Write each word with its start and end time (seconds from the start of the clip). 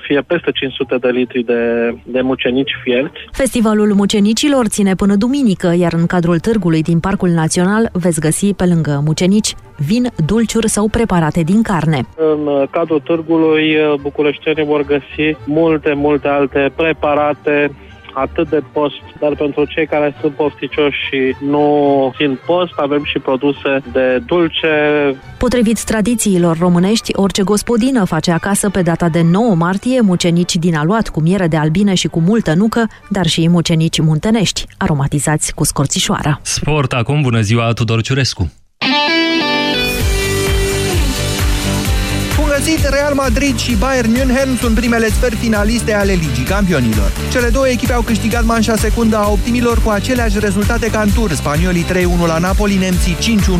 fie 0.00 0.20
peste 0.20 0.50
500 0.50 0.96
de 0.96 1.08
litri 1.08 1.42
de, 1.42 1.94
de 2.04 2.20
mucenici 2.20 2.70
fierți. 2.82 3.18
Festivalul 3.32 3.94
mucenicilor 3.94 4.66
ține 4.66 4.94
până 4.94 5.14
duminică, 5.16 5.74
iar 5.78 5.92
în 5.92 6.06
cadrul 6.06 6.38
târgului 6.38 6.82
din 6.82 7.00
Parcul 7.00 7.28
Național 7.28 7.88
veți 7.92 8.20
găsi 8.20 8.54
pe 8.54 8.66
lângă 8.66 9.02
mucenici 9.04 9.54
vin, 9.86 10.06
dulciuri 10.26 10.68
sau 10.68 10.88
preparate 10.88 11.42
din 11.42 11.62
carne. 11.62 12.06
În 12.16 12.66
cadrul 12.70 13.00
târgului 13.00 13.76
bucureștenii 14.00 14.64
vor 14.64 14.84
găsi 14.84 15.36
multe, 15.46 15.92
multe 15.92 16.28
alte 16.28 16.72
preparate 16.76 17.70
atât 18.14 18.48
de 18.48 18.62
post, 18.72 18.94
dar 19.20 19.34
pentru 19.34 19.64
cei 19.64 19.86
care 19.86 20.16
sunt 20.20 20.32
pofticioși 20.32 20.98
și 21.08 21.36
nu 21.44 21.64
țin 22.16 22.38
post, 22.46 22.72
avem 22.76 23.04
și 23.04 23.18
produse 23.18 23.82
de 23.92 24.22
dulce. 24.26 24.68
Potrivit 25.38 25.84
tradițiilor 25.84 26.58
românești, 26.58 27.16
orice 27.16 27.42
gospodină 27.42 28.04
face 28.04 28.30
acasă 28.30 28.70
pe 28.70 28.82
data 28.82 29.08
de 29.08 29.22
9 29.22 29.54
martie 29.54 30.00
mucenici 30.00 30.56
din 30.56 30.74
aluat 30.74 31.08
cu 31.08 31.20
miere 31.20 31.46
de 31.46 31.56
albine 31.56 31.94
și 31.94 32.08
cu 32.08 32.20
multă 32.20 32.54
nucă, 32.54 32.88
dar 33.08 33.26
și 33.26 33.48
mucenici 33.48 34.00
muntenești, 34.00 34.64
aromatizați 34.78 35.54
cu 35.54 35.64
scorțișoara. 35.64 36.40
Sport 36.42 36.92
acum, 36.92 37.20
bună 37.20 37.40
ziua, 37.40 37.72
Tudor 37.72 38.02
Ciurescu! 38.02 38.52
Găsit, 42.64 42.88
Real 42.88 43.14
Madrid 43.14 43.58
și 43.58 43.74
Bayern 43.74 44.10
München 44.10 44.58
sunt 44.60 44.74
primele 44.74 45.08
sferi 45.08 45.36
finaliste 45.36 45.94
ale 45.94 46.12
Ligii 46.12 46.44
Campionilor. 46.44 47.12
Cele 47.30 47.48
două 47.48 47.68
echipe 47.68 47.92
au 47.92 48.02
câștigat 48.02 48.44
manșa 48.44 48.76
secundă 48.76 49.16
a 49.16 49.30
optimilor 49.30 49.82
cu 49.82 49.90
aceleași 49.90 50.38
rezultate 50.38 50.86
ca 50.86 51.00
în 51.00 51.10
tur, 51.14 51.32
spaniolii 51.32 51.84
3-1 51.84 52.26
la 52.26 52.38
Napoli, 52.38 52.76
nemții 52.76 53.16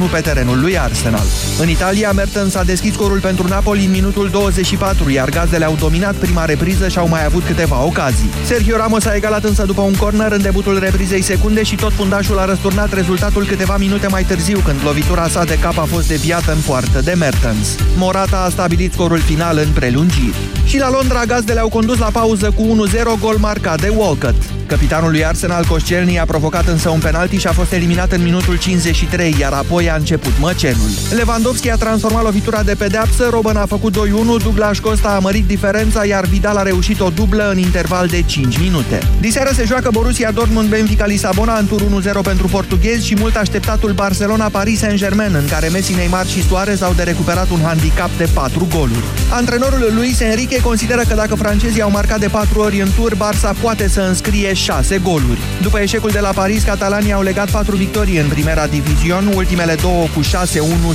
5-1 0.08 0.10
pe 0.12 0.20
terenul 0.20 0.60
lui 0.60 0.78
Arsenal. 0.78 1.24
În 1.60 1.68
Italia, 1.68 2.12
Mertens 2.12 2.55
a 2.55 2.62
deschis 2.62 2.92
scorul 2.92 3.20
pentru 3.20 3.46
Napoli 3.48 3.84
în 3.84 3.91
minutul 3.91 4.28
24, 4.28 5.10
iar 5.10 5.28
gazdele 5.28 5.64
au 5.64 5.77
dominat 5.78 6.14
prima 6.14 6.44
repriză 6.44 6.88
și 6.88 6.98
au 6.98 7.08
mai 7.08 7.24
avut 7.24 7.44
câteva 7.44 7.84
ocazii. 7.84 8.30
Sergio 8.44 8.77
Ramos 8.77 9.05
a 9.05 9.14
egalat 9.14 9.44
însă 9.44 9.64
după 9.64 9.80
un 9.80 9.94
corner 9.94 10.32
în 10.32 10.42
debutul 10.42 10.78
reprizei 10.78 11.22
secunde 11.22 11.62
și 11.62 11.75
tot 11.75 11.92
fundașul 11.92 12.38
a 12.38 12.44
răsturnat 12.44 12.92
rezultatul 12.92 13.47
câteva 13.47 13.77
minute 13.77 14.06
mai 14.06 14.25
târziu, 14.25 14.58
când 14.64 14.78
lovitura 14.84 15.28
sa 15.28 15.44
de 15.44 15.58
cap 15.58 15.78
a 15.78 15.84
fost 15.84 16.08
deviată 16.08 16.53
în 16.53 16.58
poartă 16.66 17.00
de 17.00 17.12
Mertens. 17.19 17.77
Morata 17.97 18.42
a 18.47 18.48
stabilit 18.48 18.89
stabilit 18.91 18.92
scorul 18.92 19.19
final 19.19 19.58
în 19.58 19.72
prelungiri. 19.72 20.36
Și 20.64 20.78
la 20.78 20.91
Londra, 20.91 21.24
gazdele 21.24 21.60
au 21.60 21.69
condus 21.69 21.98
la 21.98 22.10
pauză 22.12 22.52
cu 22.56 22.62
1-0 22.62 23.20
gol 23.20 23.36
marcat 23.38 23.80
de 23.80 23.92
Walcott. 23.97 24.42
Capitanul 24.66 25.10
lui 25.10 25.24
Arsenal, 25.24 25.64
Koscielny, 25.64 26.19
a 26.19 26.24
provocat 26.24 26.66
însă 26.66 26.88
un 26.88 26.98
penalti 26.98 27.36
și 27.36 27.47
a 27.47 27.52
fost 27.52 27.72
eliminat 27.72 28.12
în 28.12 28.22
minutul 28.22 28.58
53, 28.58 29.36
iar 29.41 29.52
apoi 29.52 29.91
a 29.91 29.94
început 29.94 30.32
măcenul. 30.38 30.91
Lewandowski 31.16 31.70
a 31.70 31.77
transformat 31.77 32.22
lovitura 32.22 32.62
de 32.62 32.74
pedeapsă, 32.74 33.28
Robben 33.30 33.56
a 33.56 33.66
făcut 33.66 33.97
2-1, 33.97 33.97
Douglas 34.42 34.78
Costa 34.78 35.08
a 35.08 35.19
mărit 35.19 35.47
diferența, 35.47 36.04
iar 36.04 36.25
Vidal 36.25 36.56
a 36.56 36.62
reușit 36.62 37.00
o 37.00 37.08
dublă 37.14 37.50
în 37.50 37.58
interval 37.58 38.06
de 38.06 38.22
5 38.22 38.58
minute. 38.58 38.98
Diseară 39.20 39.50
se 39.54 39.64
joacă 39.64 39.88
Borussia 39.92 40.30
Dortmund-Benfica 40.30 41.06
Lisabona 41.06 41.58
în 41.58 41.66
tur 41.66 41.80
1-0 41.80 42.22
pentru 42.22 42.47
portughezi 42.47 43.06
și 43.06 43.16
mult 43.19 43.36
așteptatul 43.36 43.92
Barcelona-Paris 43.92 44.78
Saint-Germain, 44.78 45.34
în 45.34 45.48
care 45.48 45.69
Messi, 45.69 45.94
Neymar 45.94 46.27
și 46.27 46.47
Suarez 46.47 46.82
au 46.82 46.92
de 46.92 47.02
recuperat 47.02 47.50
un 47.50 47.60
handicap 47.64 48.10
de 48.16 48.28
4 48.34 48.64
goluri. 48.81 49.05
Antrenorul 49.31 49.92
Luis 49.95 50.20
Enrique 50.20 50.61
consideră 50.61 51.03
că 51.09 51.14
dacă 51.14 51.34
francezii 51.34 51.83
au 51.83 51.91
marcat 51.91 52.19
de 52.19 52.28
4 52.28 52.61
ori 52.61 52.81
în 52.81 52.89
tur, 52.97 53.14
Barça 53.14 53.61
poate 53.61 53.89
să 53.89 54.00
înscrie 54.00 54.53
6 54.55 54.98
goluri. 54.98 55.41
După 55.62 55.78
eșecul 55.78 56.11
de 56.11 56.20
la 56.20 56.28
Paris, 56.28 56.62
catalanii 56.62 57.12
au 57.12 57.22
legat 57.22 57.50
4 57.50 57.77
victorii 57.77 58.19
în 58.19 58.28
primera 58.28 58.67
divizion, 58.67 59.33
ultimele 59.34 59.75
două 59.75 60.06
cu 60.14 60.20
6-1 60.20 60.25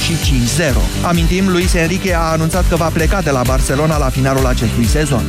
și 0.01 0.13
5-0. 0.13 0.73
Amintim, 1.01 1.49
Luis 1.49 1.73
Enrique 1.73 2.15
a 2.15 2.31
anunțat 2.31 2.67
că 2.69 2.75
va 2.75 2.89
pleca 2.93 3.21
de 3.21 3.29
la 3.29 3.41
Barcelona 3.45 3.97
la 3.97 4.09
finalul 4.09 4.45
acestui 4.45 4.85
sezon. 4.85 5.25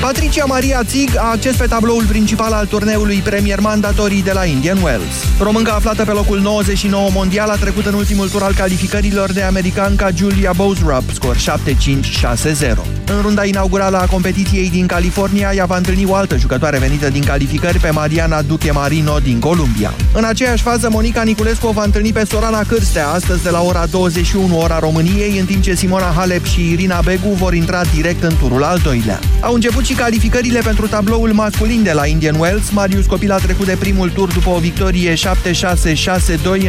Patricia 0.00 0.44
Maria 0.44 0.82
Zig 0.88 1.16
a 1.16 1.30
acces 1.30 1.56
pe 1.56 1.66
tabloul 1.66 2.04
principal 2.04 2.52
al 2.52 2.66
turneului 2.66 3.20
Premier 3.24 3.60
Mandatorii 3.60 4.22
de 4.22 4.32
la 4.32 4.44
Indian 4.44 4.82
Wells. 4.82 5.14
Românca 5.40 5.72
aflată 5.72 6.04
pe 6.04 6.10
locul 6.10 6.40
99 6.40 7.08
mondial 7.12 7.48
a 7.48 7.56
trecut 7.56 7.86
în 7.86 7.94
ultimul 7.94 8.28
tur 8.28 8.42
al 8.42 8.54
calificărilor 8.54 9.32
de 9.32 9.42
americanca 9.42 10.08
Julia 10.14 10.52
Bozrup, 10.52 11.02
scor 11.12 11.36
7-5-6-0. 11.68 12.97
În 13.16 13.20
runda 13.22 13.44
inaugurală 13.44 13.96
a 13.96 14.06
competiției 14.06 14.70
din 14.70 14.86
California, 14.86 15.52
ea 15.54 15.64
va 15.64 15.76
întâlni 15.76 16.04
o 16.04 16.14
altă 16.14 16.36
jucătoare 16.36 16.78
venită 16.78 17.10
din 17.10 17.24
calificări 17.24 17.78
pe 17.78 17.90
Mariana 17.90 18.42
Duque 18.42 18.70
Marino 18.70 19.18
din 19.18 19.38
Columbia. 19.38 19.92
În 20.14 20.24
aceeași 20.24 20.62
fază, 20.62 20.88
Monica 20.90 21.22
Niculescu 21.22 21.66
o 21.66 21.72
va 21.72 21.82
întâlni 21.82 22.12
pe 22.12 22.24
Sorana 22.24 22.62
Cârstea, 22.62 23.08
astăzi 23.08 23.42
de 23.42 23.50
la 23.50 23.62
ora 23.62 23.86
21 23.86 24.58
ora 24.58 24.78
României, 24.78 25.38
în 25.38 25.44
timp 25.44 25.62
ce 25.62 25.74
Simona 25.74 26.12
Halep 26.16 26.44
și 26.44 26.70
Irina 26.70 27.00
Begu 27.00 27.28
vor 27.28 27.54
intra 27.54 27.80
direct 27.94 28.22
în 28.22 28.36
turul 28.38 28.62
al 28.62 28.78
doilea. 28.82 29.18
Au 29.40 29.54
început 29.54 29.84
și 29.84 29.92
calificările 29.92 30.60
pentru 30.60 30.88
tabloul 30.88 31.32
masculin 31.32 31.82
de 31.82 31.92
la 31.92 32.06
Indian 32.06 32.36
Wells. 32.38 32.70
Marius 32.70 33.06
Copil 33.06 33.32
a 33.32 33.36
trecut 33.36 33.66
de 33.66 33.76
primul 33.78 34.10
tur 34.10 34.32
după 34.32 34.50
o 34.50 34.58
victorie 34.58 35.14
7-6-6-2 35.14 35.16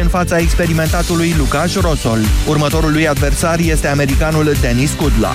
în 0.02 0.08
fața 0.08 0.38
experimentatului 0.38 1.34
Lucas 1.38 1.80
Rosol. 1.80 2.18
Următorul 2.48 2.92
lui 2.92 3.08
adversar 3.08 3.58
este 3.58 3.88
americanul 3.88 4.52
Denis 4.60 4.92
Kudla. 4.92 5.32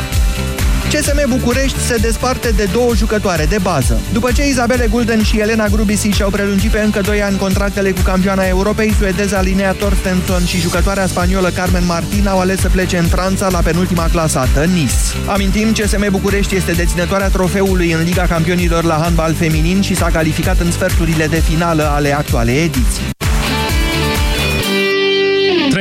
CSM 0.92 1.30
București 1.30 1.80
se 1.80 1.96
desparte 1.96 2.50
de 2.50 2.70
două 2.72 2.96
jucătoare 2.96 3.46
de 3.46 3.58
bază. 3.62 4.00
După 4.14 4.32
ce 4.32 4.48
Isabele 4.48 4.88
Gulden 4.88 5.24
și 5.24 5.40
Elena 5.40 5.68
Grubisi 5.68 6.08
și-au 6.08 6.30
prelungit 6.30 6.72
pe 6.72 6.80
încă 6.80 7.02
2 7.02 7.22
ani 7.22 7.38
contractele 7.38 7.92
cu 7.92 8.02
campioana 8.02 8.44
Europei, 8.44 8.94
suedeza 8.98 9.42
Linea 9.42 9.72
Torstenson 9.72 10.46
și 10.46 10.60
jucătoarea 10.60 11.08
spaniolă 11.08 11.50
Carmen 11.50 11.86
Martin 11.86 12.28
au 12.28 12.40
ales 12.40 12.60
să 12.60 12.70
plece 12.70 12.98
în 12.98 13.06
Franța 13.06 13.50
la 13.50 13.60
penultima 13.60 14.08
clasată, 14.12 14.64
Nice. 14.64 14.94
Amintim, 15.26 15.72
CSM 15.72 16.12
București 16.12 16.56
este 16.56 16.72
deținătoarea 16.72 17.30
trofeului 17.30 17.92
în 17.92 18.04
Liga 18.04 18.24
Campionilor 18.24 18.84
la 18.84 19.00
handbal 19.02 19.34
feminin 19.34 19.82
și 19.82 19.96
s-a 19.96 20.10
calificat 20.10 20.60
în 20.60 20.72
sferturile 20.72 21.28
de 21.28 21.40
finală 21.40 21.84
ale 21.84 22.16
actualei 22.16 22.64
ediții. 22.64 23.15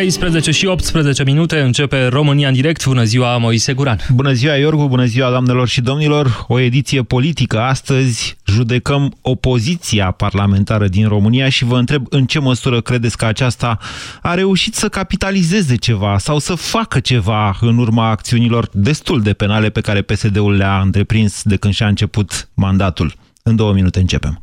13 0.05 0.51
și 0.51 0.67
18 0.67 1.25
minute 1.25 1.61
începe 1.61 2.07
România 2.07 2.49
în 2.49 2.55
direct. 2.55 2.87
Bună 2.87 3.05
ziua, 3.05 3.37
Moise 3.37 3.73
Guran. 3.73 3.99
Bună 4.11 4.33
ziua, 4.33 4.55
Iorgu, 4.55 4.89
bună 4.89 5.05
ziua, 5.05 5.31
doamnelor 5.31 5.69
și 5.69 5.81
domnilor. 5.81 6.45
O 6.49 6.59
ediție 6.59 7.03
politică. 7.03 7.61
Astăzi 7.61 8.37
judecăm 8.47 9.17
opoziția 9.21 10.11
parlamentară 10.11 10.89
din 10.89 11.09
România 11.09 11.49
și 11.49 11.65
vă 11.65 11.79
întreb 11.79 12.07
în 12.09 12.27
ce 12.27 12.39
măsură 12.39 12.81
credeți 12.81 13.17
că 13.17 13.25
aceasta 13.25 13.79
a 14.23 14.35
reușit 14.35 14.75
să 14.75 14.89
capitalizeze 14.89 15.77
ceva 15.77 16.19
sau 16.19 16.39
să 16.39 16.55
facă 16.55 17.01
ceva 17.01 17.57
în 17.61 17.79
urma 17.79 18.09
acțiunilor 18.09 18.69
destul 18.73 19.23
de 19.23 19.33
penale 19.33 19.71
pe 19.71 19.81
care 19.81 20.03
PSD-ul 20.03 20.57
le-a 20.57 20.81
întreprins 20.81 21.43
de 21.43 21.57
când 21.57 21.75
și-a 21.75 21.87
început 21.87 22.49
mandatul. 22.55 23.15
În 23.43 23.57
două 23.57 23.73
minute 23.73 24.01
începem. 24.01 24.43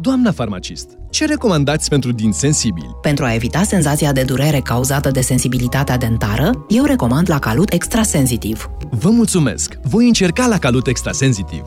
Doamna 0.00 0.32
farmacist, 0.32 0.88
ce 1.10 1.26
recomandați 1.26 1.88
pentru 1.88 2.12
din 2.12 2.32
sensibili? 2.32 2.96
Pentru 3.02 3.24
a 3.24 3.34
evita 3.34 3.62
senzația 3.62 4.12
de 4.12 4.22
durere 4.22 4.60
cauzată 4.60 5.10
de 5.10 5.20
sensibilitatea 5.20 5.96
dentară, 5.96 6.64
eu 6.68 6.84
recomand 6.84 7.30
la 7.30 7.38
Calut 7.38 7.72
Extrasensitiv. 7.72 8.70
Vă 8.90 9.10
mulțumesc! 9.10 9.78
Voi 9.82 10.06
încerca 10.06 10.46
la 10.46 10.58
Calut 10.58 10.86
Extrasensitiv. 10.86 11.62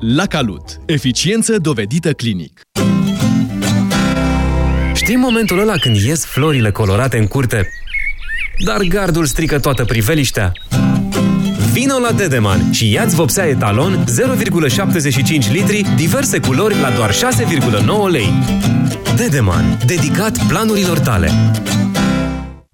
La 0.00 0.26
Calut. 0.26 0.80
Eficiență 0.86 1.58
dovedită 1.58 2.12
clinic. 2.12 2.60
Știi 4.94 5.16
momentul 5.16 5.58
ăla 5.58 5.76
când 5.76 5.96
ies 5.96 6.24
florile 6.24 6.70
colorate 6.70 7.18
în 7.18 7.26
curte, 7.26 7.68
dar 8.64 8.82
gardul 8.82 9.24
strică 9.24 9.58
toată 9.58 9.84
priveliștea? 9.84 10.52
Vino 11.72 11.98
la 11.98 12.12
Dedeman 12.12 12.72
și 12.72 12.92
ia-ți 12.92 13.14
vopsea 13.14 13.44
etalon 13.44 14.04
0,75 14.04 15.50
litri, 15.52 15.86
diverse 15.96 16.40
culori 16.40 16.80
la 16.80 16.90
doar 16.90 17.12
6,9 17.12 18.10
lei. 18.10 18.28
Dedeman. 19.16 19.78
Dedicat 19.86 20.46
planurilor 20.46 20.98
tale. 20.98 21.30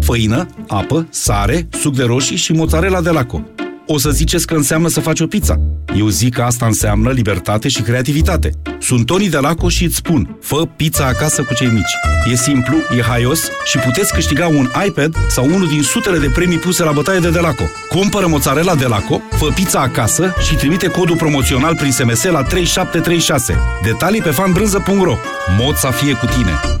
Făină, 0.00 0.46
apă, 0.68 1.06
sare, 1.10 1.68
suc 1.80 1.96
de 1.96 2.04
roșii 2.04 2.36
și 2.36 2.52
mozzarella 2.52 3.00
de 3.00 3.10
laco. 3.10 3.42
O 3.92 3.98
să 3.98 4.10
ziceți 4.10 4.46
că 4.46 4.54
înseamnă 4.54 4.88
să 4.88 5.00
faci 5.00 5.20
o 5.20 5.26
pizza. 5.26 5.60
Eu 5.96 6.08
zic 6.08 6.34
că 6.34 6.42
asta 6.42 6.66
înseamnă 6.66 7.10
libertate 7.10 7.68
și 7.68 7.82
creativitate. 7.82 8.50
Sunt 8.80 9.06
Toni 9.06 9.28
de 9.28 9.38
Laco 9.38 9.68
și 9.68 9.84
îți 9.84 9.96
spun, 9.96 10.36
fă 10.40 10.66
pizza 10.76 11.06
acasă 11.06 11.42
cu 11.42 11.54
cei 11.54 11.66
mici. 11.66 11.96
E 12.30 12.36
simplu, 12.36 12.76
e 12.96 13.02
haios 13.02 13.48
și 13.64 13.78
puteți 13.78 14.12
câștiga 14.12 14.46
un 14.46 14.68
iPad 14.86 15.16
sau 15.28 15.44
unul 15.44 15.68
din 15.68 15.82
sutele 15.82 16.18
de 16.18 16.30
premii 16.34 16.58
puse 16.58 16.84
la 16.84 16.92
bătaie 16.92 17.18
de 17.18 17.30
Delaco. 17.30 17.64
Cumpără 17.88 18.26
mozzarella 18.26 18.74
Delaco, 18.74 19.20
fă 19.30 19.46
pizza 19.54 19.80
acasă 19.80 20.34
și 20.48 20.54
trimite 20.54 20.88
codul 20.88 21.16
promoțional 21.16 21.76
prin 21.76 21.92
SMS 21.92 22.24
la 22.24 22.42
3736. 22.42 23.54
Detalii 23.82 24.22
pe 24.22 24.30
fanbrânză.ro 24.30 25.16
Mod 25.58 25.76
să 25.76 25.88
fie 25.90 26.12
cu 26.12 26.26
tine! 26.26 26.80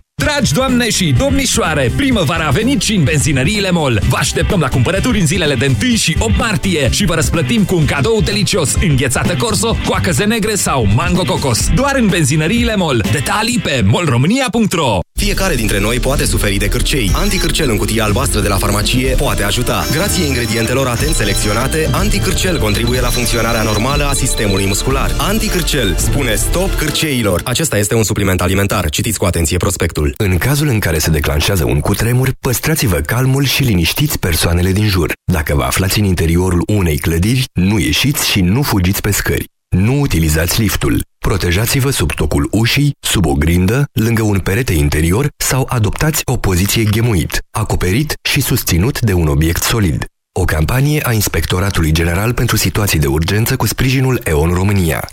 Dragi 0.21 0.53
doamne 0.53 0.89
și 0.89 1.15
domnișoare, 1.17 1.91
primăvara 1.95 2.45
a 2.45 2.49
venit 2.49 2.81
și 2.81 2.95
în 2.95 3.03
benzinăriile 3.03 3.71
MOL. 3.71 4.01
Vă 4.09 4.17
așteptăm 4.17 4.59
la 4.59 4.67
cumpărături 4.67 5.19
în 5.19 5.25
zilele 5.25 5.55
de 5.55 5.75
1 5.83 5.95
și 5.95 6.15
8 6.19 6.37
martie 6.37 6.89
și 6.91 7.05
vă 7.05 7.15
răsplătim 7.15 7.63
cu 7.63 7.75
un 7.75 7.85
cadou 7.85 8.21
delicios, 8.21 8.75
înghețată 8.87 9.35
corso, 9.35 9.77
coacăze 9.87 10.23
negre 10.23 10.55
sau 10.55 10.87
mango 10.95 11.23
cocos. 11.23 11.69
Doar 11.75 11.95
în 11.95 12.07
benzinăriile 12.07 12.75
MOL. 12.75 13.03
Detalii 13.11 13.59
pe 13.59 13.83
molromânia.ro 13.85 14.99
Fiecare 15.21 15.55
dintre 15.55 15.79
noi 15.79 15.99
poate 15.99 16.25
suferi 16.25 16.57
de 16.57 16.67
cârcei. 16.67 17.11
Anticârcel 17.13 17.69
în 17.69 17.77
cutie 17.77 18.01
albastră 18.01 18.39
de 18.39 18.47
la 18.47 18.55
farmacie 18.55 19.15
poate 19.15 19.43
ajuta. 19.43 19.85
Grație 19.91 20.25
ingredientelor 20.25 20.87
atent 20.87 21.15
selecționate, 21.15 21.89
anticârcel 21.91 22.59
contribuie 22.59 23.01
la 23.01 23.07
funcționarea 23.07 23.63
normală 23.63 24.03
a 24.03 24.13
sistemului 24.13 24.65
muscular. 24.65 25.15
Anticârcel 25.17 25.95
spune 25.97 26.35
stop 26.35 26.73
cârceilor. 26.73 27.41
Acesta 27.43 27.77
este 27.77 27.95
un 27.95 28.03
supliment 28.03 28.41
alimentar. 28.41 28.89
Citiți 28.89 29.17
cu 29.17 29.25
atenție 29.25 29.57
prospectul. 29.57 30.13
În 30.17 30.37
cazul 30.37 30.67
în 30.67 30.79
care 30.79 30.97
se 30.97 31.09
declanșează 31.09 31.65
un 31.65 31.79
cutremur, 31.79 32.31
păstrați-vă 32.39 32.97
calmul 32.97 33.45
și 33.45 33.63
liniștiți 33.63 34.19
persoanele 34.19 34.71
din 34.71 34.87
jur. 34.87 35.11
Dacă 35.31 35.55
vă 35.55 35.63
aflați 35.63 35.99
în 35.99 36.05
interiorul 36.05 36.63
unei 36.67 36.97
clădiri, 36.97 37.45
nu 37.53 37.79
ieșiți 37.79 38.29
și 38.29 38.41
nu 38.41 38.61
fugiți 38.61 39.01
pe 39.01 39.11
scări. 39.11 39.49
Nu 39.69 39.99
utilizați 39.99 40.61
liftul. 40.61 41.01
Protejați-vă 41.25 41.89
sub 41.89 42.13
tocul 42.13 42.47
ușii, 42.51 42.95
sub 42.99 43.25
o 43.25 43.33
grindă, 43.33 43.83
lângă 43.93 44.21
un 44.21 44.39
perete 44.39 44.73
interior 44.73 45.27
sau 45.37 45.65
adoptați 45.69 46.21
o 46.25 46.37
poziție 46.37 46.83
ghemuit, 46.83 47.39
acoperit 47.51 48.13
și 48.29 48.41
susținut 48.41 49.01
de 49.01 49.13
un 49.13 49.27
obiect 49.27 49.63
solid. 49.63 50.05
O 50.39 50.43
campanie 50.43 51.01
a 51.05 51.11
Inspectoratului 51.11 51.91
General 51.91 52.33
pentru 52.33 52.55
Situații 52.57 52.99
de 52.99 53.07
Urgență 53.07 53.55
cu 53.55 53.65
sprijinul 53.65 54.21
EON 54.23 54.53
România. 54.53 55.09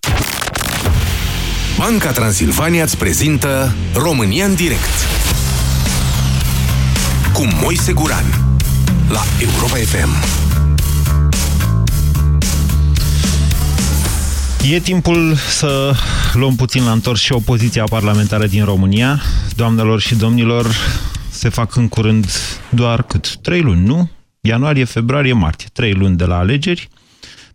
Banca 1.79 2.11
Transilvania 2.11 2.83
îți 2.83 2.97
prezintă 2.97 3.75
România 3.95 4.45
în 4.45 4.55
direct 4.55 4.95
cu 7.33 7.49
Moise 7.63 7.93
Guran 7.93 8.25
la 9.09 9.23
Europa 9.41 9.77
FM. 9.77 10.48
E 14.71 14.81
timpul 14.81 15.35
să 15.35 15.95
luăm 16.33 16.57
puțin 16.57 16.85
la 16.85 16.93
întors 16.93 17.21
și 17.21 17.33
opoziția 17.33 17.85
parlamentară 17.85 18.47
din 18.47 18.65
România. 18.65 19.21
Doamnelor 19.57 20.01
și 20.01 20.15
domnilor, 20.15 20.67
se 21.31 21.49
fac 21.49 21.77
în 21.77 21.89
curând 21.89 22.27
doar 22.71 23.03
cât? 23.03 23.37
Trei 23.37 23.61
luni, 23.61 23.87
nu? 23.87 24.11
Ianuarie, 24.41 24.85
februarie, 24.85 25.33
martie. 25.33 25.69
Trei 25.73 25.93
luni 25.93 26.17
de 26.17 26.25
la 26.25 26.39
alegeri, 26.39 26.89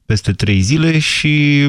peste 0.06 0.32
trei 0.32 0.62
zile 0.62 1.00
și 1.00 1.68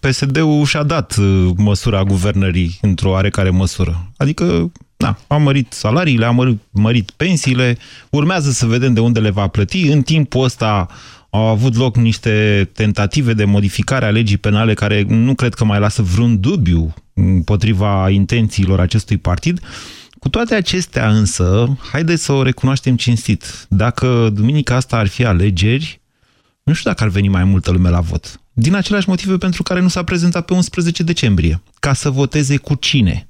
PSD-ul 0.00 0.64
și-a 0.64 0.82
dat 0.82 1.16
uh, 1.16 1.50
măsura 1.56 2.02
guvernării 2.02 2.78
într-o 2.80 3.10
oarecare 3.10 3.50
măsură. 3.50 4.12
Adică, 4.16 4.72
da, 4.96 5.16
a 5.26 5.36
mărit 5.36 5.72
salariile, 5.72 6.24
a 6.24 6.30
mărit, 6.30 6.60
mărit 6.70 7.10
pensiile, 7.10 7.78
urmează 8.10 8.50
să 8.50 8.66
vedem 8.66 8.94
de 8.94 9.00
unde 9.00 9.20
le 9.20 9.30
va 9.30 9.46
plăti. 9.46 9.86
În 9.86 10.02
timpul 10.02 10.44
ăsta 10.44 10.88
au 11.34 11.46
avut 11.46 11.76
loc 11.76 11.96
niște 11.96 12.70
tentative 12.72 13.32
de 13.32 13.44
modificare 13.44 14.04
a 14.04 14.10
legii 14.10 14.36
penale 14.36 14.74
care 14.74 15.04
nu 15.08 15.34
cred 15.34 15.54
că 15.54 15.64
mai 15.64 15.78
lasă 15.78 16.02
vreun 16.02 16.40
dubiu 16.40 16.94
împotriva 17.14 18.10
intențiilor 18.10 18.80
acestui 18.80 19.16
partid. 19.16 19.60
Cu 20.18 20.28
toate 20.28 20.54
acestea 20.54 21.10
însă, 21.10 21.76
haideți 21.92 22.24
să 22.24 22.32
o 22.32 22.42
recunoaștem 22.42 22.96
cinstit. 22.96 23.66
Dacă 23.68 24.30
duminica 24.32 24.74
asta 24.74 24.96
ar 24.96 25.06
fi 25.06 25.24
alegeri, 25.24 26.00
nu 26.62 26.72
știu 26.72 26.90
dacă 26.90 27.04
ar 27.04 27.10
veni 27.10 27.28
mai 27.28 27.44
multă 27.44 27.70
lume 27.70 27.88
la 27.88 28.00
vot. 28.00 28.40
Din 28.52 28.74
aceleași 28.74 29.08
motive 29.08 29.36
pentru 29.36 29.62
care 29.62 29.80
nu 29.80 29.88
s-a 29.88 30.02
prezentat 30.02 30.44
pe 30.44 30.54
11 30.54 31.02
decembrie. 31.02 31.62
Ca 31.80 31.92
să 31.92 32.10
voteze 32.10 32.56
cu 32.56 32.74
cine? 32.74 33.28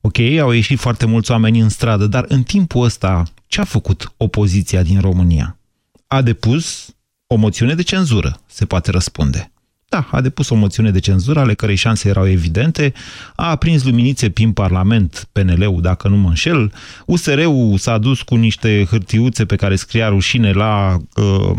Ok, 0.00 0.18
au 0.18 0.50
ieșit 0.50 0.78
foarte 0.78 1.06
mulți 1.06 1.30
oameni 1.30 1.60
în 1.60 1.68
stradă, 1.68 2.06
dar 2.06 2.24
în 2.28 2.42
timpul 2.42 2.84
ăsta 2.84 3.22
ce 3.46 3.60
a 3.60 3.64
făcut 3.64 4.12
opoziția 4.16 4.82
din 4.82 5.00
România? 5.00 5.58
A 6.06 6.22
depus 6.22 6.95
o 7.26 7.36
moțiune 7.36 7.74
de 7.74 7.82
cenzură, 7.82 8.40
se 8.46 8.64
poate 8.64 8.90
răspunde. 8.90 9.50
Da, 9.88 10.08
a 10.10 10.20
depus 10.20 10.48
o 10.48 10.54
moțiune 10.54 10.90
de 10.90 10.98
cenzură, 10.98 11.40
ale 11.40 11.54
cărei 11.54 11.74
șanse 11.74 12.08
erau 12.08 12.28
evidente, 12.28 12.92
a 13.36 13.50
aprins 13.50 13.84
luminițe 13.84 14.30
prin 14.30 14.52
Parlament, 14.52 15.28
PNL-ul, 15.32 15.80
dacă 15.80 16.08
nu 16.08 16.16
mă 16.16 16.28
înșel, 16.28 16.72
USR-ul 17.06 17.78
s-a 17.78 17.98
dus 17.98 18.22
cu 18.22 18.34
niște 18.34 18.86
hârtiuțe 18.90 19.44
pe 19.44 19.56
care 19.56 19.76
scria 19.76 20.08
rușine 20.08 20.52
la, 20.52 20.96
uh, 21.16 21.56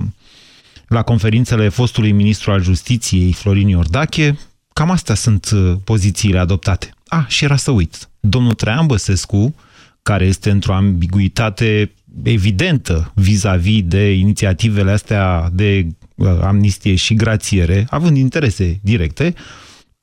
la 0.88 1.02
conferințele 1.02 1.70
fostului 1.70 2.12
ministru 2.12 2.52
al 2.52 2.62
justiției, 2.62 3.34
Florin 3.34 3.68
Iordache. 3.68 4.40
Cam 4.74 4.92
astea 4.92 5.16
sunt 5.16 5.50
uh, 5.54 5.74
pozițiile 5.84 6.40
adoptate. 6.40 6.92
Ah, 7.08 7.26
și 7.28 7.44
era 7.44 7.56
să 7.56 7.72
uit. 7.72 8.10
Domnul 8.20 8.54
Traian 8.54 8.86
Băsescu, 8.86 9.56
care 10.02 10.26
este 10.26 10.50
într-o 10.50 10.74
ambiguitate 10.74 11.92
evidentă 12.24 13.12
vis-a-vis 13.16 13.82
-vis 13.82 13.88
de 13.88 14.12
inițiativele 14.12 14.92
astea 14.92 15.50
de 15.54 15.88
uh, 16.16 16.30
amnistie 16.42 16.96
și 16.96 17.14
grațiere, 17.14 17.88
având 17.90 18.18
interese 18.18 18.80
directe, 18.84 19.34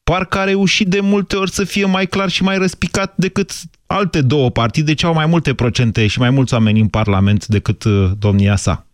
parcă 0.04 0.38
a 0.38 0.44
reușit 0.44 0.88
de 0.88 1.00
multe 1.00 1.36
ori 1.36 1.50
să 1.50 1.64
fie 1.64 1.84
mai 1.84 2.06
clar 2.06 2.28
și 2.28 2.42
mai 2.42 2.58
răspicat 2.58 3.14
decât 3.16 3.52
alte 3.86 4.20
două 4.20 4.50
partide 4.50 4.94
ce 4.94 5.06
au 5.06 5.14
mai 5.14 5.26
multe 5.26 5.54
procente 5.54 6.06
și 6.06 6.18
mai 6.18 6.30
mulți 6.30 6.54
oameni 6.54 6.80
în 6.80 6.88
Parlament 6.88 7.46
decât 7.46 7.84
uh, 7.84 8.10
domnia 8.18 8.56
sa. 8.56 8.86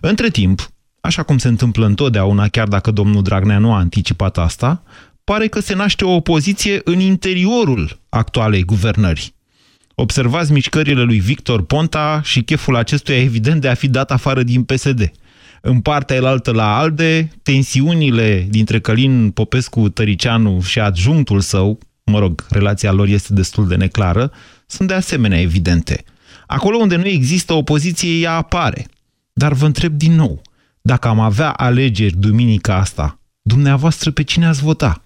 Între 0.00 0.28
timp, 0.28 0.70
așa 1.00 1.22
cum 1.22 1.38
se 1.38 1.48
întâmplă 1.48 1.86
întotdeauna, 1.86 2.48
chiar 2.48 2.68
dacă 2.68 2.90
domnul 2.90 3.22
Dragnea 3.22 3.58
nu 3.58 3.72
a 3.72 3.78
anticipat 3.78 4.38
asta, 4.38 4.82
pare 5.24 5.46
că 5.46 5.60
se 5.60 5.74
naște 5.74 6.04
o 6.04 6.14
opoziție 6.14 6.80
în 6.84 7.00
interiorul 7.00 7.98
actualei 8.08 8.64
guvernări. 8.64 9.34
Observați 9.94 10.52
mișcările 10.52 11.02
lui 11.02 11.18
Victor 11.18 11.64
Ponta 11.64 12.20
și 12.24 12.42
cheful 12.42 12.76
acestuia 12.76 13.20
evident 13.20 13.60
de 13.60 13.68
a 13.68 13.74
fi 13.74 13.88
dat 13.88 14.10
afară 14.10 14.42
din 14.42 14.62
PSD. 14.62 15.12
În 15.60 15.80
partea 15.80 16.16
elaltă 16.16 16.52
la 16.52 16.78
ALDE, 16.78 17.30
tensiunile 17.42 18.46
dintre 18.50 18.80
Călin 18.80 19.30
Popescu 19.30 19.88
Tăricianu 19.88 20.60
și 20.60 20.80
adjunctul 20.80 21.40
său, 21.40 21.78
mă 22.04 22.18
rog, 22.18 22.46
relația 22.50 22.92
lor 22.92 23.08
este 23.08 23.32
destul 23.32 23.68
de 23.68 23.76
neclară, 23.76 24.32
sunt 24.66 24.88
de 24.88 24.94
asemenea 24.94 25.40
evidente. 25.40 26.04
Acolo 26.46 26.76
unde 26.76 26.96
nu 26.96 27.06
există 27.06 27.52
opoziție, 27.52 28.18
ea 28.18 28.32
apare. 28.32 28.86
Dar 29.32 29.52
vă 29.52 29.66
întreb 29.66 29.92
din 29.92 30.14
nou, 30.14 30.42
dacă 30.80 31.08
am 31.08 31.20
avea 31.20 31.50
alegeri 31.50 32.16
duminica 32.16 32.76
asta, 32.76 33.18
dumneavoastră 33.42 34.10
pe 34.10 34.22
cine 34.22 34.46
ați 34.46 34.62
vota? 34.62 35.04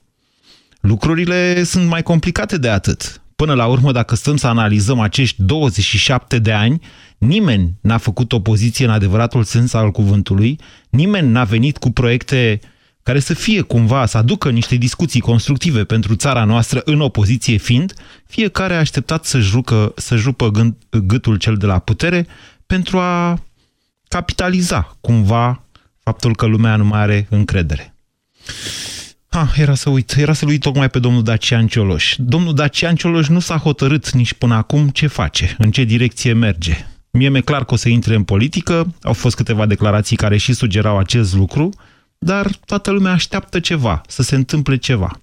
Lucrurile 0.81 1.63
sunt 1.63 1.89
mai 1.89 2.03
complicate 2.03 2.59
de 2.59 2.69
atât 2.69 3.21
Până 3.37 3.55
la 3.55 3.67
urmă, 3.67 3.93
dacă 3.93 4.15
stăm 4.15 4.37
să 4.37 4.47
analizăm 4.47 5.01
acești 5.01 5.43
27 5.43 6.39
de 6.39 6.53
ani, 6.53 6.81
nimeni 7.19 7.75
n-a 7.81 7.99
făcut 7.99 8.33
opoziție 8.33 8.85
în 8.85 8.91
adevăratul 8.91 9.45
sens 9.45 9.73
al 9.73 9.91
cuvântului, 9.91 10.59
nimeni 10.91 11.29
n-a 11.31 11.45
venit 11.45 11.79
cu 11.79 11.91
proiecte 11.91 12.61
care 13.03 13.19
să 13.19 13.35
fie 13.35 13.61
cumva, 13.61 14.07
să 14.07 14.19
aducă 14.19 14.51
niște 14.51 14.77
discuții 14.77 15.21
constructive 15.21 15.85
pentru 15.85 16.15
țara 16.15 16.45
noastră 16.45 16.83
în 16.85 17.01
opoziție 17.01 17.57
fiind, 17.57 17.95
fiecare 18.27 18.75
a 18.75 18.79
așteptat 18.79 19.25
să-și 19.25 19.51
rupă, 19.53 19.93
să 19.97 20.15
rupă 20.15 20.51
gâtul 20.91 21.37
cel 21.37 21.57
de 21.57 21.67
la 21.67 21.79
putere 21.79 22.27
pentru 22.67 22.99
a 22.99 23.43
capitaliza 24.09 24.97
cumva 25.01 25.63
faptul 26.03 26.37
că 26.37 26.47
lumea 26.47 26.77
nu 26.77 26.85
mai 26.85 27.01
are 27.01 27.27
încredere. 27.31 27.95
Ha, 29.29 29.53
era 29.57 29.75
să 29.75 29.91
uit, 29.91 30.15
era 30.17 30.33
să-l 30.33 30.49
uit 30.49 30.61
tocmai 30.61 30.91
pe 30.91 30.99
domnul 30.99 31.23
Dacian 31.23 31.67
Cioloș. 31.67 32.15
Domnul 32.19 32.55
Dacian 32.55 32.95
Cioloș 32.95 33.29
nu 33.29 33.39
s-a 33.39 33.57
hotărât 33.57 34.11
nici 34.11 34.33
până 34.33 34.55
acum 34.55 34.89
ce 34.89 35.07
face, 35.07 35.55
în 35.59 35.71
ce 35.71 35.85
direcție 35.85 36.33
merge. 36.33 36.87
Mie 37.11 37.29
mi-e 37.29 37.41
clar 37.41 37.65
că 37.65 37.75
o 37.75 37.77
să 37.77 37.89
intre 37.89 38.15
în 38.15 38.23
politică, 38.23 38.95
au 39.03 39.13
fost 39.13 39.37
câteva 39.37 39.67
declarații 39.67 40.17
care 40.17 40.37
și 40.37 40.53
sugerau 40.53 40.99
acest 40.99 41.35
lucru, 41.35 41.71
dar 42.19 42.51
toată 42.65 42.91
lumea 42.91 43.13
așteaptă 43.13 43.61
ceva, 43.61 44.01
să 44.09 44.23
se 44.23 44.35
întâmple 44.35 44.77
ceva. 44.77 45.21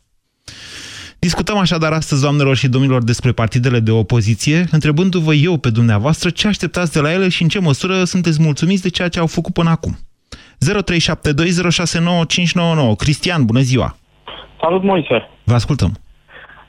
Discutăm 1.19 1.57
așadar 1.57 1.91
astăzi, 1.91 2.22
doamnelor 2.22 2.55
și 2.55 2.67
domnilor, 2.67 3.03
despre 3.03 3.31
partidele 3.31 3.79
de 3.79 3.91
opoziție, 3.91 4.67
întrebându-vă 4.72 5.33
eu 5.33 5.57
pe 5.57 5.69
dumneavoastră 5.69 6.29
ce 6.29 6.48
așteptați 6.48 6.91
de 6.91 7.00
la 7.00 7.12
ele 7.12 7.29
și 7.29 7.41
în 7.41 7.48
ce 7.48 7.60
măsură 7.60 8.03
sunteți 8.03 8.41
mulțumiți 8.41 8.81
de 8.81 8.89
ceea 8.89 9.07
ce 9.07 9.19
au 9.19 9.27
făcut 9.27 9.53
până 9.53 9.69
acum. 9.69 9.98
0372069599. 9.98 10.12
Cristian, 12.96 13.46
bună 13.46 13.60
ziua! 13.60 13.96
Salut, 14.62 14.84
Moise! 14.84 15.29
Vă 15.43 15.53
ascultăm! 15.53 15.91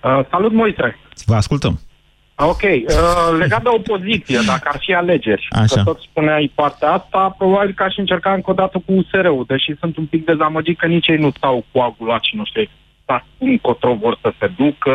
Uh, 0.02 0.20
salut, 0.30 0.52
Moise! 0.52 0.98
Vă 1.24 1.34
ascultăm! 1.34 1.80
Ok, 2.36 2.62
uh, 2.62 3.38
legat 3.38 3.62
de 3.62 3.68
opoziție, 3.68 4.38
dacă 4.46 4.68
ar 4.72 4.78
fi 4.78 4.94
alegeri, 4.94 5.46
Așa. 5.50 5.74
că 5.74 5.82
tot 5.82 6.00
spuneai 6.00 6.52
partea 6.54 6.92
asta, 6.92 7.34
probabil 7.38 7.74
că 7.74 7.82
aș 7.82 7.96
încerca 7.96 8.32
încă 8.32 8.50
o 8.50 8.54
dată 8.54 8.82
cu 8.86 8.92
USR-ul, 8.92 9.44
deși 9.46 9.76
sunt 9.78 9.96
un 9.96 10.06
pic 10.06 10.24
dezamăgit 10.24 10.78
că 10.78 10.86
nici 10.86 11.06
ei 11.06 11.16
nu 11.16 11.30
stau 11.36 11.64
coagulați 11.72 12.28
și 12.28 12.36
nu 12.36 12.44
știu 12.44 12.60
exact 12.60 13.26
încotro 13.38 13.94
vor 13.94 14.18
să 14.20 14.32
se 14.38 14.50
ducă. 14.56 14.92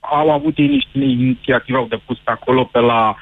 Au 0.00 0.30
avut 0.30 0.58
ei 0.58 0.66
niște 0.66 0.98
inițiative, 0.98 1.78
au 1.78 1.86
depus 1.88 2.18
pe 2.24 2.30
acolo 2.30 2.64
pe 2.64 2.78
la 2.78 3.16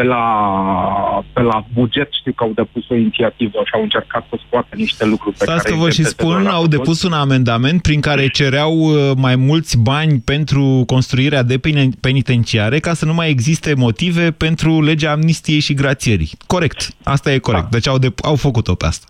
pe 0.00 0.06
la, 0.06 1.24
pe 1.32 1.42
la 1.42 1.64
buget 1.74 2.08
știu 2.12 2.32
că 2.32 2.44
au 2.44 2.52
depus 2.54 2.88
o 2.88 2.94
inițiativă 2.94 3.58
și 3.64 3.74
au 3.74 3.82
încercat 3.82 4.26
să 4.28 4.38
scoată 4.46 4.68
niște 4.74 5.04
lucruri 5.06 5.36
pe 5.36 5.44
Stați 5.44 5.62
care... 5.62 5.74
că 5.74 5.82
vă 5.82 5.90
și 5.90 6.04
spun, 6.04 6.46
au 6.46 6.66
depus 6.66 7.02
un 7.02 7.12
amendament 7.12 7.82
prin 7.82 8.00
care 8.00 8.28
cereau 8.28 8.72
uh, 8.72 9.10
mai 9.16 9.36
mulți 9.36 9.82
bani 9.82 10.20
pentru 10.24 10.82
construirea 10.86 11.42
de 11.42 11.60
penitenciare 12.00 12.78
ca 12.78 12.92
să 12.92 13.04
nu 13.04 13.14
mai 13.14 13.28
existe 13.28 13.74
motive 13.74 14.30
pentru 14.30 14.82
legea 14.82 15.10
amnistiei 15.10 15.60
și 15.60 15.74
grațierii. 15.74 16.30
Corect, 16.46 16.88
asta 17.04 17.32
e 17.32 17.38
corect. 17.38 17.62
Da. 17.62 17.68
Deci 17.70 17.88
au, 17.88 17.98
de, 17.98 18.14
au 18.22 18.34
făcut-o 18.34 18.74
pe 18.74 18.86
asta. 18.86 19.06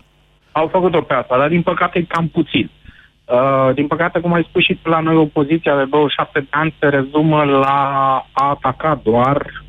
Au 0.51 0.67
făcut-o 0.67 1.01
pe 1.01 1.13
asta, 1.13 1.37
dar 1.37 1.47
din 1.47 1.61
păcate 1.61 1.99
e 1.99 2.01
cam 2.01 2.27
puțin. 2.27 2.69
Uh, 3.25 3.73
din 3.73 3.87
păcate, 3.87 4.19
cum 4.19 4.33
ai 4.33 4.45
spus 4.49 4.63
și 4.63 4.79
la 4.83 4.99
noi, 4.99 5.15
opoziția 5.15 5.75
de 5.77 5.85
27 5.85 6.39
de 6.39 6.47
ani 6.49 6.75
se 6.79 6.87
rezumă 6.87 7.43
la 7.43 7.79
a 8.31 8.49
ataca 8.49 9.01
doar 9.03 9.63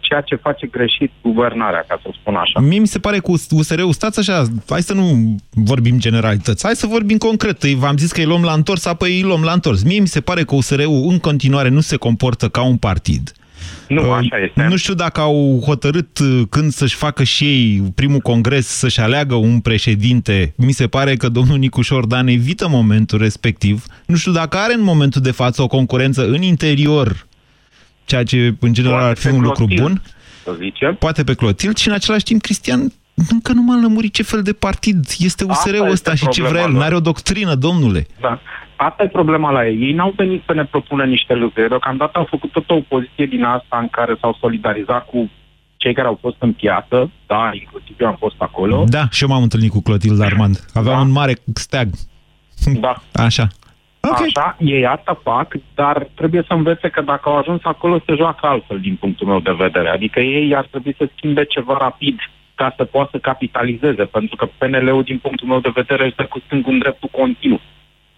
ceea 0.00 0.20
ce 0.20 0.34
face 0.34 0.66
greșit 0.66 1.12
guvernarea, 1.22 1.84
ca 1.88 2.00
să 2.02 2.08
spun 2.20 2.34
așa. 2.34 2.60
Mie 2.60 2.78
mi 2.78 2.86
se 2.86 2.98
pare 2.98 3.18
cu 3.18 3.32
USR-ul, 3.50 3.92
stați 3.92 4.18
așa, 4.18 4.44
hai 4.68 4.82
să 4.82 4.94
nu 4.94 5.36
vorbim 5.50 5.98
generalități, 5.98 6.64
hai 6.64 6.74
să 6.74 6.86
vorbim 6.86 7.18
concret. 7.18 7.64
V-am 7.64 7.96
zis 7.96 8.12
că 8.12 8.20
îi 8.20 8.26
luăm 8.26 8.42
la 8.42 8.52
întors, 8.52 8.86
apoi 8.86 9.16
îi 9.16 9.22
luăm 9.22 9.42
la 9.42 9.52
întors. 9.52 9.82
Mie 9.82 10.00
mi 10.00 10.06
se 10.06 10.20
pare 10.20 10.42
că 10.44 10.54
USR-ul 10.54 11.06
în 11.08 11.18
continuare 11.18 11.68
nu 11.68 11.80
se 11.80 11.96
comportă 11.96 12.48
ca 12.48 12.62
un 12.62 12.76
partid. 12.76 13.32
Nu, 13.88 14.10
așa 14.10 14.38
este. 14.44 14.66
Nu 14.68 14.76
știu 14.76 14.94
dacă 14.94 15.20
au 15.20 15.62
hotărât 15.64 16.18
uh, 16.18 16.42
când 16.50 16.72
să-și 16.72 16.94
facă 16.94 17.22
și 17.22 17.44
ei 17.44 17.92
primul 17.94 18.18
congres 18.18 18.66
să-și 18.66 19.00
aleagă 19.00 19.34
un 19.34 19.60
președinte. 19.60 20.54
Mi 20.56 20.72
se 20.72 20.86
pare 20.86 21.16
că 21.16 21.28
domnul 21.28 21.58
Nicușor 21.58 22.06
Dan 22.06 22.26
evită 22.26 22.68
momentul 22.68 23.18
respectiv. 23.18 23.84
Nu 24.06 24.16
știu 24.16 24.32
dacă 24.32 24.56
are 24.56 24.74
în 24.74 24.82
momentul 24.82 25.20
de 25.20 25.30
față 25.30 25.62
o 25.62 25.66
concurență 25.66 26.26
în 26.26 26.42
interior 26.42 27.28
ceea 28.10 28.24
ce 28.24 28.54
în 28.60 28.72
general 28.72 28.98
Poate 28.98 29.10
ar 29.10 29.16
fi 29.16 29.28
un 29.38 29.42
lucru 29.42 29.66
bun. 29.80 30.02
Să 30.44 30.52
zicem. 30.58 30.94
Poate 30.94 31.24
pe 31.24 31.34
Clotil 31.34 31.74
și 31.74 31.88
în 31.88 31.94
același 31.94 32.24
timp 32.24 32.40
Cristian 32.42 32.80
încă 33.30 33.52
nu 33.52 33.62
m-a 33.62 33.78
lămurit 33.82 34.12
ce 34.12 34.22
fel 34.22 34.42
de 34.42 34.52
partid 34.52 34.98
este 35.18 35.44
USR-ul 35.44 35.90
ăsta 35.90 36.14
și 36.14 36.28
ce 36.28 36.42
vrea 36.42 36.62
el. 36.62 36.72
N-are 36.72 36.94
o 36.94 37.00
doctrină, 37.00 37.54
domnule. 37.54 38.06
Da. 38.20 38.40
Asta 38.76 39.02
e 39.02 39.08
problema 39.18 39.50
la 39.50 39.66
ei. 39.66 39.78
Ei 39.86 39.92
n-au 39.92 40.12
venit 40.16 40.42
să 40.46 40.52
ne 40.54 40.64
propună 40.64 41.04
niște 41.04 41.34
lucruri. 41.34 41.68
Deocamdată 41.68 42.18
au 42.18 42.26
făcut 42.30 42.50
tot 42.52 42.70
o 42.70 42.74
opoziție 42.74 43.26
din 43.26 43.44
asta 43.44 43.78
în 43.80 43.88
care 43.88 44.16
s-au 44.20 44.36
solidarizat 44.40 45.06
cu 45.06 45.30
cei 45.76 45.94
care 45.94 46.06
au 46.06 46.18
fost 46.20 46.36
în 46.38 46.52
piață, 46.52 47.10
da, 47.26 47.50
inclusiv 47.52 47.94
eu 47.98 48.06
am 48.06 48.16
fost 48.18 48.34
acolo. 48.38 48.84
Da, 48.88 49.08
și 49.10 49.22
eu 49.22 49.28
m-am 49.28 49.42
întâlnit 49.42 49.70
cu 49.70 49.80
Clotilde 49.80 50.24
Armand. 50.24 50.64
Avea 50.74 50.92
da. 50.92 51.00
un 51.00 51.10
mare 51.10 51.34
steag. 51.54 51.88
Da. 52.80 53.02
Așa. 53.12 53.48
Okay. 54.00 54.32
Așa, 54.34 54.56
ei 54.58 54.86
asta 54.86 55.20
fac, 55.22 55.54
dar 55.74 56.06
trebuie 56.14 56.44
să 56.46 56.52
învețe 56.52 56.88
că 56.88 57.00
dacă 57.00 57.28
au 57.28 57.36
ajuns 57.36 57.60
acolo, 57.64 58.02
se 58.06 58.14
joacă 58.14 58.46
altfel 58.46 58.80
din 58.80 58.96
punctul 58.96 59.26
meu 59.26 59.40
de 59.40 59.52
vedere. 59.52 59.88
Adică 59.88 60.20
ei 60.20 60.54
ar 60.54 60.66
trebui 60.70 60.94
să 60.98 61.08
schimbe 61.16 61.44
ceva 61.44 61.76
rapid 61.78 62.18
ca 62.54 62.74
să 62.76 62.84
poată 62.84 63.08
să 63.12 63.18
capitalizeze, 63.18 64.04
pentru 64.04 64.36
că 64.36 64.48
PNL-ul, 64.58 65.02
din 65.02 65.18
punctul 65.18 65.48
meu 65.48 65.60
de 65.60 65.72
vedere, 65.74 66.04
este 66.04 66.24
cu 66.24 66.38
stângul 66.46 66.72
în 66.72 66.78
dreptul 66.78 67.08
continuu. 67.12 67.60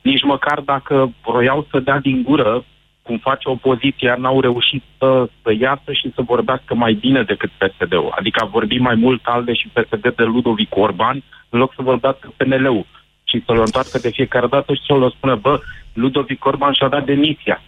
Nici 0.03 0.23
măcar 0.23 0.61
dacă 0.61 1.13
vroiau 1.25 1.67
să 1.71 1.79
dea 1.79 1.99
din 1.99 2.23
gură, 2.23 2.65
cum 3.03 3.19
face 3.19 3.49
opoziția, 3.49 4.15
n-au 4.15 4.41
reușit 4.41 4.83
să, 4.99 5.29
să 5.43 5.53
iasă 5.59 5.93
și 5.93 6.13
să 6.15 6.23
vorbească 6.23 6.75
mai 6.75 6.93
bine 6.93 7.23
decât 7.23 7.51
PSD-ul. 7.51 8.15
Adică 8.19 8.43
a 8.43 8.47
vorbit 8.47 8.81
mai 8.81 8.95
mult 8.95 9.21
ALDE 9.25 9.53
și 9.53 9.69
PSD 9.69 10.15
de 10.17 10.23
Ludovic 10.23 10.77
Orban, 10.77 11.23
în 11.49 11.59
loc 11.59 11.73
să 11.75 11.83
vorbească 11.83 12.33
PNL-ul 12.37 12.87
și 13.33 13.43
să-l 13.47 13.59
întoarcă 13.59 13.99
de 13.99 14.11
fiecare 14.11 14.47
dată 14.47 14.75
și 14.75 14.81
să-l 14.87 15.15
spună, 15.17 15.35
bă, 15.35 15.61
Ludovic 15.93 16.45
Orban 16.45 16.73
și-a 16.73 16.89
dat 16.89 17.05
demisia. 17.05 17.63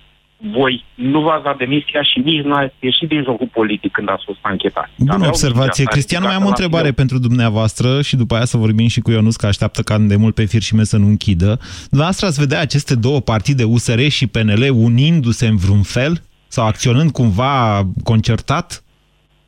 Voi 0.53 0.85
nu 0.95 1.21
v-ați 1.21 1.45
dat 1.45 1.57
demisia 1.57 2.03
și 2.03 2.19
nici 2.19 2.45
nu 2.45 2.55
ați 2.55 2.75
ieșit 2.81 3.09
din 3.09 3.23
jocul 3.23 3.49
politic 3.53 3.93
când 3.93 4.09
ați 4.11 4.25
fost 4.25 4.39
anchetat. 4.43 4.91
Bună 4.97 5.27
observație. 5.27 5.85
Cristian, 5.85 6.23
mai 6.23 6.35
am 6.35 6.45
o 6.45 6.49
întrebare 6.49 6.93
pentru 6.93 7.19
dumneavoastră 7.19 8.03
și 8.03 8.17
după 8.17 8.35
aia 8.35 8.45
să 8.45 8.57
vorbim 8.57 8.87
și 8.87 9.01
cu 9.01 9.11
Ionuț, 9.11 9.37
că 9.37 9.47
așteaptă 9.47 9.83
ca 9.83 9.99
de 9.99 10.17
mult 10.17 10.35
pe 10.35 10.45
fir 10.45 10.63
și 10.63 10.85
să 10.85 10.97
nu 10.97 11.07
închidă. 11.07 11.59
Dumneavoastră 11.89 12.27
ați 12.27 12.41
vedea 12.41 12.61
aceste 12.61 12.95
două 12.95 13.21
partide, 13.21 13.65
USR 13.65 14.01
și 14.01 14.27
PNL, 14.27 14.71
unindu-se 14.75 15.47
în 15.47 15.57
vreun 15.57 15.83
fel? 15.83 16.13
Sau 16.49 16.67
acționând 16.67 17.11
cumva 17.11 17.83
concertat? 18.05 18.85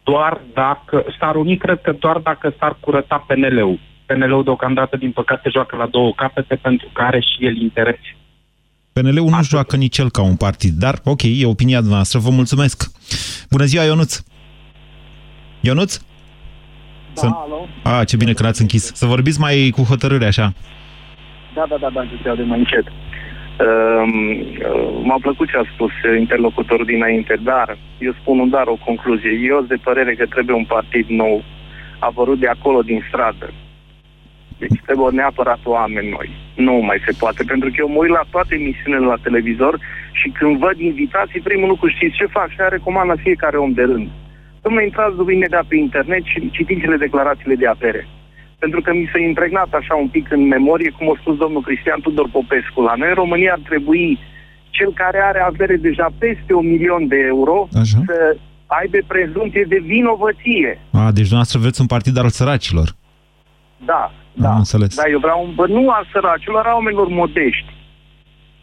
Doar 0.03 0.41
dacă, 0.55 1.05
s-ar 1.19 1.35
uni, 1.37 1.57
cred 1.57 1.81
că 1.81 1.93
doar 1.99 2.19
dacă 2.19 2.55
s-ar 2.59 2.77
curăța 2.81 3.25
PNL-ul. 3.27 3.79
PNL-ul 4.07 4.45
deocamdată, 4.45 4.97
din 4.97 5.11
păcate, 5.11 5.49
joacă 5.53 5.77
la 5.77 5.87
două 5.87 6.13
capete 6.13 6.55
pentru 6.55 6.89
că 6.93 7.03
are 7.03 7.21
și 7.21 7.47
el 7.47 7.57
interese. 7.57 8.17
PNL-ul 8.93 9.29
nu 9.29 9.43
joacă 9.43 9.77
nici 9.77 9.99
el 9.99 10.11
ca 10.11 10.23
un 10.23 10.37
partid, 10.37 10.73
dar 10.73 10.95
ok, 11.05 11.23
e 11.23 11.47
opinia 11.47 11.81
noastră, 11.81 12.19
vă 12.19 12.31
mulțumesc. 12.31 12.91
Bună 13.51 13.65
ziua, 13.65 13.85
Ionuț! 13.85 14.23
Ionuț? 15.61 15.97
Da, 15.97 16.05
Să... 17.13 17.27
alo? 17.27 17.69
A, 17.83 18.05
ce 18.05 18.17
bine 18.17 18.33
că 18.33 18.43
l-ați 18.43 18.61
închis. 18.61 18.95
Să 18.95 19.07
vorbiți 19.07 19.41
mai 19.41 19.73
cu 19.75 19.83
hotărâre, 19.83 20.27
așa. 20.27 20.53
Da, 21.55 21.65
da, 21.69 21.77
da, 21.81 21.91
da, 21.95 22.05
să 22.23 22.35
de 22.37 22.43
mai 22.43 22.59
încet. 22.59 22.87
Uh, 22.87 22.95
M-a 25.03 25.19
plăcut 25.21 25.49
ce 25.49 25.57
a 25.57 25.71
spus 25.75 25.93
interlocutorul 26.19 26.87
dinainte, 26.87 27.39
dar 27.43 27.79
eu 27.99 28.13
spun 28.21 28.39
un 28.39 28.51
dar, 28.51 28.67
o 28.67 28.79
concluzie. 28.85 29.31
Eu 29.31 29.57
sunt 29.57 29.69
de 29.69 29.79
părere 29.83 30.15
că 30.15 30.27
trebuie 30.27 30.57
un 30.57 30.65
partid 30.65 31.07
nou, 31.09 31.45
apărut 31.99 32.39
de 32.39 32.49
acolo, 32.49 32.83
din 32.83 33.05
stradă, 33.09 33.53
deci 34.59 34.81
trebuie 34.87 35.11
neapărat 35.21 35.61
oameni 35.65 36.15
noi. 36.17 36.29
Nu 36.55 36.73
mai 36.89 36.99
se 37.07 37.13
poate, 37.19 37.43
pentru 37.47 37.69
că 37.69 37.77
eu 37.79 37.89
mă 37.89 37.99
uit 38.03 38.11
la 38.19 38.25
toate 38.31 38.55
emisiunile 38.55 39.07
la 39.07 39.23
televizor 39.27 39.75
și 40.13 40.29
când 40.39 40.59
văd 40.59 40.77
invitații, 40.79 41.47
primul 41.49 41.69
lucru 41.69 41.89
știți 41.89 42.17
ce 42.17 42.27
fac? 42.27 42.49
Și 42.51 42.57
recomand 42.69 43.09
la 43.09 43.23
fiecare 43.27 43.57
om 43.57 43.73
de 43.73 43.83
rând. 43.83 44.09
Domnule, 44.63 44.85
intrați 44.85 45.17
după 45.17 45.31
imediat 45.31 45.65
pe 45.65 45.77
internet 45.77 46.25
și 46.25 46.51
citiți 46.51 46.81
cele 46.81 46.97
declarațiile 46.97 47.55
de 47.55 47.67
apere. 47.67 48.07
Pentru 48.59 48.81
că 48.81 48.91
mi 48.93 49.09
s-a 49.13 49.19
impregnat 49.19 49.71
așa 49.73 49.95
un 49.95 50.09
pic 50.09 50.27
în 50.31 50.43
memorie, 50.47 50.91
cum 50.91 51.11
a 51.11 51.17
spus 51.21 51.37
domnul 51.37 51.63
Cristian 51.63 52.01
Tudor 52.01 52.29
Popescu. 52.33 52.81
La 52.81 52.95
noi 52.97 53.09
în 53.09 53.15
România 53.15 53.53
ar 53.53 53.63
trebui 53.71 54.19
cel 54.71 54.93
care 54.93 55.19
are 55.23 55.41
avere 55.41 55.77
deja 55.77 56.09
peste 56.19 56.53
un 56.55 56.67
milion 56.71 57.09
de 57.09 57.17
euro 57.27 57.69
așa. 57.83 57.99
să 58.07 58.37
aibă 58.67 58.99
prezumție 59.07 59.65
de 59.69 59.79
vinovăție. 59.83 60.79
A, 60.93 61.13
deci 61.17 61.29
dumneavoastră 61.31 61.59
vreți 61.59 61.81
un 61.81 61.87
partid 61.87 62.17
al 62.19 62.29
săracilor. 62.29 62.89
Da, 63.85 64.13
da. 64.43 64.51
Am 64.51 64.57
înțeles. 64.57 64.95
Da, 64.97 65.03
eu 65.11 65.19
vreau 65.19 65.45
un 65.47 65.53
bă, 65.55 65.67
nu 65.67 65.91
al 65.91 66.05
săracilor, 66.13 66.67
a 66.67 66.75
oamenilor 66.75 67.09
modești. 67.09 67.71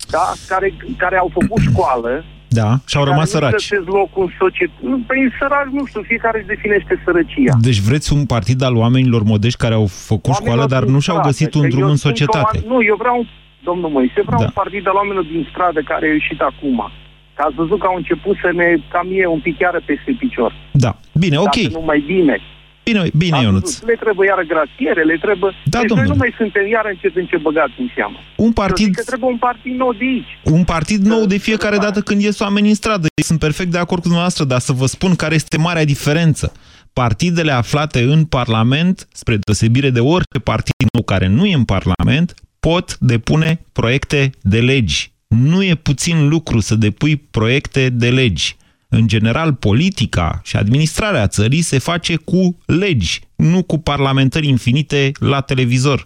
Da? 0.10 0.26
Care, 0.48 0.74
care 0.98 1.18
au 1.18 1.30
făcut 1.34 1.62
școală. 1.72 2.24
Da, 2.60 2.70
și 2.88 2.98
au 2.98 3.04
rămas 3.04 3.30
săraci. 3.30 3.70
Nu 3.86 3.94
loc 3.94 4.10
în 4.18 4.30
societate. 4.40 5.04
Păi 5.08 5.32
săraci, 5.40 5.72
nu 5.72 5.86
știu, 5.86 6.02
fiecare 6.02 6.38
își 6.38 6.48
definește 6.48 7.02
sărăcia. 7.06 7.54
Deci 7.62 7.80
vreți 7.80 8.14
un 8.14 8.26
partid 8.26 8.62
al 8.62 8.76
oamenilor 8.76 9.24
modești 9.24 9.60
care 9.60 9.74
au 9.74 9.86
făcut 9.86 10.34
oamenilor 10.34 10.54
școală, 10.54 10.66
dar 10.74 10.84
nu 10.94 11.00
și-au 11.00 11.20
găsit 11.22 11.54
un 11.54 11.70
drum 11.70 11.84
în 11.84 11.96
societate. 11.96 12.64
nu, 12.68 12.84
eu 12.84 12.96
vreau, 13.04 13.26
domnul 13.64 13.90
Moise, 13.90 14.22
vreau 14.26 14.40
da. 14.40 14.46
un 14.46 14.56
partid 14.62 14.88
al 14.88 14.96
oamenilor 14.96 15.24
din 15.24 15.48
stradă 15.52 15.82
care 15.92 16.06
a 16.06 16.14
ieșit 16.20 16.42
acum 16.42 16.92
Că 17.36 17.42
ați 17.46 17.56
văzut 17.56 17.80
că 17.80 17.88
au 17.88 17.96
început 17.96 18.36
să 18.44 18.50
ne 18.60 18.68
cam 18.94 19.08
e 19.12 19.26
un 19.26 19.40
pic 19.40 19.58
chiar 19.58 19.84
peste 19.86 20.12
picior. 20.20 20.52
Da. 20.72 20.92
Bine, 21.14 21.38
ok. 21.38 21.58
Dacă 21.62 21.78
nu 21.80 21.86
mai 21.86 22.04
bine. 22.06 22.36
Bine, 22.84 23.10
bine, 23.18 23.36
Ați 23.36 23.44
Ionuț. 23.46 23.70
văzut, 23.70 23.88
Le 23.88 23.96
trebuie 24.00 24.28
iară 24.28 24.44
gratiere, 24.54 25.04
le 25.04 25.18
trebuie... 25.22 25.52
Da, 25.66 25.80
deci 25.80 25.80
noi 25.80 25.88
domnule. 25.88 26.10
nu 26.10 26.16
mai 26.16 26.34
suntem 26.38 26.68
iară 26.68 26.90
încet 26.90 27.16
în 27.16 27.26
ce 27.26 27.38
băgați 27.38 27.74
în 27.78 27.90
seamă. 27.96 28.18
Un 28.36 28.46
Eu 28.46 28.52
partid, 28.52 28.86
zic 28.86 28.96
că 28.96 29.04
trebuie 29.04 29.30
un 29.30 29.38
partid 29.38 29.76
nou 29.84 29.94
de 29.94 30.04
aici. 30.14 30.32
un 30.58 30.64
partid 30.64 31.02
nou 31.06 31.26
de 31.26 31.38
fiecare 31.38 31.78
dată 31.78 32.00
când 32.02 32.22
ies 32.22 32.40
oamenii 32.40 32.70
în 32.70 32.76
stradă. 32.76 33.08
Sunt 33.24 33.40
perfect 33.40 33.72
de 33.72 33.78
acord 33.78 33.98
cu 34.02 34.08
dumneavoastră, 34.08 34.44
dar 34.46 34.60
să 34.60 34.72
vă 34.72 34.86
spun 34.86 35.16
care 35.16 35.36
este 35.36 35.58
marea 35.58 35.86
diferență. 35.86 36.52
Partidele 36.94 37.52
aflate 37.52 38.00
în 38.02 38.26
Parlament, 38.26 39.08
spre 39.12 39.38
deosebire 39.38 39.90
de 39.90 40.00
orice 40.00 40.40
partid 40.44 40.88
nou 40.94 41.04
care 41.04 41.28
nu 41.28 41.46
e 41.46 41.54
în 41.54 41.64
Parlament, 41.66 42.34
pot 42.60 42.98
depune 43.00 43.60
proiecte 43.72 44.30
de 44.42 44.60
legi. 44.62 45.12
Nu 45.28 45.64
e 45.64 45.76
puțin 45.76 46.28
lucru 46.28 46.60
să 46.60 46.76
depui 46.76 47.16
proiecte 47.32 47.90
de 47.90 48.10
legi. 48.10 48.56
În 49.00 49.08
general, 49.08 49.54
politica 49.54 50.30
și 50.44 50.56
administrarea 50.56 51.28
țării 51.28 51.62
se 51.62 51.80
face 51.80 52.16
cu 52.16 52.58
legi, 52.66 53.20
nu 53.36 53.64
cu 53.64 53.78
parlamentări 53.78 54.48
infinite 54.48 55.12
la 55.20 55.42
televizor. 55.42 56.00
0372069599. 56.04 56.06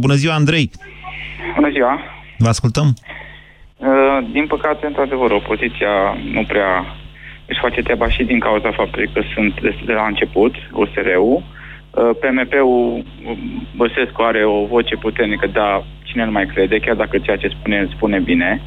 Bună 0.00 0.14
ziua, 0.14 0.34
Andrei! 0.34 0.70
Bună 1.54 1.70
ziua! 1.70 2.00
Vă 2.38 2.48
ascultăm. 2.48 2.88
Uh, 3.76 4.18
Din 4.32 4.46
păcate, 4.46 4.86
într-adevăr, 4.86 5.30
opoziția 5.30 5.94
nu 6.32 6.44
prea 6.44 6.70
își 7.46 7.60
face 7.60 7.82
treaba 7.82 8.08
și 8.08 8.22
din 8.24 8.38
cauza 8.38 8.70
faptului 8.72 9.10
că 9.12 9.22
sunt 9.34 9.60
de, 9.60 9.76
de 9.86 9.92
la 9.92 10.06
început, 10.06 10.54
USR-ul. 10.72 11.42
Uh, 11.42 12.10
PMP-ul, 12.20 13.04
um, 13.26 13.66
Băsescu 13.76 14.22
are 14.22 14.44
o 14.44 14.66
voce 14.66 14.96
puternică, 14.96 15.46
dar 15.46 15.84
cine 16.02 16.24
nu 16.24 16.30
mai 16.30 16.46
crede, 16.46 16.78
chiar 16.78 16.94
dacă 16.94 17.18
ceea 17.18 17.36
ce 17.36 17.48
spune, 17.48 17.88
spune 17.94 18.18
bine. 18.18 18.62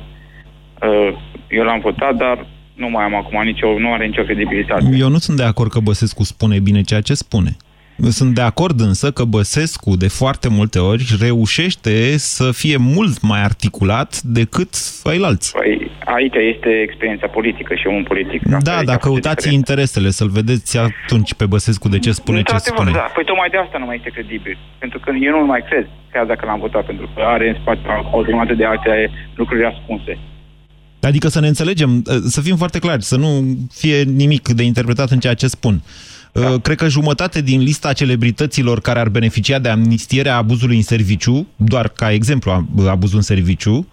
Uh, 0.81 1.17
Eu 1.50 1.63
l-am 1.63 1.79
votat, 1.79 2.15
dar 2.15 2.46
nu 2.74 2.89
mai 2.89 3.03
am 3.03 3.15
acum 3.15 3.43
nicio, 3.43 3.79
nu 3.79 3.93
are 3.93 4.05
nicio 4.05 4.24
credibilitate. 4.24 4.84
Eu 4.98 5.10
nu 5.10 5.17
sunt 5.17 5.38
de 5.38 5.43
acord 5.43 5.72
că 5.72 5.79
Băsescu 5.79 6.24
spune 6.24 6.60
bine 6.60 6.81
ceea 6.81 7.01
ce 7.01 7.13
spune. 7.13 7.57
Sunt 8.10 8.36
de 8.36 8.41
acord 8.41 8.79
însă 8.79 9.12
că 9.12 9.24
Băsescu 9.24 9.96
de 9.96 10.07
foarte 10.07 10.50
multe 10.50 10.79
ori 10.79 11.03
reușește 11.19 12.17
să 12.17 12.51
fie 12.51 12.77
mult 12.77 13.22
mai 13.22 13.43
articulat 13.43 14.22
decât 14.22 14.69
ceilalți. 15.03 15.51
Păi, 15.51 15.91
aici 16.05 16.36
este 16.53 16.69
experiența 16.81 17.27
politică 17.27 17.75
și 17.75 17.88
omul 17.88 18.03
politic. 18.03 18.41
Da, 18.43 18.84
dacă 18.84 19.07
căutați 19.07 19.53
interesele, 19.53 20.10
să-l 20.10 20.29
vedeți 20.29 20.77
atunci 20.77 21.34
pe 21.34 21.46
Băsescu 21.46 21.88
de 21.89 22.00
ce 22.00 22.12
spune 22.12 22.41
ce 22.41 22.53
Într-adevăr, 22.53 22.77
spune. 22.77 22.91
Da. 22.91 23.12
Păi 23.13 23.24
tocmai 23.24 23.50
de 23.50 23.57
asta 23.57 23.77
nu 23.77 23.86
mai 23.86 23.96
este 23.96 24.10
credibil. 24.10 24.57
Pentru 24.77 25.00
că 25.00 25.12
eu 25.22 25.39
nu 25.39 25.46
mai 25.46 25.63
cred, 25.69 25.88
chiar 26.12 26.25
dacă 26.25 26.46
l-am 26.46 26.60
votat, 26.60 26.86
pentru 26.86 27.10
că 27.15 27.22
are 27.22 27.48
în 27.50 27.57
spate 27.62 27.79
o 28.12 28.22
grămadă 28.22 28.53
de 28.53 28.65
alte 28.65 29.12
lucruri 29.36 29.65
ascunse. 29.65 30.17
Adică 31.07 31.27
să 31.27 31.39
ne 31.39 31.47
înțelegem, 31.47 32.03
să 32.27 32.41
fim 32.41 32.55
foarte 32.55 32.79
clari, 32.79 33.03
să 33.03 33.17
nu 33.17 33.57
fie 33.73 34.01
nimic 34.03 34.47
de 34.49 34.63
interpretat 34.63 35.09
în 35.09 35.19
ceea 35.19 35.33
ce 35.33 35.47
spun. 35.47 35.81
Da. 36.31 36.57
Cred 36.61 36.77
că 36.77 36.87
jumătate 36.87 37.41
din 37.41 37.61
lista 37.61 37.93
celebrităților 37.93 38.81
care 38.81 38.99
ar 38.99 39.09
beneficia 39.09 39.59
de 39.59 39.69
amnistierea 39.69 40.35
abuzului 40.37 40.75
în 40.75 40.81
serviciu, 40.81 41.47
doar 41.55 41.87
ca 41.87 42.11
exemplu 42.11 42.65
abuzul 42.89 43.17
în 43.17 43.21
serviciu, 43.23 43.87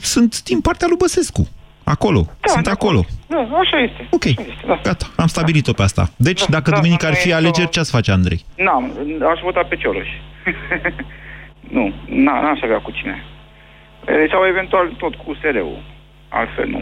sunt 0.00 0.42
din 0.42 0.60
partea 0.60 0.86
lui 0.88 0.96
Băsescu. 0.96 1.48
Acolo. 1.84 2.20
Da, 2.40 2.52
sunt 2.52 2.64
da, 2.64 2.70
acolo. 2.70 3.04
Da, 3.28 3.36
așa 3.62 3.78
este. 3.88 4.08
Ok, 4.10 4.24
Așa 4.26 4.34
este, 4.40 4.64
da. 4.66 4.80
gata, 4.82 5.06
am 5.16 5.26
stabilit-o 5.26 5.72
pe 5.72 5.82
asta. 5.82 6.10
Deci, 6.16 6.40
Da, 6.40 6.46
dacă 6.50 6.70
da, 6.70 6.76
duminică 6.76 7.04
da, 7.04 7.10
ar 7.10 7.16
fi 7.16 7.28
e 7.28 7.34
alegeri, 7.34 7.66
o- 7.66 7.70
ce 7.70 7.80
ați 7.80 7.90
face, 7.90 8.10
Andrei? 8.10 8.44
N-am, 8.56 8.84
aș 9.32 9.40
vota 9.42 9.60
pe 9.68 9.76
Cioloș. 9.76 10.08
nu, 11.76 11.84
n- 11.88 12.40
n-aș 12.42 12.60
avea 12.62 12.78
cu 12.86 12.90
cine. 12.90 13.16
E, 14.08 14.12
Sau 14.32 14.46
eventual 14.52 14.86
tot 14.98 15.14
cu 15.14 15.34
SR-ul. 15.40 15.82
Altfel 16.40 16.68
nu. 16.68 16.80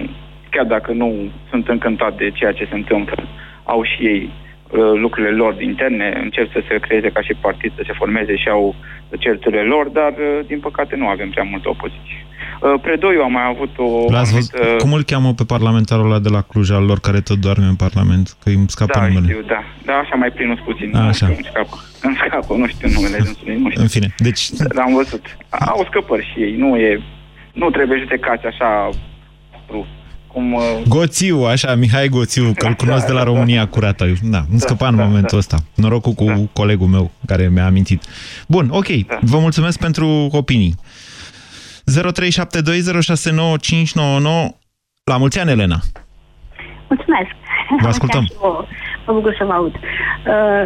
Chiar 0.50 0.64
dacă 0.64 0.92
nu 0.92 1.08
sunt 1.50 1.68
încântat 1.68 2.16
de 2.16 2.30
ceea 2.30 2.52
ce 2.52 2.66
se 2.70 2.74
întâmplă, 2.74 3.16
au 3.64 3.82
și 3.84 4.02
ei 4.06 4.22
uh, 4.30 4.78
lucrurile 5.04 5.32
lor 5.42 5.60
interne, 5.60 6.18
încep 6.22 6.52
să 6.52 6.60
se 6.68 6.78
creeze 6.86 7.08
ca 7.08 7.20
și 7.22 7.34
partid, 7.40 7.72
să 7.76 7.82
se 7.86 7.92
formeze 8.00 8.36
și 8.36 8.48
au 8.48 8.74
certurile 9.18 9.62
lor, 9.62 9.88
dar 9.88 10.12
uh, 10.18 10.46
din 10.46 10.60
păcate 10.60 10.96
nu 10.96 11.06
avem 11.08 11.30
prea 11.30 11.42
multă 11.50 11.68
opoziție. 11.68 12.20
Uh, 12.60 12.74
Predoiu 12.82 13.22
a 13.22 13.26
mai 13.26 13.46
avut 13.46 13.70
o 13.76 14.10
L-ați 14.12 14.32
văzut? 14.32 14.54
anumită- 14.54 14.82
Cum 14.84 14.92
îl 14.92 15.02
cheamă 15.02 15.32
pe 15.34 15.44
parlamentarul 15.44 16.04
ăla 16.10 16.18
de 16.18 16.28
la 16.28 16.40
Cluj, 16.40 16.70
al 16.70 16.84
lor 16.84 16.98
care 17.00 17.20
tot 17.20 17.38
doarme 17.38 17.64
în 17.64 17.74
Parlament? 17.86 18.26
Că 18.42 18.48
îmi 18.48 18.68
scapă 18.68 18.98
da, 18.98 19.06
numele. 19.06 19.26
știu, 19.32 19.42
da. 19.54 19.60
Da, 19.84 19.92
așa 20.04 20.14
mai 20.16 20.30
plinus 20.30 20.58
puțin. 20.68 20.90
A, 20.96 21.00
Nu 21.00 21.06
așa. 21.08 21.26
știu, 21.26 21.34
Îmi 21.36 21.48
scapă. 21.50 21.76
Îmi 22.02 22.16
scapă, 22.26 22.54
nu 22.56 22.66
știu 22.66 22.88
numele 22.96 23.16
dânsului, 23.24 23.56
nu 23.62 23.68
știu. 23.70 23.82
În 23.82 23.88
fine, 23.88 24.08
deci 24.16 24.42
L-am 24.78 24.92
văzut. 24.94 25.24
Au 25.74 25.84
scăpări 25.88 26.30
și 26.32 26.40
ei. 26.42 26.54
Nu 26.56 26.76
e... 26.76 27.00
Nu 27.52 27.70
trebuie 27.70 27.98
judecați 27.98 28.46
așa... 28.46 28.88
ru- 29.72 29.86
Cum... 30.32 30.52
uh, 30.52 30.62
Goțiu, 30.88 31.44
așa, 31.44 31.74
Mihai 31.74 32.08
Goțiu, 32.08 32.52
că 32.56 32.66
îl 32.66 32.74
cunosc 32.74 33.06
de 33.06 33.12
la 33.12 33.22
România 33.22 33.66
curată. 33.66 34.12
Da, 34.22 34.44
îmi 34.50 34.60
scăpa 34.60 34.88
în 34.88 34.94
momentul 34.94 35.38
ăsta. 35.38 35.56
Norocul 35.74 36.12
cu 36.12 36.50
colegul 36.52 36.86
meu 36.86 37.10
care 37.26 37.48
mi-a 37.48 37.66
amintit. 37.66 38.02
Bun, 38.48 38.68
ok, 38.70 38.86
vă 39.20 39.38
mulțumesc 39.38 39.78
pentru 39.78 40.28
opinii. 40.32 40.74
0372069599 41.90 41.94
La 45.04 45.16
mulți 45.16 45.38
ani, 45.40 45.50
Elena! 45.50 45.80
Mulțumesc. 46.88 47.30
Vă 47.80 47.88
ascultăm. 47.88 48.28
Chiar 49.06 49.10
și 49.10 49.10
vouă. 49.10 49.10
Mă 49.10 49.12
bucur 49.18 49.34
să 49.38 49.44
vă 49.44 49.52
aud. 49.52 49.74
Uh, 49.74 50.64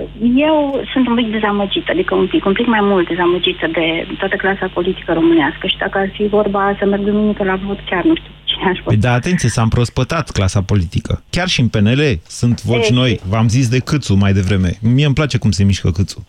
Eu 0.49 0.57
sunt 0.93 1.05
un 1.09 1.15
pic 1.15 1.29
dezamăgită, 1.31 1.89
adică 1.91 2.15
un 2.15 2.27
pic, 2.27 2.45
un 2.45 2.53
pic 2.53 2.67
mai 2.67 2.83
mult 2.83 3.09
dezamăgită 3.09 3.67
de 3.79 3.87
toată 4.19 4.37
clasa 4.37 4.67
politică 4.75 5.13
românească 5.13 5.67
și 5.67 5.77
dacă 5.79 5.99
ar 5.99 6.09
fi 6.13 6.27
vorba 6.27 6.77
să 6.79 6.85
merg 6.85 7.03
duminică 7.05 7.43
la 7.45 7.57
vot, 7.67 7.79
chiar 7.91 8.05
nu 8.05 8.15
știu 8.17 8.33
cine 8.45 8.65
aș 8.71 8.79
vota. 8.79 8.91
Păi 8.91 8.97
da, 8.97 9.13
atenție, 9.13 9.49
s-a 9.49 9.63
împrospătat 9.63 10.31
clasa 10.31 10.63
politică. 10.63 11.23
Chiar 11.31 11.49
și 11.49 11.61
în 11.61 11.69
PNL 11.69 12.03
sunt 12.27 12.63
voci 12.63 12.89
Ei, 12.89 12.97
noi. 12.97 13.21
V-am 13.29 13.49
zis 13.49 13.69
de 13.69 13.79
Câțu 13.79 14.15
mai 14.15 14.33
devreme. 14.33 14.71
Mie 14.81 15.07
îmi 15.07 15.15
place 15.15 15.39
cum 15.39 15.51
se 15.51 15.65
mișcă 15.65 15.91
Câțu. 15.91 16.27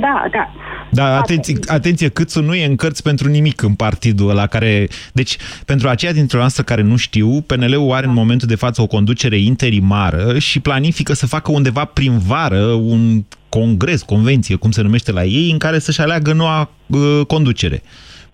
Da, 0.00 0.24
da. 0.30 0.50
Da, 0.90 1.16
atenție, 1.16 1.58
atenție, 1.66 2.08
Câțu 2.08 2.42
nu 2.42 2.54
e 2.54 2.64
în 2.64 2.76
cărți 2.76 3.02
pentru 3.02 3.28
nimic 3.28 3.62
în 3.62 3.74
partidul 3.74 4.30
ăla 4.30 4.46
care... 4.46 4.88
Deci, 5.12 5.36
pentru 5.64 5.88
aceia 5.88 6.12
dintre 6.12 6.38
noastre 6.38 6.62
care 6.62 6.82
nu 6.82 6.96
știu, 6.96 7.40
PNL-ul 7.40 7.92
are 7.92 8.06
în 8.06 8.12
momentul 8.12 8.48
de 8.48 8.54
față 8.54 8.82
o 8.82 8.86
conducere 8.86 9.38
interimară 9.38 10.38
și 10.38 10.60
planifică 10.60 11.12
să 11.12 11.26
facă 11.26 11.52
undeva 11.52 11.84
prin 11.84 12.18
vară 12.18 12.64
un 12.64 13.24
congres, 13.48 14.02
convenție, 14.02 14.56
cum 14.56 14.70
se 14.70 14.82
numește 14.82 15.12
la 15.12 15.24
ei, 15.24 15.50
în 15.50 15.58
care 15.58 15.78
să-și 15.78 16.00
aleagă 16.00 16.32
noua 16.32 16.70
uh, 16.86 17.20
conducere. 17.26 17.82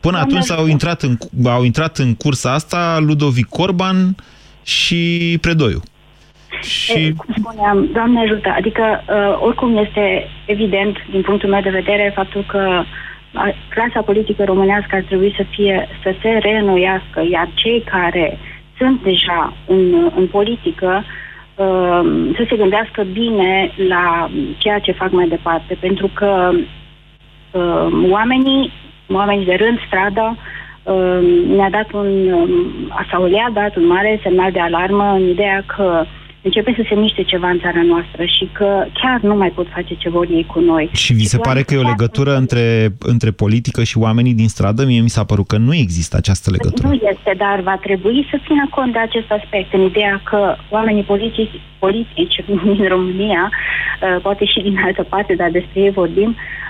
Până 0.01 0.17
Doamne 0.17 0.39
atunci 0.39 0.59
au 0.59 0.67
intrat, 0.67 1.03
în, 1.03 1.19
au 1.45 1.65
intrat 1.65 1.99
în 1.99 2.15
cursa 2.15 2.53
asta 2.53 2.99
Ludovic 3.01 3.59
Orban 3.59 4.17
și 4.63 5.39
Predoiu. 5.41 5.83
Și... 6.65 7.13
Cum 7.17 7.35
spuneam, 7.39 7.89
Doamne 7.93 8.21
ajută, 8.21 8.55
adică 8.57 8.83
uh, 8.83 9.39
oricum 9.41 9.77
este 9.77 10.29
evident 10.47 10.97
din 11.11 11.23
punctul 11.23 11.49
meu 11.49 11.61
de 11.61 11.71
vedere 11.71 12.13
faptul 12.15 12.45
că 12.49 12.83
uh, 12.83 13.55
clasa 13.69 14.01
politică 14.01 14.45
românească 14.45 14.95
ar 14.95 15.03
trebui 15.03 15.35
să 15.37 15.45
fie 15.51 15.89
să 16.03 16.15
se 16.23 16.29
reînnoiască, 16.29 17.23
iar 17.31 17.49
cei 17.55 17.85
care 17.91 18.39
sunt 18.79 19.03
deja 19.03 19.53
în, 19.67 20.11
în 20.17 20.27
politică 20.27 21.05
uh, 21.55 22.33
să 22.37 22.45
se 22.49 22.57
gândească 22.57 23.03
bine 23.13 23.71
la 23.89 24.31
ceea 24.59 24.79
ce 24.79 24.93
fac 24.93 25.11
mai 25.11 25.29
departe, 25.29 25.77
pentru 25.81 26.11
că 26.15 26.51
uh, 27.51 28.09
oamenii, 28.11 28.73
oamenii 29.09 29.45
de 29.45 29.55
rând, 29.55 29.79
strada, 29.87 30.37
uh, 30.83 31.19
ne-a 31.47 31.71
dat 31.71 31.93
un, 31.93 32.33
um, 32.33 32.51
sau 33.11 33.25
le-a 33.25 33.51
dat 33.53 33.77
un 33.77 33.87
mare 33.87 34.21
semnal 34.23 34.53
de 34.53 34.61
alarmă 34.61 35.13
în 35.13 35.29
ideea 35.29 35.65
că 35.77 36.05
începe 36.45 36.75
să 36.77 36.85
se 36.89 36.95
miște 36.95 37.23
ceva 37.23 37.49
în 37.51 37.59
țara 37.59 37.83
noastră 37.83 38.25
și 38.25 38.49
că 38.53 38.87
chiar 39.01 39.21
nu 39.21 39.35
mai 39.35 39.51
pot 39.51 39.67
face 39.75 39.95
ce 39.95 40.09
vor 40.09 40.27
ei 40.31 40.47
cu 40.53 40.61
noi. 40.61 40.91
Și 40.93 41.13
vi 41.13 41.25
se 41.25 41.39
pare 41.39 41.63
că 41.63 41.75
e 41.75 41.79
o 41.79 41.93
legătură 41.95 42.37
între, 42.37 42.89
între 42.99 43.31
politică 43.31 43.83
și 43.83 43.99
oamenii 43.99 44.35
din 44.35 44.49
stradă? 44.49 44.85
Mie 44.85 45.01
mi 45.01 45.09
s-a 45.17 45.25
părut 45.25 45.47
că 45.47 45.57
nu 45.57 45.75
există 45.75 46.17
această 46.17 46.51
legătură. 46.51 46.89
Nu 46.89 46.95
este, 46.95 47.35
dar 47.37 47.61
va 47.61 47.77
trebui 47.77 48.27
să 48.31 48.41
țină 48.47 48.67
cont 48.71 48.93
de 48.93 48.99
acest 48.99 49.31
aspect, 49.31 49.73
în 49.73 49.81
ideea 49.81 50.21
că 50.25 50.57
oamenii 50.71 51.03
politici, 51.03 51.61
politici 51.79 52.45
din 52.77 52.89
România, 52.89 53.51
uh, 53.51 54.21
poate 54.23 54.45
și 54.45 54.61
din 54.61 54.77
altă 54.85 55.03
parte, 55.03 55.35
dar 55.35 55.51
despre 55.51 55.81
ei 55.81 55.91
vorbim, 55.91 56.29
uh, 56.29 56.64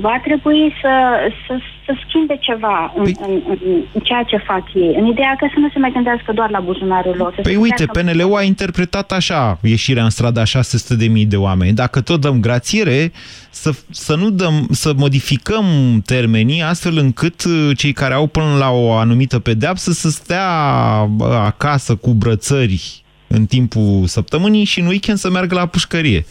va 0.00 0.20
trebui 0.24 0.74
să, 0.82 0.90
să, 1.46 1.54
să 1.84 1.92
schimbe 2.06 2.36
ceva 2.40 2.92
în, 2.96 3.04
în, 3.26 3.40
în, 3.48 3.58
în 3.92 4.00
ceea 4.02 4.22
ce 4.22 4.36
fac 4.36 4.62
ei, 4.74 4.94
în 4.98 5.06
ideea 5.06 5.36
că 5.38 5.46
să 5.54 5.58
nu 5.58 5.68
se 5.72 5.78
mai 5.78 5.90
gândească 5.92 6.32
doar 6.32 6.50
la 6.50 6.60
buzunarul 6.60 7.14
lor. 7.16 7.32
Să 7.34 7.40
Păi 7.40 7.52
se 7.52 7.58
uite, 7.58 7.84
gândească- 7.84 8.12
PNL-ul 8.24 8.36
a 8.38 8.42
interpretat 8.42 9.12
așa 9.12 9.58
ieșirea 9.62 10.02
în 10.04 10.10
stradă 10.10 10.40
a 10.40 10.60
600.000 10.60 11.26
de 11.28 11.36
oameni. 11.36 11.72
Dacă 11.72 12.00
tot 12.00 12.20
dăm 12.20 12.40
grațiere, 12.40 13.12
să, 13.50 13.70
să 13.90 14.16
nu 14.16 14.30
dăm, 14.30 14.66
să 14.70 14.92
modificăm 14.96 15.64
termenii 16.06 16.62
astfel 16.62 16.98
încât 16.98 17.44
uh, 17.44 17.70
cei 17.76 17.92
care 17.92 18.14
au 18.14 18.26
până 18.26 18.56
la 18.58 18.70
o 18.70 18.92
anumită 18.92 19.38
pedeapsă 19.38 19.92
să 19.92 20.08
stea 20.08 20.44
bă, 21.10 21.40
acasă 21.44 21.94
cu 21.94 22.10
brățări 22.10 23.02
în 23.26 23.46
timpul 23.46 24.02
săptămânii 24.06 24.64
și 24.64 24.80
în 24.80 24.86
weekend 24.86 25.18
să 25.18 25.30
meargă 25.30 25.54
la 25.54 25.66
pușcărie. 25.66 26.24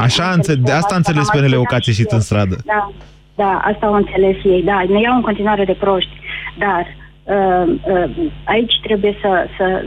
Așa, 0.00 0.30
înțe- 0.34 0.54
de 0.54 0.72
asta 0.72 0.94
a 0.94 0.96
înțeles 0.96 1.28
PNL-ul 1.28 1.64
că 1.64 1.74
ați 1.74 1.88
ieșit 1.88 2.10
în 2.10 2.20
stradă. 2.20 2.56
Da. 2.64 2.90
Da, 3.34 3.60
asta 3.64 3.86
au 3.86 3.94
înțeles 3.94 4.36
ei, 4.44 4.62
da, 4.62 4.82
ne 4.88 5.00
iau 5.00 5.14
în 5.14 5.22
continuare 5.22 5.64
de 5.64 5.72
proști, 5.72 6.16
dar 6.58 6.86
uh, 7.22 7.74
uh, 7.82 8.10
aici 8.44 8.80
trebuie 8.82 9.16
să, 9.20 9.46
să 9.56 9.84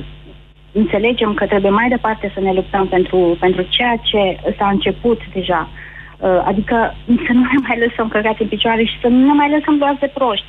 înțelegem 0.71 1.33
că 1.33 1.45
trebuie 1.45 1.71
mai 1.71 1.89
departe 1.89 2.31
să 2.33 2.39
ne 2.39 2.53
luptăm 2.53 2.87
pentru, 2.87 3.37
pentru 3.39 3.61
ceea 3.69 3.95
ce 4.03 4.39
s-a 4.57 4.67
început 4.67 5.19
deja. 5.33 5.69
Uh, 6.17 6.41
adică 6.45 6.95
să 7.05 7.31
nu 7.33 7.41
ne 7.41 7.59
mai 7.67 7.77
lăsăm 7.87 8.07
căcați 8.07 8.41
în 8.41 8.47
picioare 8.47 8.83
și 8.83 8.99
să 9.01 9.07
nu 9.07 9.25
ne 9.25 9.33
mai 9.33 9.49
lăsăm 9.49 9.75
luați 9.79 9.99
de 9.99 10.11
proști. 10.13 10.45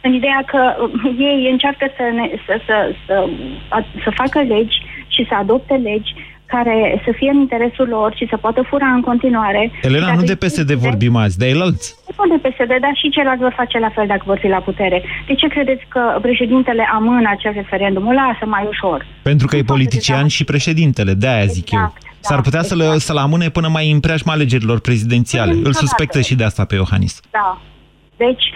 În 0.00 0.12
ideea 0.14 0.42
că 0.46 0.60
uh, 1.04 1.14
ei 1.18 1.48
încearcă 1.50 1.86
să, 1.96 2.02
ne, 2.14 2.30
să, 2.46 2.60
să, 2.66 2.94
să, 3.06 3.28
a, 3.68 3.84
să 4.04 4.10
facă 4.14 4.38
legi 4.42 4.78
și 5.08 5.26
să 5.28 5.34
adopte 5.34 5.74
legi 5.74 6.14
care 6.54 7.02
să 7.04 7.10
fie 7.18 7.30
în 7.30 7.40
interesul 7.46 7.88
lor 7.88 8.14
și 8.18 8.26
să 8.30 8.36
poată 8.36 8.60
fura 8.70 8.86
în 8.86 9.00
continuare. 9.00 9.70
Elena, 9.82 10.14
nu 10.14 10.22
de 10.22 10.34
PSD 10.34 10.70
vorbim 10.72 11.16
azi, 11.16 11.38
de 11.38 11.46
elalți. 11.48 11.96
Nu 12.18 12.36
de 12.36 12.48
PSD, 12.48 12.72
dar 12.84 12.94
și 13.00 13.08
ceilalți 13.10 13.42
vor 13.42 13.54
face 13.56 13.78
la 13.78 13.90
fel 13.96 14.06
dacă 14.06 14.22
vor 14.24 14.38
fi 14.38 14.48
la 14.48 14.60
putere. 14.68 15.02
De 15.26 15.34
ce 15.34 15.46
credeți 15.48 15.84
că 15.88 16.18
președintele 16.22 16.88
amână 16.94 17.28
acel 17.30 17.52
referendum? 17.52 18.06
O 18.06 18.12
lasă 18.12 18.44
mai 18.46 18.64
ușor. 18.68 19.06
Pentru 19.22 19.46
că 19.46 19.56
e 19.56 19.62
politician 19.62 20.26
și 20.26 20.44
președintele, 20.44 21.12
de-aia 21.14 21.44
zic 21.44 21.70
eu. 21.70 21.78
Exact, 21.78 22.02
S-ar 22.20 22.40
putea 22.40 22.62
să-l 22.62 22.80
exact. 22.80 23.00
să 23.00 23.12
amâne 23.18 23.48
până 23.48 23.68
mai 23.68 23.90
în 23.90 24.00
preajma 24.00 24.32
alegerilor 24.32 24.80
prezidențiale. 24.80 25.50
Îl 25.50 25.56
Niciodată. 25.56 25.78
suspectă 25.84 26.20
și 26.20 26.34
de 26.34 26.44
asta 26.44 26.64
pe 26.64 26.74
Iohannis. 26.74 27.20
Da. 27.30 27.60
Deci, 28.18 28.52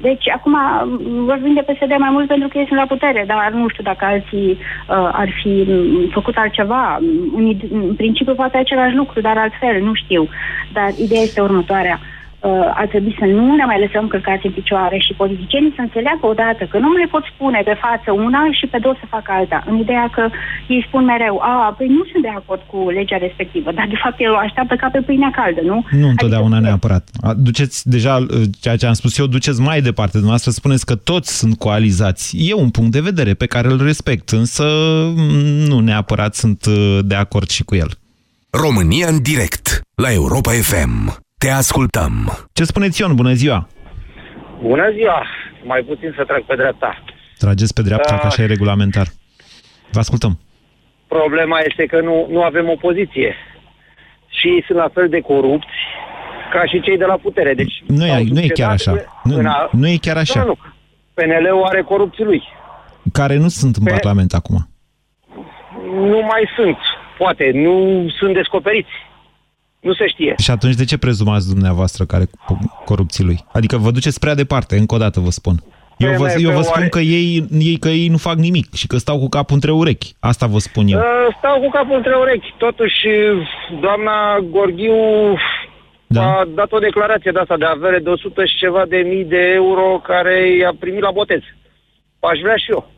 deci 0.00 0.28
acum 0.28 0.52
m, 0.52 1.24
vorbim 1.24 1.54
de 1.54 1.72
PSD 1.72 1.92
mai 1.98 2.10
mult 2.10 2.26
pentru 2.26 2.48
că 2.48 2.58
ei 2.58 2.66
sunt 2.66 2.78
la 2.78 2.86
putere, 2.86 3.24
dar 3.26 3.50
nu 3.52 3.68
știu 3.68 3.82
dacă 3.82 4.04
alții 4.04 4.50
uh, 4.50 5.08
ar 5.12 5.28
fi 5.42 5.64
m, 5.68 6.10
făcut 6.12 6.36
altceva. 6.36 6.98
În, 7.36 7.54
id- 7.54 7.70
în 7.70 7.94
principiu 7.94 8.34
poate 8.34 8.56
același 8.56 8.94
lucru, 8.94 9.20
dar 9.20 9.38
altfel, 9.38 9.82
nu 9.82 9.94
știu. 9.94 10.28
Dar 10.72 10.90
ideea 10.98 11.22
este 11.22 11.40
următoarea. 11.40 12.00
Uh, 12.02 12.15
ar 12.80 12.86
trebui 12.92 13.16
să 13.18 13.24
nu 13.24 13.54
ne 13.54 13.64
mai 13.64 13.80
lăsăm 13.84 14.06
călcați 14.08 14.46
în 14.46 14.52
picioare 14.58 14.98
și 15.06 15.18
politicienii 15.22 15.76
să 15.76 15.82
înțeleagă 15.84 16.24
odată 16.26 16.62
că 16.70 16.78
nu 16.78 16.88
mai 16.88 17.08
pot 17.14 17.24
spune 17.32 17.60
pe 17.64 17.76
față 17.84 18.08
una 18.26 18.42
și 18.58 18.66
pe 18.66 18.78
două 18.78 18.94
să 19.00 19.06
facă 19.16 19.30
alta. 19.38 19.58
În 19.70 19.76
ideea 19.84 20.06
că 20.16 20.24
ei 20.74 20.84
spun 20.88 21.04
mereu, 21.04 21.36
a, 21.42 21.74
păi 21.78 21.86
nu 21.96 22.02
sunt 22.10 22.22
de 22.22 22.32
acord 22.40 22.62
cu 22.70 22.78
legea 22.98 23.16
respectivă, 23.26 23.72
dar 23.72 23.86
de 23.88 23.98
fapt 24.02 24.18
el 24.18 24.32
o 24.32 24.42
așteaptă 24.46 24.74
ca 24.76 24.88
pe 24.92 25.00
pâinea 25.06 25.32
caldă, 25.38 25.60
nu? 25.70 25.84
Nu 25.90 26.08
întotdeauna 26.08 26.58
neapărat. 26.58 27.04
A, 27.26 27.34
Duceți 27.34 27.88
deja 27.88 28.14
uh, 28.16 28.42
ceea 28.60 28.76
ce 28.76 28.86
am 28.86 28.92
spus 28.92 29.18
eu, 29.18 29.26
duceți 29.26 29.60
mai 29.60 29.80
departe. 29.80 30.12
Dumneavoastră 30.12 30.50
spuneți 30.50 30.86
că 30.86 30.94
toți 30.94 31.38
sunt 31.38 31.58
coalizați. 31.58 32.24
E 32.50 32.54
un 32.54 32.70
punct 32.70 32.92
de 32.92 33.00
vedere 33.00 33.34
pe 33.34 33.46
care 33.46 33.68
îl 33.68 33.82
respect, 33.82 34.28
însă 34.28 34.64
mm, 35.16 35.66
nu 35.68 35.78
neapărat 35.78 36.34
sunt 36.34 36.64
uh, 36.66 36.98
de 37.04 37.14
acord 37.14 37.48
și 37.48 37.64
cu 37.64 37.74
el. 37.74 37.88
România 38.50 39.08
în 39.08 39.22
direct 39.22 39.80
la 39.94 40.12
Europa 40.12 40.50
FM. 40.50 41.25
Te 41.46 41.52
ascultăm. 41.52 42.12
Ce 42.52 42.64
spuneți, 42.64 42.92
Țion? 42.94 43.14
Bună 43.14 43.32
ziua! 43.32 43.68
Bună 44.62 44.90
ziua! 44.96 45.26
Mai 45.64 45.82
puțin 45.82 46.12
să 46.16 46.24
trag 46.24 46.42
pe 46.44 46.54
dreapta. 46.56 47.02
Trageți 47.38 47.74
pe 47.74 47.82
dreapta, 47.82 48.10
Da. 48.14 48.18
că 48.18 48.26
așa 48.26 48.42
e 48.42 48.46
regulamentar. 48.46 49.06
Vă 49.92 49.98
ascultăm. 49.98 50.38
Problema 51.08 51.58
este 51.68 51.84
că 51.86 52.00
nu, 52.00 52.26
nu 52.30 52.42
avem 52.42 52.68
opoziție. 52.68 53.34
Și 54.28 54.46
ei 54.48 54.62
sunt 54.66 54.78
la 54.78 54.88
fel 54.94 55.08
de 55.08 55.20
corupți 55.20 55.76
ca 56.52 56.64
și 56.66 56.80
cei 56.80 56.98
de 56.98 57.04
la 57.04 57.16
putere. 57.16 57.54
Deci, 57.54 57.82
Nu 57.86 58.04
e, 58.04 58.08
s-au 58.08 58.22
nu 58.24 58.40
e 58.40 58.46
chiar 58.46 58.76
succedat 58.78 58.96
așa. 58.96 59.20
Nu, 59.24 59.36
în 59.38 59.46
a- 59.46 59.68
nu 59.72 59.88
e 59.88 59.96
chiar 59.96 60.16
așa. 60.16 60.40
Nu, 60.40 60.46
nu. 60.46 60.56
PNL-ul 61.14 61.64
are 61.64 61.82
corupții 61.82 62.24
lui. 62.24 62.42
Care 63.12 63.36
nu 63.36 63.48
sunt 63.48 63.76
în 63.76 63.84
Pe- 63.84 63.90
Parlament 63.90 64.32
acum. 64.32 64.68
Nu 65.94 66.20
mai 66.22 66.44
sunt. 66.56 66.76
Poate, 67.18 67.50
nu 67.54 68.06
sunt 68.18 68.34
descoperiți. 68.34 68.90
Nu 69.86 69.94
se 69.94 70.06
știe. 70.06 70.34
Și 70.38 70.50
atunci 70.50 70.74
de 70.74 70.84
ce 70.84 70.98
prezumați 70.98 71.48
dumneavoastră 71.54 72.04
care 72.04 72.24
corupții 72.84 73.24
lui? 73.24 73.38
Adică 73.52 73.76
vă 73.76 73.90
duceți 73.90 74.18
prea 74.20 74.34
departe, 74.34 74.76
încă 74.76 74.94
o 74.94 74.98
dată 74.98 75.20
vă 75.20 75.30
spun. 75.30 75.56
Eu 75.96 76.12
vă, 76.20 76.34
eu 76.38 76.50
vă 76.50 76.60
spun 76.60 76.88
că 76.88 76.98
ei, 76.98 77.46
ei, 77.58 77.76
că 77.78 77.88
ei 77.88 78.08
nu 78.08 78.16
fac 78.16 78.36
nimic 78.36 78.74
și 78.74 78.86
că 78.86 78.96
stau 78.96 79.18
cu 79.18 79.28
capul 79.28 79.54
între 79.54 79.72
urechi. 79.72 80.14
Asta 80.20 80.46
vă 80.46 80.58
spun 80.58 80.86
eu. 80.86 80.98
Uh, 80.98 81.34
Stau 81.38 81.60
cu 81.60 81.68
capul 81.70 81.96
între 81.96 82.14
urechi. 82.22 82.54
Totuși, 82.58 83.00
doamna 83.80 84.38
Gorghiu 84.50 84.94
Da. 86.06 86.22
a 86.22 86.44
dat 86.54 86.72
o 86.72 86.78
declarație 86.78 87.30
de 87.30 87.38
asta 87.38 87.56
de 87.56 87.64
avere 87.64 87.98
de 87.98 88.08
100 88.08 88.44
și 88.44 88.56
ceva 88.56 88.82
de 88.88 88.96
mii 88.96 89.24
de 89.24 89.42
euro 89.54 90.00
care 90.10 90.56
i-a 90.60 90.72
primit 90.78 91.00
la 91.00 91.10
botez. 91.10 91.40
Aș 92.20 92.38
vrea 92.42 92.56
și 92.56 92.70
eu, 92.70 92.90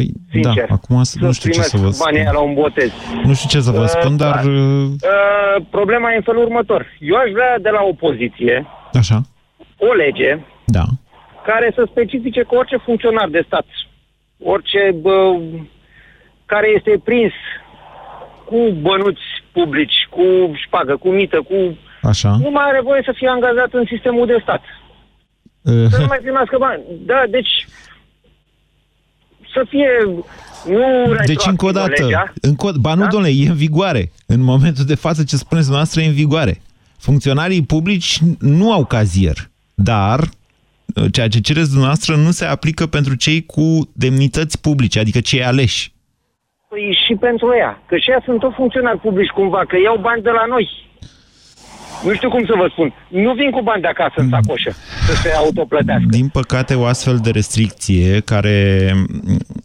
Păi, 0.00 0.10
sincer. 0.42 0.66
da, 0.68 0.74
acum 0.74 1.02
să- 1.02 1.16
nu 1.20 1.32
știu 1.32 1.50
ce 1.50 1.60
să 1.62 1.70
vă 1.76 1.78
primesc 1.78 2.02
banii 2.04 2.18
aia 2.20 2.28
spun. 2.30 2.40
la 2.42 2.48
un 2.48 2.54
botez. 2.54 2.90
Nu 3.24 3.34
știu 3.34 3.48
ce 3.48 3.60
să 3.60 3.70
vă 3.70 3.80
Uh, 3.80 3.86
spun, 3.88 4.16
dar... 4.16 4.44
uh, 4.44 4.52
Uh, 4.54 5.64
problema 5.70 6.12
e 6.12 6.16
în 6.16 6.22
felul 6.22 6.42
următor. 6.42 6.86
Eu 6.98 7.16
aș 7.16 7.30
vrea 7.30 7.58
de 7.58 7.68
la 7.70 7.82
opoziție 7.82 8.66
Așa, 8.92 9.20
o 9.78 9.92
lege 9.92 10.38
da. 10.66 10.84
care 11.46 11.72
să 11.74 11.86
specifice 11.90 12.40
că 12.42 12.54
orice 12.54 12.76
funcționar 12.76 13.28
de 13.28 13.42
stat, 13.46 13.66
orice 14.42 14.90
bă, 15.00 15.36
care 16.46 16.68
este 16.76 17.00
prins 17.04 17.32
cu 18.44 18.56
bănuți 18.80 19.22
publici, 19.52 20.06
cu 20.10 20.22
șpagă, 20.54 20.96
cu 20.96 21.08
mită, 21.08 21.36
cu... 21.48 21.76
Așa. 22.02 22.36
Nu 22.40 22.50
mai 22.50 22.64
are 22.68 22.80
voie 22.82 23.02
să 23.04 23.12
fie 23.16 23.28
angajat 23.28 23.72
în 23.72 23.84
sistemul 23.88 24.26
de 24.26 24.38
stat. 24.42 24.62
Uh, 25.62 25.86
Să 25.90 25.98
nu 26.00 26.06
mai 26.06 26.18
primească 26.22 26.56
bani. 26.58 26.82
Da, 27.06 27.22
deci 27.30 27.66
să 29.52 29.64
fie 29.68 29.88
nu 30.66 31.14
Deci 31.26 31.46
încă 31.46 31.66
o 31.66 31.70
dată, 31.70 32.02
legea, 32.02 32.32
încă 32.40 32.66
o, 32.66 32.70
ba 32.80 32.94
nu, 32.94 33.02
da? 33.02 33.06
domnule, 33.06 33.32
e 33.36 33.48
în 33.48 33.54
vigoare. 33.54 34.10
În 34.26 34.42
momentul 34.42 34.84
de 34.84 34.94
față 34.94 35.24
ce 35.24 35.36
spuneți 35.36 35.66
dumneavoastră 35.66 36.00
e 36.00 36.06
în 36.06 36.12
vigoare. 36.12 36.60
Funcționarii 36.98 37.62
publici 37.62 38.18
nu 38.38 38.72
au 38.72 38.84
cazier, 38.84 39.36
dar 39.74 40.18
uh, 40.20 41.04
ceea 41.12 41.28
ce 41.28 41.40
cereți 41.40 41.68
dumneavoastră 41.68 42.16
nu 42.16 42.30
se 42.30 42.44
aplică 42.44 42.86
pentru 42.86 43.14
cei 43.14 43.44
cu 43.46 43.90
demnități 43.92 44.60
publice, 44.60 44.98
adică 44.98 45.20
cei 45.20 45.44
aleși. 45.44 45.92
Păi 46.68 46.98
și 47.06 47.14
pentru 47.14 47.54
ea. 47.58 47.82
Că 47.86 47.96
și 47.96 48.10
ea 48.10 48.22
sunt 48.24 48.40
tot 48.40 48.54
funcționari 48.54 48.98
publici 48.98 49.30
cumva, 49.30 49.64
că 49.68 49.76
iau 49.84 49.98
bani 49.98 50.22
de 50.22 50.30
la 50.30 50.44
noi. 50.48 50.89
Nu 52.04 52.14
știu 52.14 52.28
cum 52.30 52.44
să 52.46 52.54
vă 52.56 52.68
spun. 52.70 52.92
Nu 53.08 53.32
vin 53.32 53.50
cu 53.50 53.62
bani 53.62 53.82
de 53.82 53.88
acasă 53.88 54.14
în 54.16 54.28
sacoșă 54.28 54.70
să 55.06 55.14
se 55.22 55.30
autoplătească. 55.30 56.06
Din 56.08 56.28
păcate, 56.28 56.74
o 56.74 56.84
astfel 56.84 57.18
de 57.18 57.30
restricție 57.30 58.20
care 58.20 58.92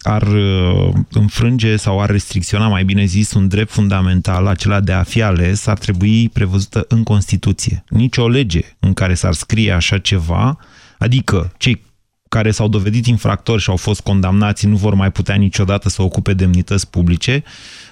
ar 0.01 0.21
uh, 0.21 0.93
înfrânge 1.11 1.75
sau 1.75 2.01
ar 2.01 2.09
restricționa, 2.09 2.67
mai 2.67 2.83
bine 2.83 3.05
zis, 3.05 3.33
un 3.33 3.47
drept 3.47 3.71
fundamental, 3.71 4.47
acela 4.47 4.79
de 4.79 4.91
a 4.91 5.03
fi 5.03 5.21
ales, 5.21 5.67
ar 5.67 5.77
trebui 5.77 6.29
prevăzută 6.29 6.85
în 6.87 7.03
Constituție. 7.03 7.83
Nici 7.89 8.17
o 8.17 8.27
lege 8.27 8.61
în 8.79 8.93
care 8.93 9.13
s-ar 9.13 9.33
scrie 9.33 9.71
așa 9.71 9.97
ceva, 9.97 10.57
adică 10.97 11.51
cei 11.57 11.81
care 12.29 12.51
s-au 12.51 12.67
dovedit 12.67 13.05
infractori 13.05 13.61
și 13.61 13.69
au 13.69 13.75
fost 13.75 14.01
condamnați 14.01 14.67
nu 14.67 14.75
vor 14.75 14.93
mai 14.93 15.11
putea 15.11 15.35
niciodată 15.35 15.89
să 15.89 16.01
ocupe 16.01 16.33
demnități 16.33 16.89
publice, 16.89 17.43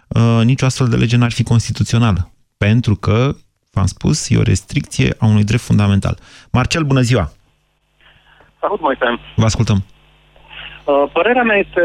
uh, 0.07 0.41
nicio 0.43 0.65
astfel 0.65 0.87
de 0.87 0.95
lege 0.95 1.17
n-ar 1.17 1.31
fi 1.31 1.43
constituțională. 1.43 2.31
Pentru 2.57 2.95
că, 2.95 3.35
v-am 3.73 3.85
spus, 3.85 4.29
e 4.29 4.37
o 4.37 4.41
restricție 4.53 5.15
a 5.19 5.25
unui 5.25 5.43
drept 5.43 5.63
fundamental. 5.63 6.15
Marcel, 6.51 6.83
bună 6.83 7.01
ziua! 7.01 7.31
Salut, 8.59 8.81
Moise. 8.81 9.19
Vă 9.35 9.45
ascultăm. 9.45 9.83
Uh, 10.85 11.03
Părerea 11.13 11.43
mea 11.43 11.57
este 11.57 11.81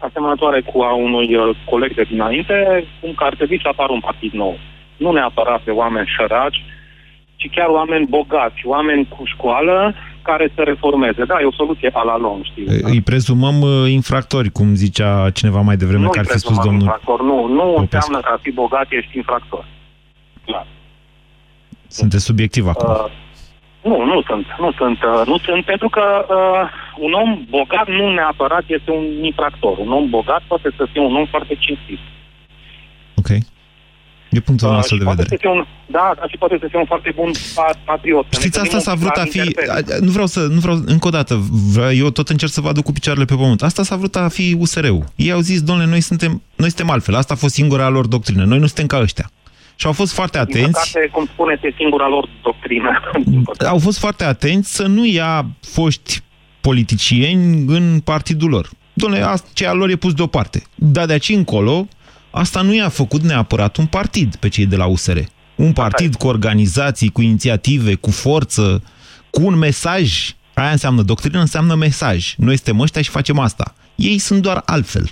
asemănătoare 0.00 0.60
cu 0.60 0.80
a 0.80 0.92
unui 0.94 1.34
uh, 1.34 1.56
coleg 1.64 1.94
de 1.94 2.02
dinainte, 2.02 2.84
cum 3.00 3.12
că 3.14 3.24
ar 3.24 3.34
trebui 3.34 3.60
să 3.62 3.68
apară 3.68 3.92
un 3.92 4.00
partid 4.00 4.32
nou. 4.32 4.58
Nu 4.96 5.12
neapărat 5.12 5.60
pe 5.62 5.70
oameni 5.70 6.08
săraci, 6.18 6.64
ci 7.36 7.50
chiar 7.54 7.68
oameni 7.68 8.06
bogați, 8.06 8.60
oameni 8.64 9.08
cu 9.08 9.22
școală 9.24 9.94
care 10.22 10.52
să 10.54 10.62
reformeze. 10.62 11.24
Da, 11.24 11.40
e 11.40 11.44
o 11.44 11.52
soluție 11.52 11.90
a 11.92 12.02
la 12.02 12.16
lung, 12.18 12.44
știi? 12.44 12.66
Îi 12.82 13.00
prezumăm 13.00 13.60
uh, 13.60 13.90
infractori, 13.90 14.50
cum 14.50 14.74
zicea 14.74 15.30
cineva 15.30 15.60
mai 15.60 15.76
devreme, 15.76 16.02
nu 16.02 16.10
că 16.10 16.18
ar 16.18 16.24
fi 16.24 16.38
spus 16.38 16.42
presumăm 16.42 16.64
domnul. 16.66 16.82
infractor, 16.82 17.20
nu, 17.22 17.46
nu 17.46 17.62
Popescu. 17.62 17.80
înseamnă 17.96 18.20
că 18.20 18.32
a 18.34 18.38
fi 18.42 18.50
bogat 18.50 18.86
ești 18.90 19.16
infractor. 19.16 19.64
Clar. 20.44 20.66
Sunteți 21.98 22.24
subiectiv 22.24 22.66
acum. 22.66 22.88
Uh, 22.90 23.10
nu, 23.90 23.96
nu 24.12 24.22
sunt. 24.28 24.46
Nu 24.64 24.70
sunt, 24.80 24.98
uh, 25.12 25.22
nu 25.26 25.38
sunt 25.46 25.64
pentru 25.64 25.88
că 25.88 26.04
uh, 26.38 26.62
un 27.06 27.12
om 27.22 27.30
bogat 27.56 27.86
nu 27.88 28.12
neapărat 28.12 28.64
este 28.66 28.90
un 28.90 29.04
infractor. 29.24 29.78
Un 29.78 29.92
om 29.92 30.10
bogat 30.10 30.42
poate 30.48 30.68
să 30.76 30.82
fie 30.92 31.00
un 31.00 31.14
om 31.20 31.26
foarte 31.26 31.54
cinstit. 31.64 31.98
Ok. 33.20 33.28
E 34.30 34.40
punctul 34.40 34.68
Uh, 34.68 34.74
nostru 34.74 34.94
și 34.94 35.00
de 35.00 35.04
poate 35.04 35.22
vedere. 35.22 35.36
să 35.36 35.46
fie 35.48 35.58
un, 35.58 35.66
da, 35.86 36.12
dar 36.18 36.28
și 36.30 36.36
poate 36.36 36.56
să 36.60 36.66
fie 36.70 36.78
un 36.78 36.84
foarte 36.86 37.12
bun 37.14 37.30
pa- 37.56 37.78
patriot. 37.84 38.26
Să 38.28 38.38
ne 38.38 38.38
Știți, 38.44 38.58
asta 38.60 38.62
gândim 38.70 38.86
s-a 38.86 38.92
un 38.92 38.98
vrut 38.98 39.12
pic 39.12 39.18
a 39.20 39.24
la 39.24 39.30
fi... 39.30 39.38
interpret. 39.38 39.68
a- 39.92 40.04
Nu 40.04 40.10
vreau 40.10 40.26
să... 40.26 40.40
Nu 40.40 40.60
vreau, 40.60 40.76
încă 40.86 41.06
o 41.06 41.10
dată, 41.10 41.34
vreau- 41.74 41.92
eu 41.92 42.10
tot 42.10 42.28
încerc 42.28 42.52
să 42.52 42.60
vă 42.60 42.68
aduc 42.68 42.84
cu 42.84 42.92
picioarele 42.92 43.24
pe 43.24 43.34
pământ. 43.34 43.62
Asta 43.62 43.82
s-a 43.82 43.96
vrut 43.96 44.16
a 44.16 44.28
fi 44.28 44.56
USR-ul. 44.58 45.04
Ei 45.16 45.30
au 45.32 45.40
zis, 45.40 45.62
domnule, 45.62 45.88
noi 45.88 46.00
suntem, 46.00 46.42
noi 46.56 46.68
suntem 46.68 46.90
altfel. 46.90 47.14
Asta 47.14 47.34
a 47.34 47.36
fost 47.36 47.54
singura 47.54 47.88
lor 47.88 48.06
doctrină. 48.06 48.44
Noi 48.44 48.58
nu 48.58 48.66
suntem 48.66 48.86
ca 48.86 48.98
ăștia. 49.00 49.30
Și 49.80 49.86
au 49.86 49.92
fost 49.92 50.12
foarte 50.12 50.44
Din 50.44 50.56
atenți. 50.56 50.90
păcate, 50.92 51.08
cum 51.12 51.26
spuneți, 51.32 51.66
e 51.66 51.74
singura 51.76 52.08
lor 52.08 52.28
doctrină. 52.42 52.90
Au 53.72 53.78
fost 53.78 53.98
foarte 53.98 54.24
atenți 54.24 54.74
să 54.74 54.86
nu 54.86 55.06
ia 55.06 55.46
foști 55.60 56.20
politicieni 56.60 57.64
în 57.66 58.00
partidul 58.00 58.48
lor. 58.48 58.68
Dom'le, 58.68 59.22
asta- 59.24 59.48
ce 59.52 59.66
al 59.66 59.76
lor 59.76 59.88
e 59.88 59.96
pus 59.96 60.12
deoparte. 60.14 60.62
Dar 60.74 61.06
de 61.06 61.12
aici 61.12 61.28
încolo, 61.28 61.88
asta 62.30 62.60
nu 62.62 62.74
i-a 62.74 62.88
făcut 62.88 63.22
neapărat 63.22 63.76
un 63.76 63.86
partid 63.86 64.36
pe 64.36 64.48
cei 64.48 64.66
de 64.66 64.76
la 64.76 64.86
USR. 64.86 65.18
Un 65.54 65.72
partid 65.72 66.14
cu 66.14 66.26
organizații, 66.26 67.08
cu 67.08 67.22
inițiative, 67.22 67.94
cu 67.94 68.10
forță, 68.10 68.82
cu 69.30 69.42
un 69.42 69.58
mesaj. 69.58 70.34
Aia 70.54 70.70
înseamnă, 70.70 71.02
doctrină 71.02 71.40
înseamnă 71.40 71.74
mesaj. 71.74 72.34
Noi 72.36 72.54
suntem 72.56 72.80
ăștia 72.80 73.02
și 73.02 73.10
facem 73.10 73.38
asta. 73.38 73.74
Ei 73.94 74.18
sunt 74.18 74.42
doar 74.42 74.62
altfel. 74.66 75.10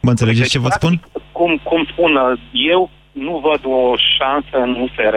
Mă 0.00 0.10
înțelegeți 0.10 0.42
Deci, 0.42 0.50
ce 0.50 0.58
vă 0.58 0.68
practic, 0.68 0.88
spun? 0.88 1.22
Cum, 1.32 1.60
cum 1.62 1.84
spun, 1.92 2.12
eu 2.52 2.90
nu 3.12 3.34
văd 3.48 3.60
o 3.64 3.94
șansă 4.16 4.56
în 4.66 4.70
USR, 4.84 5.16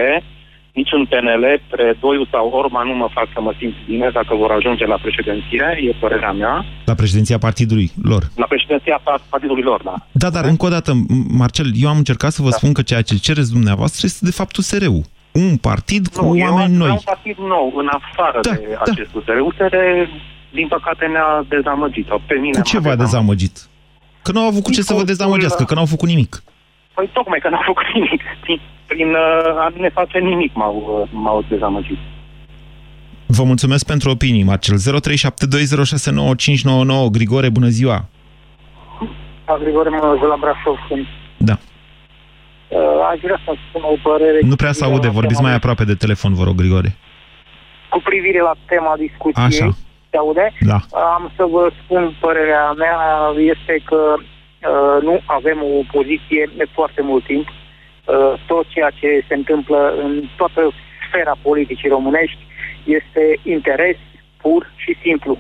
nici 0.79 0.91
în 0.97 1.05
PNL, 1.05 1.45
Predoiu 1.69 2.25
sau 2.31 2.47
Orman 2.49 2.87
nu 2.87 2.95
mă 2.95 3.07
fac 3.13 3.27
să 3.33 3.41
mă 3.41 3.53
simt 3.59 3.73
bine 3.87 4.09
dacă 4.13 4.35
vor 4.35 4.51
ajunge 4.51 4.85
la 4.85 4.97
președinție, 5.01 5.65
e 5.89 5.95
părerea 5.99 6.31
mea. 6.31 6.65
La 6.85 6.93
președinția 6.93 7.37
partidului 7.37 7.91
lor. 8.03 8.23
La 8.35 8.45
președinția 8.45 8.97
pa- 9.01 9.29
partidului 9.29 9.63
lor, 9.63 9.81
da. 9.83 9.95
Da, 10.11 10.29
dar 10.29 10.45
încă 10.45 10.65
o 10.65 10.69
dată, 10.69 10.91
M- 10.93 11.27
Marcel, 11.41 11.69
eu 11.75 11.89
am 11.89 11.97
încercat 11.97 12.31
să 12.31 12.41
vă 12.41 12.49
da. 12.49 12.55
spun 12.55 12.73
că 12.73 12.81
ceea 12.81 13.01
ce 13.01 13.15
cereți 13.17 13.51
dumneavoastră 13.51 14.01
este 14.05 14.25
de 14.25 14.31
fapt 14.31 14.55
USR-ul. 14.57 15.01
Un 15.31 15.57
partid 15.57 16.07
cu 16.07 16.25
Nu, 16.25 16.37
eu 16.37 16.45
oameni 16.53 16.61
aș 16.63 16.67
vrea 16.77 16.77
noi. 16.77 16.89
un 16.89 16.97
partid 17.05 17.37
nou, 17.37 17.73
în 17.75 17.87
afară 17.99 18.39
Da, 18.41 18.51
de 18.51 18.77
acest 18.79 19.13
USR. 19.15 19.37
USR, 19.49 19.75
din 20.51 20.67
păcate, 20.67 21.05
ne-a 21.05 21.45
dezamăgit. 21.49 22.07
Pe 22.27 22.33
mine 22.41 22.57
Cu 22.59 22.61
ce 22.61 22.79
m-a 22.79 22.81
v-a 22.89 22.95
dezamăgit? 22.95 23.67
Că 24.23 24.31
nu 24.31 24.39
au 24.39 24.47
avut 24.47 24.63
cu 24.63 24.71
ce 24.71 24.81
să 24.81 24.93
vă 24.93 24.99
Discursul, 24.99 25.05
dezamăgească, 25.05 25.63
că 25.63 25.73
n-au 25.73 25.85
făcut 25.85 26.09
nimic. 26.09 26.43
Păi 26.93 27.09
tocmai 27.13 27.39
că 27.39 27.49
n-au 27.49 27.61
făcut 27.65 27.85
nimic. 27.93 28.21
Prin, 28.41 28.59
prin 28.85 29.09
uh, 29.09 29.63
a 29.63 29.73
ne 29.77 29.89
face 29.89 30.19
nimic 30.19 30.53
m-au, 30.53 30.99
uh, 31.01 31.07
m-au 31.11 31.43
dezamăgit. 31.49 31.97
Vă 33.25 33.43
mulțumesc 33.43 33.85
pentru 33.85 34.09
opinii, 34.09 34.43
Marcel. 34.43 34.77
0372069599. 34.79 34.83
Grigore, 37.11 37.49
bună 37.49 37.67
ziua! 37.67 38.05
A, 39.45 39.57
Grigore 39.63 39.89
Mănăză 39.89 40.25
la 40.25 40.35
Brașov 40.39 40.77
sunt. 40.87 41.07
Da. 41.37 41.57
Uh, 42.67 42.79
aș 43.11 43.19
vrea 43.21 43.39
să 43.45 43.53
spun 43.69 43.81
o 43.83 43.95
părere... 44.09 44.39
Nu 44.41 44.55
prea 44.55 44.71
se 44.71 44.83
aude, 44.83 45.07
vorbiți 45.07 45.41
mai 45.41 45.53
aproape 45.53 45.83
de 45.83 45.95
telefon, 45.95 46.33
vă 46.33 46.43
rog, 46.43 46.55
Grigore. 46.55 46.95
Cu 47.89 48.01
privire 48.03 48.41
la 48.41 48.53
tema 48.65 48.95
discuției, 48.97 49.45
Așa. 49.45 49.75
Se 50.13 50.19
aude? 50.19 50.45
Da. 50.71 50.79
Am 51.15 51.31
să 51.37 51.43
vă 51.55 51.71
spun 51.83 52.15
părerea 52.19 52.71
mea, 52.83 52.97
este 53.53 53.75
că 53.89 54.01
uh, 54.17 54.97
nu 55.07 55.15
avem 55.25 55.59
o 55.77 55.81
poziție 55.91 56.43
de 56.59 56.65
foarte 56.75 57.01
mult 57.01 57.23
timp. 57.25 57.47
Uh, 57.47 58.33
tot 58.47 58.65
ceea 58.67 58.91
ce 58.99 59.25
se 59.27 59.35
întâmplă 59.41 59.79
în 60.03 60.11
toată 60.37 60.61
sfera 61.07 61.35
politicii 61.41 61.95
românești 61.95 62.41
este 62.83 63.23
interes 63.43 63.97
pur 64.41 64.61
și 64.75 64.97
simplu. 65.03 65.37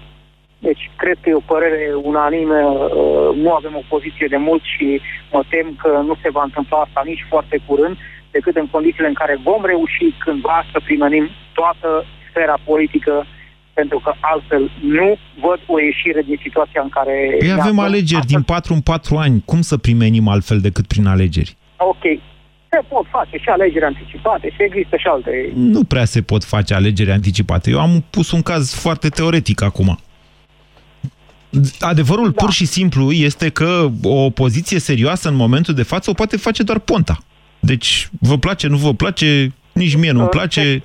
Deci, 0.59 0.83
cred 0.95 1.17
că 1.21 1.29
e 1.29 1.43
o 1.43 1.51
părere 1.53 1.91
unanimă, 2.11 2.59
uh, 2.59 3.35
nu 3.43 3.53
avem 3.53 3.75
o 3.75 3.89
poziție 3.93 4.27
de 4.29 4.37
mult 4.37 4.63
și 4.63 5.01
mă 5.31 5.41
tem 5.49 5.67
că 5.81 6.01
nu 6.07 6.15
se 6.21 6.29
va 6.29 6.43
întâmpla 6.43 6.77
asta 6.77 7.01
nici 7.05 7.25
foarte 7.29 7.57
curând, 7.67 7.97
decât 8.31 8.55
în 8.55 8.67
condițiile 8.67 9.07
în 9.07 9.19
care 9.21 9.39
vom 9.43 9.65
reuși 9.65 10.07
cândva 10.25 10.65
să 10.71 10.79
primenim 10.83 11.29
toată 11.53 12.05
sfera 12.29 12.57
politică, 12.63 13.25
pentru 13.73 13.99
că 13.99 14.13
altfel 14.19 14.71
nu 14.81 15.17
văd 15.41 15.59
o 15.65 15.79
ieșire 15.79 16.21
din 16.21 16.39
situația 16.41 16.81
în 16.81 16.89
care... 16.89 17.35
Păi 17.39 17.47
ne 17.47 17.53
avem 17.53 17.79
aflăm. 17.79 17.79
alegeri 17.79 18.25
din 18.25 18.41
4 18.41 18.73
în 18.73 18.81
4 18.81 19.17
ani. 19.17 19.41
Cum 19.45 19.61
să 19.61 19.77
primenim 19.77 20.27
altfel 20.27 20.59
decât 20.59 20.87
prin 20.87 21.05
alegeri? 21.05 21.55
Ok. 21.77 22.03
Se 22.69 22.79
pot 22.87 23.05
face 23.11 23.37
și 23.37 23.49
alegeri 23.49 23.85
anticipate 23.85 24.49
și 24.49 24.57
există 24.59 24.97
și 24.97 25.07
alte... 25.07 25.51
Nu 25.55 25.83
prea 25.83 26.05
se 26.05 26.21
pot 26.21 26.43
face 26.43 26.73
alegeri 26.73 27.11
anticipate. 27.11 27.69
Eu 27.69 27.79
am 27.79 28.03
pus 28.09 28.31
un 28.31 28.41
caz 28.41 28.73
foarte 28.73 29.09
teoretic 29.09 29.61
acum. 29.61 29.99
Adevărul 31.79 32.31
da. 32.31 32.43
pur 32.43 32.51
și 32.51 32.65
simplu 32.65 33.11
este 33.11 33.49
că 33.49 33.89
o 34.03 34.23
opoziție 34.25 34.79
serioasă 34.79 35.29
în 35.29 35.35
momentul 35.35 35.73
de 35.73 35.83
față 35.83 36.09
o 36.09 36.13
poate 36.13 36.37
face 36.37 36.63
doar 36.63 36.79
Ponta. 36.79 37.17
Deci, 37.59 38.09
vă 38.19 38.37
place, 38.37 38.67
nu 38.67 38.77
vă 38.77 38.93
place, 38.93 39.53
nici 39.73 39.95
mie 39.95 40.11
nu-mi 40.11 40.27
place. 40.27 40.83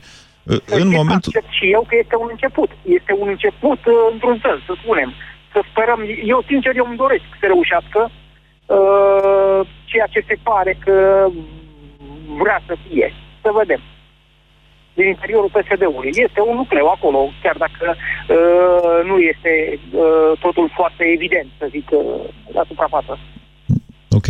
În 0.81 0.89
momentul... 0.99 1.33
Accept 1.35 1.53
și 1.59 1.67
eu 1.77 1.83
că 1.89 1.95
este 2.03 2.17
un 2.17 2.29
început. 2.31 2.71
Este 2.99 3.13
un 3.23 3.29
început 3.29 3.81
uh, 3.87 3.95
într-un 4.13 4.39
fel, 4.39 4.63
să 4.67 4.73
spunem. 4.83 5.13
Să 5.53 5.61
sperăm, 5.71 6.01
eu 6.25 6.43
sincer, 6.47 6.77
eu 6.77 6.87
îmi 6.89 7.03
doresc 7.05 7.29
să 7.41 7.47
reușească 7.47 8.01
uh, 8.11 9.61
ceea 9.85 10.07
ce 10.15 10.21
se 10.29 10.37
pare 10.43 10.79
că 10.85 11.27
vrea 12.43 12.63
să 12.67 12.75
fie. 12.89 13.13
Să 13.43 13.51
vedem. 13.61 13.81
Din 14.95 15.07
interiorul 15.07 15.55
PSD-ului. 15.57 16.11
Este 16.27 16.41
un 16.41 16.57
nucleu 16.57 16.87
acolo, 16.87 17.21
chiar 17.43 17.57
dacă 17.57 17.87
uh, 17.95 19.07
nu 19.11 19.17
este 19.19 19.79
uh, 19.93 20.39
totul 20.41 20.71
foarte 20.75 21.05
evident, 21.17 21.49
să 21.59 21.67
zic, 21.71 21.91
uh, 21.91 22.03
la 22.53 22.63
suprafață. 22.69 23.19
Ok. 24.11 24.29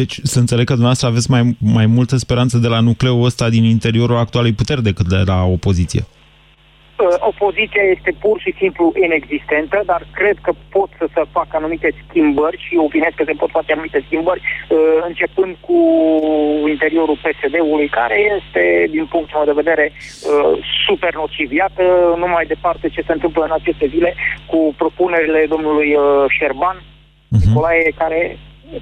Deci 0.00 0.18
să 0.22 0.38
înțeleg 0.38 0.64
că 0.66 0.72
dumneavoastră 0.78 1.08
aveți 1.08 1.30
mai, 1.30 1.42
mai 1.78 1.86
multă 1.86 2.16
speranță 2.16 2.56
de 2.58 2.68
la 2.68 2.80
nucleul 2.80 3.24
ăsta 3.24 3.48
din 3.48 3.64
interiorul 3.64 4.16
actualei 4.16 4.52
puteri 4.52 4.82
decât 4.82 5.06
de 5.08 5.22
la 5.26 5.44
opoziție. 5.44 6.02
Uh, 6.96 7.16
opoziția 7.30 7.84
este 7.94 8.10
pur 8.24 8.36
și 8.44 8.54
simplu 8.60 8.92
inexistentă, 9.06 9.82
dar 9.90 10.02
cred 10.18 10.36
că 10.42 10.52
pot 10.76 10.90
să 10.98 11.06
se 11.14 11.22
facă 11.36 11.52
anumite 11.56 11.88
schimbări 12.02 12.58
și 12.66 12.74
opinez 12.86 13.12
că 13.16 13.24
se 13.26 13.38
pot 13.40 13.50
face 13.50 13.72
anumite 13.72 14.04
schimbări, 14.06 14.40
uh, 14.44 14.78
începând 15.08 15.52
cu 15.66 15.78
interiorul 16.74 17.20
PSD-ului, 17.24 17.88
care 17.88 18.16
este, 18.36 18.62
din 18.94 19.04
punctul 19.12 19.36
meu 19.36 19.48
de 19.50 19.60
vedere, 19.62 19.92
uh, 19.92 20.52
super 20.86 21.14
nociv. 21.14 21.52
Iată 21.52 21.84
numai 22.22 22.44
departe 22.54 22.88
ce 22.88 23.02
se 23.06 23.12
întâmplă 23.12 23.42
în 23.44 23.54
aceste 23.60 23.86
zile 23.94 24.14
cu 24.50 24.74
propunerile 24.76 25.46
domnului 25.48 25.90
uh, 25.94 26.02
Șerban, 26.36 26.76
uh-huh. 26.78 27.40
Nicolae, 27.40 27.92
care 28.02 28.38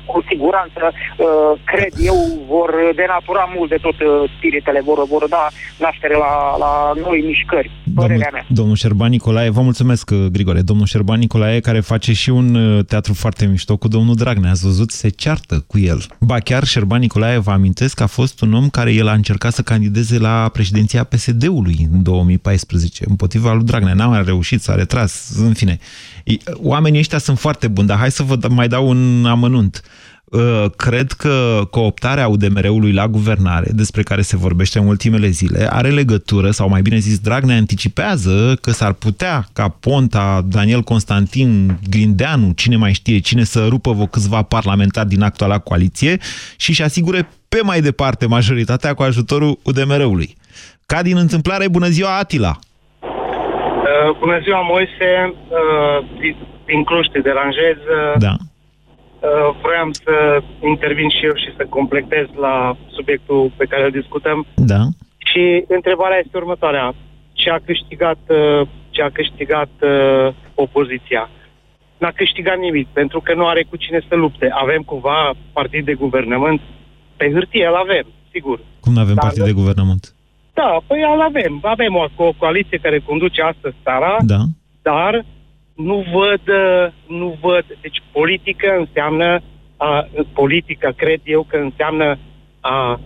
cu 0.07 0.25
siguranță, 0.29 0.83
uh, 0.93 1.61
cred 1.65 1.93
eu, 1.99 2.19
vor 2.49 2.71
denatura 2.95 3.53
mult 3.57 3.69
de 3.69 3.79
tot 3.81 4.01
uh, 4.01 4.31
spiritele, 4.37 4.81
vor, 4.81 5.07
vor 5.07 5.29
da 5.29 5.49
naștere 5.79 6.17
la, 6.17 6.57
la 6.59 6.93
noi 7.05 7.23
mișcări, 7.27 7.71
părerea 7.95 8.29
mea. 8.33 8.45
Domnul 8.49 8.77
Șerban 8.77 9.11
Nicolae, 9.11 9.49
vă 9.51 9.61
mulțumesc, 9.61 10.11
uh, 10.13 10.27
Grigore. 10.33 10.61
Domnul 10.61 10.87
Șerban 10.87 11.19
Nicolae, 11.19 11.61
care 11.61 11.81
face 11.81 12.13
și 12.13 12.31
un 12.31 12.55
uh, 12.55 12.85
teatru 12.85 13.13
foarte 13.15 13.47
mișto 13.47 13.77
cu 13.77 13.89
domnul 13.89 14.15
Dragnea, 14.15 14.51
ați 14.51 14.65
văzut, 14.65 14.91
se 14.91 15.09
ceartă 15.09 15.65
cu 15.67 15.79
el. 15.79 15.99
Ba 16.21 16.39
chiar 16.39 16.65
Șerban 16.65 17.01
Nicolae, 17.01 17.39
vă 17.39 17.51
amintesc, 17.51 18.01
a 18.01 18.07
fost 18.07 18.41
un 18.41 18.53
om 18.53 18.69
care 18.69 18.93
el 18.93 19.09
a 19.09 19.13
încercat 19.13 19.53
să 19.53 19.63
candideze 19.63 20.19
la 20.19 20.51
președinția 20.53 21.05
PSD-ului 21.05 21.89
în 21.93 22.03
2014, 22.03 23.05
împotriva 23.09 23.53
lui 23.53 23.65
Dragnea. 23.65 23.95
N-a 23.95 24.07
mai 24.07 24.23
reușit, 24.25 24.61
s-a 24.61 24.75
retras, 24.75 25.35
în 25.39 25.53
fine. 25.55 25.79
Oamenii 26.55 26.99
ăștia 26.99 27.19
sunt 27.19 27.39
foarte 27.39 27.69
buni, 27.69 27.87
dar 27.87 27.99
hai 27.99 28.11
să 28.11 28.23
vă 28.23 28.39
mai 28.49 28.69
dau 28.69 28.89
un 28.89 29.27
amănunt. 29.27 29.83
Cred 30.77 31.13
că 31.13 31.67
cooptarea 31.71 32.29
UDMR-ului 32.29 32.93
la 32.93 33.09
guvernare, 33.09 33.71
despre 33.73 34.03
care 34.03 34.23
se 34.23 34.37
vorbește 34.37 34.79
în 34.79 34.87
ultimele 34.87 35.29
zile, 35.29 35.73
are 35.73 35.91
legătură, 35.91 36.51
sau 36.51 36.69
mai 36.69 36.83
bine 36.83 36.99
zis, 36.99 37.19
Dragnea 37.19 37.57
anticipează 37.57 38.59
că 38.61 38.71
s-ar 38.71 38.93
putea 38.93 39.49
ca 39.53 39.69
Ponta, 39.69 40.45
Daniel 40.49 40.83
Constantin, 40.83 41.79
Grindeanu, 41.89 42.53
cine 42.53 42.77
mai 42.77 42.93
știe 42.93 43.19
cine, 43.19 43.45
să 43.45 43.67
rupă 43.69 43.93
vă 43.93 44.07
câțiva 44.07 44.43
parlamentari 44.43 45.09
din 45.09 45.23
actuala 45.23 45.59
coaliție 45.59 46.19
și 46.57 46.71
își 46.71 46.83
asigure 46.83 47.29
pe 47.49 47.61
mai 47.63 47.81
departe 47.81 48.27
majoritatea 48.27 48.95
cu 48.95 49.03
ajutorul 49.03 49.59
UDMR-ului. 49.63 50.37
Ca 50.87 51.03
din 51.03 51.17
întâmplare, 51.17 51.69
bună 51.69 51.89
ziua, 51.89 52.19
Atila! 52.19 52.59
Uh, 53.95 54.17
bună 54.19 54.39
ziua, 54.45 54.61
Moise. 54.61 55.11
Uh, 55.59 55.99
din, 56.21 56.37
din 56.67 56.85
Cluj 56.85 57.07
te 57.13 57.21
deranjez. 57.21 57.77
Uh, 57.99 58.15
Da. 58.19 58.35
Uh, 58.41 59.57
vreau 59.63 59.89
să 59.93 60.43
intervin 60.73 61.09
și 61.09 61.25
eu 61.25 61.35
și 61.35 61.51
să 61.57 61.65
completez 61.69 62.27
la 62.47 62.77
subiectul 62.97 63.53
pe 63.57 63.65
care 63.65 63.85
îl 63.85 63.91
discutăm. 63.91 64.47
Da. 64.55 64.81
Și 65.31 65.65
întrebarea 65.69 66.19
este 66.25 66.37
următoarea. 66.37 66.95
Ce 67.33 67.51
a 67.51 67.59
câștigat, 67.69 68.19
uh, 68.29 68.69
ce 68.91 69.03
a 69.03 69.11
câștigat 69.11 69.71
uh, 69.81 70.35
opoziția? 70.55 71.31
N-a 71.99 72.11
câștigat 72.11 72.59
nimic, 72.59 72.87
pentru 72.93 73.21
că 73.21 73.35
nu 73.35 73.47
are 73.47 73.63
cu 73.71 73.77
cine 73.77 74.01
să 74.09 74.15
lupte. 74.15 74.49
Avem 74.53 74.83
cumva 74.83 75.31
partid 75.53 75.85
de 75.85 75.95
guvernământ? 75.95 76.61
Pe 77.17 77.31
hârtie 77.33 77.67
îl 77.67 77.75
avem, 77.75 78.07
sigur. 78.33 78.61
Cum 78.81 78.93
nu 78.93 79.01
avem 79.01 79.15
Dar 79.15 79.25
partid 79.25 79.41
nu- 79.41 79.47
de 79.47 79.53
guvernământ? 79.53 80.15
Da, 80.55 80.79
păi 80.87 81.01
îl 81.15 81.21
avem. 81.21 81.59
Avem 81.63 81.95
o, 81.95 82.25
o 82.25 82.33
coaliție 82.39 82.79
care 82.79 82.99
conduce 82.99 83.43
astăzi 83.43 83.75
țara, 83.83 84.17
Da. 84.21 84.43
dar 84.83 85.25
nu 85.75 86.05
văd, 86.13 86.45
uh, 86.49 86.93
nu 87.19 87.39
văd. 87.41 87.65
Deci 87.81 88.03
politică 88.13 88.77
înseamnă, 88.79 89.43
a, 89.77 90.09
politică 90.33 90.93
cred 90.97 91.21
eu 91.25 91.43
că 91.49 91.57
înseamnă 91.57 92.19
a, 92.61 93.01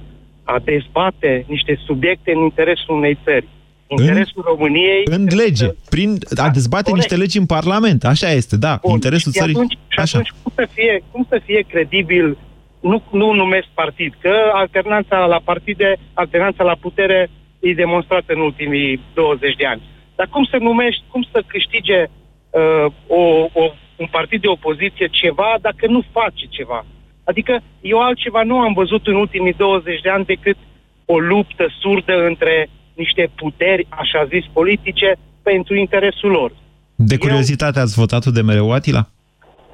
a 0.45 0.59
dezbate 0.65 1.45
niște 1.49 1.81
subiecte 1.87 2.33
în 2.33 2.43
interesul 2.43 2.97
unei 2.97 3.19
țări. 3.25 3.49
Interesul 3.87 4.43
României... 4.47 5.03
În 5.05 5.27
lege, 5.31 5.67
prin 5.91 6.19
a 6.37 6.49
dezbate 6.49 6.91
corect. 6.91 7.09
niște 7.09 7.17
legi 7.23 7.39
în 7.39 7.47
Parlament, 7.47 8.05
așa 8.05 8.31
este, 8.31 8.57
da, 8.57 8.79
Bun, 8.83 8.93
interesul 8.93 9.33
și 9.33 9.39
țării. 9.39 9.55
Atunci, 9.55 9.79
și 9.89 9.99
Așa. 9.99 10.19
atunci 10.19 10.33
cum, 10.43 10.53
să 10.55 10.69
fie, 10.73 11.03
cum 11.11 11.27
să 11.29 11.41
fie 11.45 11.65
credibil, 11.69 12.39
nu, 12.81 13.03
nu 13.11 13.33
numesc 13.33 13.67
partid, 13.75 14.15
că 14.21 14.35
alternanța 14.53 15.27
la 15.27 15.41
partide, 15.45 15.97
alternanța 16.15 16.65
la 16.65 16.77
putere 16.81 17.31
e 17.61 17.75
demonstrată 17.75 18.33
în 18.33 18.41
ultimii 18.41 19.01
20 19.15 19.55
de 19.55 19.67
ani. 19.67 19.83
Dar 20.17 20.27
cum 20.31 20.45
să 20.45 20.57
numești, 20.61 21.03
cum 21.11 21.27
să 21.33 21.43
câștige 21.47 22.03
uh, 22.03 22.93
o, 23.07 23.23
o, 23.53 23.73
un 23.97 24.07
partid 24.11 24.41
de 24.41 24.49
opoziție 24.49 25.07
ceva 25.11 25.55
dacă 25.61 25.87
nu 25.87 26.03
face 26.13 26.45
ceva? 26.49 26.87
Adică 27.25 27.61
eu 27.81 27.99
altceva 28.01 28.43
nu 28.43 28.59
am 28.59 28.73
văzut 28.73 29.07
în 29.07 29.15
ultimii 29.15 29.53
20 29.53 30.01
de 30.01 30.09
ani 30.09 30.25
decât 30.25 30.57
o 31.05 31.19
luptă 31.19 31.67
surdă 31.81 32.27
între 32.27 32.69
niște 32.95 33.31
puteri, 33.35 33.87
așa 33.89 34.25
zis, 34.25 34.45
politice, 34.53 35.17
pentru 35.43 35.75
interesul 35.75 36.31
lor. 36.31 36.53
De 36.95 37.17
curiozitate 37.17 37.81
ați 37.81 37.95
votat 37.95 38.25
de 38.25 38.43
mereu, 38.43 38.73
Atila? 38.73 39.09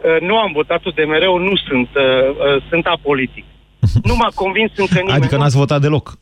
Uh, 0.04 0.20
nu 0.20 0.38
am 0.38 0.52
votat 0.52 0.82
de 0.94 1.04
mereu, 1.04 1.38
nu 1.38 1.56
sunt, 1.56 1.88
uh, 1.94 2.30
uh, 2.30 2.62
sunt 2.68 2.86
apolitic. 2.86 3.44
nu 4.08 4.14
m-a 4.16 4.28
convins 4.34 4.70
încă 4.76 4.98
nimeni. 4.98 5.18
Adică 5.18 5.36
n-ați 5.36 5.56
votat 5.56 5.80
deloc? 5.80 6.18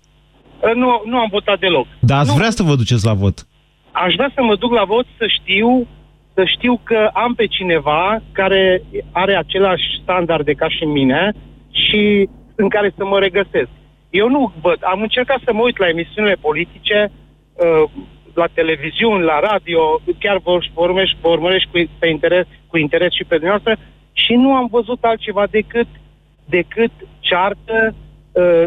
Uh, 0.61 0.75
nu, 0.75 1.03
nu 1.05 1.19
am 1.19 1.29
votat 1.31 1.59
deloc. 1.59 1.87
Dar 2.01 2.19
ați 2.19 2.31
nu. 2.31 2.37
vrea 2.37 2.51
să 2.51 2.63
vă 2.63 2.75
duceți 2.75 3.07
la 3.07 3.13
vot? 3.13 3.47
Aș 3.91 4.15
vrea 4.15 4.31
să 4.35 4.43
mă 4.43 4.57
duc 4.57 4.73
la 4.73 4.85
vot 4.85 5.07
să 5.19 5.27
știu 5.27 5.87
să 6.35 6.45
știu 6.45 6.81
că 6.83 7.11
am 7.13 7.35
pe 7.35 7.47
cineva 7.47 8.23
care 8.33 8.83
are 9.13 9.37
același 9.37 9.85
standarde 10.03 10.53
ca 10.53 10.69
și 10.69 10.85
mine 10.85 11.33
și 11.71 12.29
în 12.55 12.69
care 12.69 12.93
să 12.97 13.05
mă 13.05 13.19
regăsesc. 13.19 13.71
Eu 14.11 14.29
nu 14.29 14.53
văd. 14.61 14.79
Am 14.81 15.01
încercat 15.01 15.41
să 15.45 15.53
mă 15.53 15.63
uit 15.63 15.79
la 15.79 15.89
emisiunile 15.89 16.37
politice, 16.41 17.13
uh, 17.53 17.91
la 18.35 18.47
televiziuni, 18.53 19.25
la 19.25 19.41
radio, 19.41 20.01
chiar 20.19 20.39
vă 20.39 20.59
urmărești, 20.75 21.17
vă 21.21 21.29
urmărești 21.29 21.69
cu, 21.71 21.91
pe 21.99 22.07
interes, 22.09 22.47
cu 22.67 22.79
interes 22.79 23.13
și 23.13 23.25
pe 23.25 23.37
dumneavoastră 23.37 23.85
și 24.13 24.33
nu 24.33 24.55
am 24.55 24.69
văzut 24.71 24.99
altceva 25.05 25.47
decât, 25.51 25.87
decât 26.45 26.91
ceartă 27.21 27.95
uh, 28.33 28.65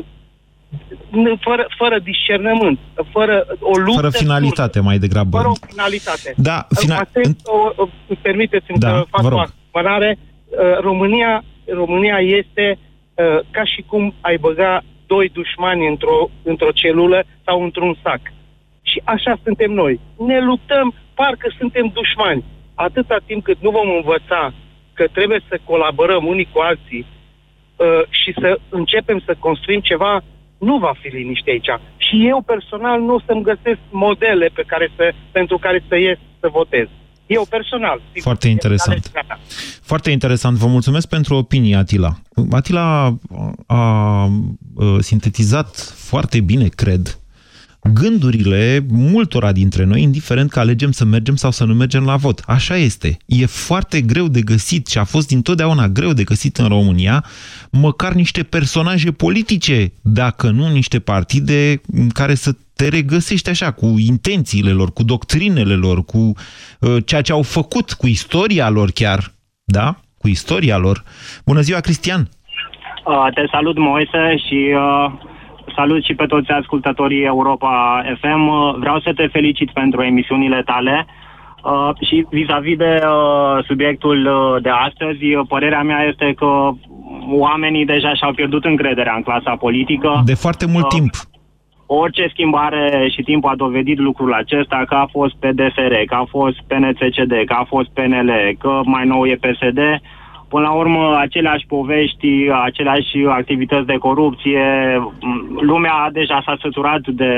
fără, 1.39 1.67
fără 1.77 1.99
discernământ, 1.99 2.79
fără 3.11 3.45
o 3.59 3.77
luptă... 3.77 4.01
Fără 4.01 4.09
finalitate, 4.09 4.79
mai 4.79 4.97
degrabă. 4.97 5.37
Fără 5.37 5.49
o 5.49 5.65
finalitate. 5.67 6.33
Da, 6.37 6.67
fina... 6.79 7.07
o, 7.43 7.83
o, 7.83 7.87
permiteți-mi 8.21 8.77
Da, 8.77 8.87
să 8.87 9.05
fac 9.09 9.21
vă 9.21 9.29
rog. 9.29 9.39
o 9.39 9.41
asemănare. 9.41 10.17
Uh, 10.17 10.79
România, 10.79 11.43
România 11.73 12.17
este 12.17 12.77
uh, 13.13 13.39
ca 13.51 13.63
și 13.63 13.83
cum 13.87 14.13
ai 14.21 14.37
băga 14.37 14.83
doi 15.05 15.29
dușmani 15.29 15.87
într-o, 15.87 16.29
într-o 16.43 16.71
celulă 16.71 17.23
sau 17.45 17.63
într-un 17.63 17.97
sac. 18.03 18.21
Și 18.95 19.01
așa 19.03 19.39
suntem 19.43 19.71
noi. 19.71 19.99
Ne 20.17 20.39
luptăm, 20.39 20.93
parcă 21.13 21.47
suntem 21.57 21.85
dușmani. 21.93 22.43
Atâta 22.75 23.17
timp 23.25 23.43
cât 23.43 23.57
nu 23.61 23.69
vom 23.69 23.89
învăța 23.99 24.53
că 24.93 25.03
trebuie 25.17 25.41
să 25.49 25.59
colaborăm 25.63 26.25
unii 26.25 26.49
cu 26.53 26.59
alții 26.59 27.05
uh, 27.05 28.03
și 28.09 28.33
să 28.41 28.59
începem 28.69 29.19
să 29.25 29.35
construim 29.39 29.79
ceva, 29.79 30.23
nu 30.57 30.77
va 30.77 30.93
fi 31.01 31.07
liniște 31.07 31.49
aici. 31.49 31.71
Și 31.97 32.27
eu 32.27 32.41
personal 32.41 33.01
nu 33.01 33.13
o 33.13 33.19
să-mi 33.25 33.43
găsesc 33.43 33.79
modele 33.89 34.47
pe 34.53 34.63
care 34.67 34.91
să, 34.95 35.13
pentru 35.31 35.57
care 35.57 35.83
să 35.87 35.95
ies 35.95 36.17
să 36.39 36.47
votez. 36.51 36.87
Eu 37.25 37.45
personal. 37.49 38.01
Sigur, 38.07 38.21
Foarte 38.21 38.47
interesant. 38.47 38.97
Este 38.97 39.17
alegerea 39.17 39.37
mea. 39.37 39.47
Foarte 39.81 40.11
interesant. 40.11 40.57
Vă 40.57 40.67
mulțumesc 40.67 41.07
pentru 41.07 41.35
opinie, 41.35 41.75
Atila. 41.75 42.11
Atila 42.51 42.81
a, 43.05 43.15
a, 43.67 43.75
a 43.75 44.29
sintetizat 44.99 45.75
foarte 45.95 46.41
bine, 46.41 46.67
cred, 46.67 47.19
gândurile 47.93 48.85
multora 48.89 49.51
dintre 49.51 49.83
noi, 49.83 50.01
indiferent 50.01 50.51
că 50.51 50.59
alegem 50.59 50.91
să 50.91 51.05
mergem 51.05 51.35
sau 51.35 51.51
să 51.51 51.65
nu 51.65 51.73
mergem 51.73 52.05
la 52.05 52.15
vot. 52.15 52.43
Așa 52.47 52.75
este. 52.75 53.17
E 53.25 53.45
foarte 53.45 54.01
greu 54.01 54.27
de 54.27 54.41
găsit 54.41 54.87
și 54.87 54.97
a 54.97 55.03
fost 55.03 55.27
dintotdeauna 55.27 55.87
greu 55.87 56.13
de 56.13 56.23
găsit 56.23 56.57
în 56.57 56.67
România 56.67 57.23
măcar 57.71 58.13
niște 58.13 58.43
personaje 58.43 59.11
politice, 59.11 59.91
dacă 60.01 60.49
nu 60.49 60.67
niște 60.71 60.99
partide 60.99 61.81
în 61.91 62.09
care 62.09 62.33
să 62.33 62.51
te 62.75 62.87
regăsești 62.87 63.49
așa, 63.49 63.71
cu 63.71 63.85
intențiile 63.85 64.71
lor, 64.71 64.93
cu 64.93 65.03
doctrinele 65.03 65.73
lor, 65.73 66.05
cu 66.05 66.17
uh, 66.79 66.97
ceea 67.05 67.21
ce 67.21 67.31
au 67.31 67.41
făcut, 67.41 67.93
cu 67.93 68.07
istoria 68.07 68.69
lor 68.69 68.89
chiar, 68.91 69.31
da? 69.63 69.95
Cu 70.17 70.27
istoria 70.27 70.77
lor. 70.77 71.03
Bună 71.45 71.61
ziua, 71.61 71.79
Cristian! 71.79 72.29
Uh, 73.05 73.27
te 73.33 73.41
salut, 73.51 73.77
Moise, 73.77 74.37
și 74.47 74.73
uh, 74.73 75.11
salut 75.75 76.03
și 76.03 76.13
pe 76.13 76.25
toți 76.25 76.49
ascultătorii 76.51 77.23
Europa 77.23 78.03
FM. 78.21 78.47
Uh, 78.47 78.75
vreau 78.79 78.99
să 78.99 79.11
te 79.15 79.27
felicit 79.27 79.71
pentru 79.71 80.01
emisiunile 80.01 80.61
tale. 80.65 81.05
Uh, 81.63 81.89
și 82.07 82.25
vis-a-vis 82.29 82.77
de 82.77 83.01
uh, 83.03 83.63
subiectul 83.65 84.25
uh, 84.25 84.61
de 84.61 84.69
astăzi, 84.69 85.33
uh, 85.33 85.45
părerea 85.47 85.81
mea 85.81 86.01
este 86.11 86.33
că 86.37 86.69
oamenii 87.29 87.85
deja 87.85 88.13
și-au 88.13 88.33
pierdut 88.33 88.65
încrederea 88.65 89.13
în 89.15 89.21
clasa 89.21 89.55
politică. 89.55 90.21
De 90.25 90.33
foarte 90.33 90.65
mult 90.65 90.83
Uh, 90.83 90.89
timp. 90.89 91.13
Orice 91.85 92.27
schimbare 92.31 93.09
și 93.13 93.21
timp 93.21 93.45
a 93.45 93.55
dovedit 93.55 93.99
lucrul 93.99 94.33
acesta, 94.33 94.83
că 94.87 94.95
a 94.95 95.07
fost 95.11 95.35
PDSR, 95.35 95.93
că 96.05 96.15
a 96.15 96.25
fost 96.29 96.57
PNCCD, 96.67 97.33
că 97.45 97.53
a 97.53 97.63
fost 97.63 97.89
PNL, 97.89 98.31
că 98.59 98.81
mai 98.83 99.05
nou 99.05 99.25
e 99.25 99.35
PSD, 99.35 99.79
până 100.49 100.63
la 100.63 100.71
urmă 100.71 101.17
aceleași 101.19 101.65
povești, 101.67 102.27
aceleași 102.63 103.17
activități 103.29 103.85
de 103.85 103.97
corupție, 103.97 104.63
m, 105.19 105.59
lumea 105.61 106.09
deja 106.11 106.41
s-a 106.45 106.57
săturat 106.61 107.07
de 107.07 107.31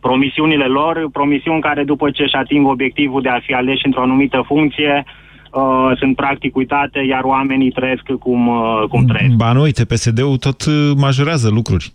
promisiunile 0.00 0.64
lor, 0.64 1.08
promisiuni 1.12 1.60
care 1.60 1.84
după 1.84 2.10
ce 2.10 2.22
își 2.22 2.34
ating 2.34 2.66
obiectivul 2.66 3.22
de 3.22 3.28
a 3.28 3.40
fi 3.40 3.52
aleși 3.52 3.86
într-o 3.86 4.02
anumită 4.02 4.44
funcție, 4.46 5.04
uh, 5.52 5.96
sunt 5.98 6.16
practic 6.16 6.56
uitate, 6.56 6.98
iar 7.08 7.22
oamenii 7.22 7.70
trăiesc 7.70 8.02
cum, 8.20 8.48
uh, 8.48 8.82
cum 8.88 9.04
trăiesc. 9.04 9.34
Ba 9.34 9.52
nu, 9.52 9.60
uite, 9.60 9.84
PSD-ul 9.84 10.36
tot 10.36 10.64
uh, 10.64 10.90
majorează 10.96 11.48
lucruri. 11.50 11.92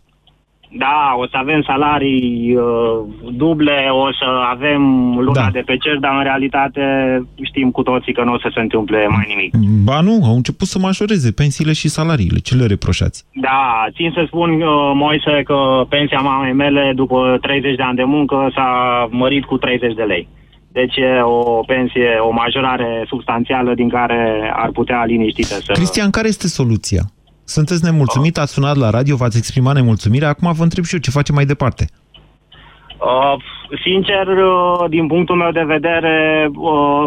Da, 0.77 1.15
o 1.17 1.25
să 1.27 1.37
avem 1.37 1.61
salarii 1.61 2.55
uh, 2.55 2.63
duble, 3.31 3.87
o 3.91 4.11
să 4.11 4.25
avem 4.49 4.81
luna 5.19 5.41
Da. 5.43 5.49
de 5.51 5.63
pe 5.65 5.77
cer, 5.77 5.97
dar 5.97 6.15
în 6.17 6.23
realitate 6.23 6.81
știm 7.41 7.71
cu 7.71 7.81
toții 7.83 8.13
că 8.13 8.23
nu 8.23 8.33
o 8.33 8.39
să 8.39 8.51
se 8.53 8.59
întâmple 8.59 9.07
mai 9.07 9.25
nimic. 9.27 9.53
Ba 9.83 10.01
nu, 10.01 10.19
au 10.23 10.35
început 10.35 10.67
să 10.67 10.79
majoreze 10.79 11.31
pensiile 11.31 11.73
și 11.73 11.87
salariile. 11.87 12.39
Ce 12.39 12.55
le 12.55 12.65
reproșați? 12.65 13.25
Da, 13.33 13.85
țin 13.95 14.11
să 14.13 14.23
spun, 14.27 14.49
uh, 14.61 14.91
Moise, 14.93 15.41
că 15.43 15.85
pensia 15.89 16.19
mamei 16.19 16.53
mele 16.53 16.91
după 16.95 17.37
30 17.41 17.75
de 17.75 17.83
ani 17.83 17.95
de 17.95 18.03
muncă 18.03 18.51
s-a 18.55 18.69
mărit 19.11 19.45
cu 19.45 19.57
30 19.57 19.93
de 19.93 20.03
lei. 20.03 20.27
Deci 20.71 20.95
e 20.95 21.21
o 21.21 21.63
pensie, 21.65 22.09
o 22.27 22.31
majorare 22.31 23.05
substanțială 23.07 23.73
din 23.73 23.89
care 23.89 24.51
ar 24.55 24.69
putea 24.71 25.03
liniștită 25.05 25.55
să... 25.55 25.71
Cristian, 25.71 26.09
care 26.09 26.27
este 26.27 26.47
soluția? 26.47 27.01
Sunteți 27.55 27.83
nemulțumit, 27.83 28.37
ați 28.37 28.53
sunat 28.53 28.75
la 28.75 28.89
radio, 28.89 29.15
v-ați 29.15 29.37
exprimat 29.37 29.75
nemulțumirea, 29.75 30.27
acum 30.27 30.51
vă 30.51 30.63
întreb 30.63 30.83
și 30.83 30.93
eu 30.93 30.99
ce 30.99 31.17
facem 31.19 31.35
mai 31.35 31.45
departe. 31.45 31.85
Uh, 32.97 33.35
sincer, 33.83 34.27
uh, 34.27 34.89
din 34.89 35.07
punctul 35.07 35.35
meu 35.35 35.51
de 35.51 35.63
vedere, 35.75 36.49
uh, 36.53 37.05